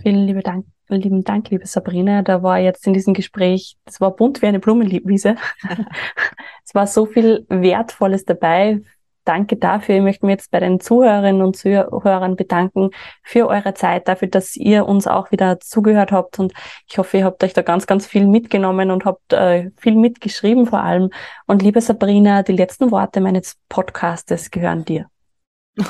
Vielen 0.00 0.28
lieben 0.28 0.42
Dank, 0.42 0.66
lieben 0.86 1.24
Dank, 1.24 1.50
liebe 1.50 1.66
Sabrina. 1.66 2.22
Da 2.22 2.44
war 2.44 2.60
jetzt 2.60 2.86
in 2.86 2.94
diesem 2.94 3.14
Gespräch, 3.14 3.78
das 3.84 4.00
war 4.00 4.14
bunt 4.14 4.42
wie 4.42 4.46
eine 4.46 4.60
Blumenwiese. 4.60 5.34
es 6.64 6.72
war 6.72 6.86
so 6.86 7.04
viel 7.06 7.46
Wertvolles 7.48 8.24
dabei 8.24 8.80
danke 9.24 9.56
dafür. 9.56 9.96
Ich 9.96 10.02
möchte 10.02 10.26
mich 10.26 10.34
jetzt 10.34 10.50
bei 10.50 10.60
den 10.60 10.80
Zuhörerinnen 10.80 11.42
und 11.42 11.56
Zuhörern 11.56 12.36
bedanken 12.36 12.90
für 13.22 13.48
eure 13.48 13.74
Zeit, 13.74 14.08
dafür, 14.08 14.28
dass 14.28 14.56
ihr 14.56 14.86
uns 14.86 15.06
auch 15.06 15.30
wieder 15.30 15.60
zugehört 15.60 16.12
habt. 16.12 16.38
Und 16.38 16.52
ich 16.88 16.98
hoffe, 16.98 17.18
ihr 17.18 17.24
habt 17.24 17.42
euch 17.44 17.52
da 17.52 17.62
ganz, 17.62 17.86
ganz 17.86 18.06
viel 18.06 18.26
mitgenommen 18.26 18.90
und 18.90 19.04
habt 19.04 19.32
äh, 19.32 19.70
viel 19.76 19.96
mitgeschrieben 19.96 20.66
vor 20.66 20.80
allem. 20.80 21.10
Und 21.46 21.62
liebe 21.62 21.80
Sabrina, 21.80 22.42
die 22.42 22.52
letzten 22.52 22.90
Worte 22.90 23.20
meines 23.20 23.56
Podcastes 23.68 24.50
gehören 24.50 24.84
dir. 24.84 25.13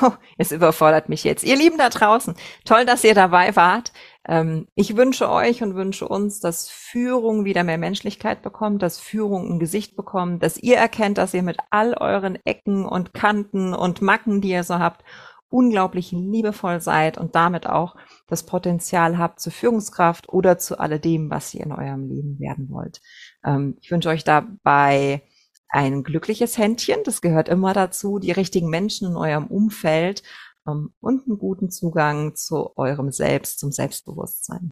Oh, 0.01 0.13
es 0.39 0.51
überfordert 0.51 1.09
mich 1.09 1.23
jetzt. 1.23 1.43
Ihr 1.43 1.55
Lieben 1.55 1.77
da 1.77 1.89
draußen, 1.89 2.33
toll, 2.65 2.85
dass 2.85 3.03
ihr 3.03 3.13
dabei 3.13 3.55
wart. 3.55 3.93
Ähm, 4.27 4.67
ich 4.73 4.97
wünsche 4.97 5.29
euch 5.29 5.61
und 5.61 5.75
wünsche 5.75 6.07
uns, 6.07 6.39
dass 6.39 6.69
Führung 6.69 7.45
wieder 7.45 7.63
mehr 7.63 7.77
Menschlichkeit 7.77 8.41
bekommt, 8.41 8.81
dass 8.81 8.99
Führung 8.99 9.47
ein 9.51 9.59
Gesicht 9.59 9.95
bekommt, 9.95 10.41
dass 10.41 10.57
ihr 10.57 10.77
erkennt, 10.77 11.19
dass 11.19 11.35
ihr 11.35 11.43
mit 11.43 11.57
all 11.69 11.93
euren 11.93 12.35
Ecken 12.45 12.85
und 12.85 13.13
Kanten 13.13 13.75
und 13.75 14.01
Macken, 14.01 14.41
die 14.41 14.49
ihr 14.49 14.63
so 14.63 14.79
habt, 14.79 15.03
unglaublich 15.49 16.11
liebevoll 16.11 16.81
seid 16.81 17.19
und 17.19 17.35
damit 17.35 17.67
auch 17.67 17.95
das 18.27 18.43
Potenzial 18.43 19.19
habt 19.19 19.39
zur 19.39 19.53
Führungskraft 19.53 20.29
oder 20.29 20.57
zu 20.57 20.79
alledem, 20.79 21.29
was 21.29 21.53
ihr 21.53 21.63
in 21.63 21.71
eurem 21.71 22.07
Leben 22.07 22.39
werden 22.39 22.69
wollt. 22.71 23.01
Ähm, 23.45 23.77
ich 23.81 23.91
wünsche 23.91 24.09
euch 24.09 24.23
dabei 24.23 25.21
ein 25.69 26.03
glückliches 26.03 26.57
Händchen, 26.57 26.97
das 27.03 27.21
gehört 27.21 27.49
immer 27.49 27.73
dazu, 27.73 28.19
die 28.19 28.31
richtigen 28.31 28.69
Menschen 28.69 29.07
in 29.09 29.17
eurem 29.17 29.47
Umfeld 29.47 30.23
ähm, 30.67 30.93
und 30.99 31.27
einen 31.27 31.37
guten 31.37 31.69
Zugang 31.69 32.35
zu 32.35 32.71
eurem 32.77 33.11
Selbst, 33.11 33.59
zum 33.59 33.71
Selbstbewusstsein. 33.71 34.71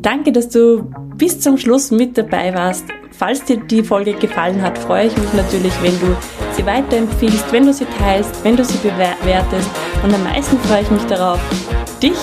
Danke, 0.00 0.32
dass 0.32 0.48
du 0.48 0.90
bis 1.16 1.40
zum 1.40 1.58
Schluss 1.58 1.90
mit 1.90 2.16
dabei 2.16 2.54
warst. 2.54 2.86
Falls 3.10 3.44
dir 3.44 3.58
die 3.58 3.82
Folge 3.82 4.14
gefallen 4.14 4.62
hat, 4.62 4.78
freue 4.78 5.08
ich 5.08 5.16
mich 5.16 5.32
natürlich, 5.34 5.74
wenn 5.82 5.98
du 6.00 6.16
sie 6.56 6.64
weiterempfiehlst, 6.64 7.52
wenn 7.52 7.66
du 7.66 7.74
sie 7.74 7.84
teilst, 7.84 8.42
wenn 8.44 8.56
du 8.56 8.64
sie 8.64 8.78
bewertest. 8.78 9.68
Und 10.02 10.14
am 10.14 10.22
meisten 10.24 10.56
freue 10.60 10.82
ich 10.82 10.90
mich 10.90 11.04
darauf, 11.04 11.38
dich 12.02 12.16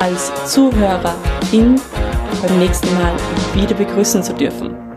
als 0.00 0.30
Zuhörerin 0.52 1.80
beim 2.42 2.58
nächsten 2.58 2.92
Mal 2.94 3.16
wieder 3.54 3.74
begrüßen 3.74 4.22
zu 4.22 4.34
dürfen. 4.34 4.89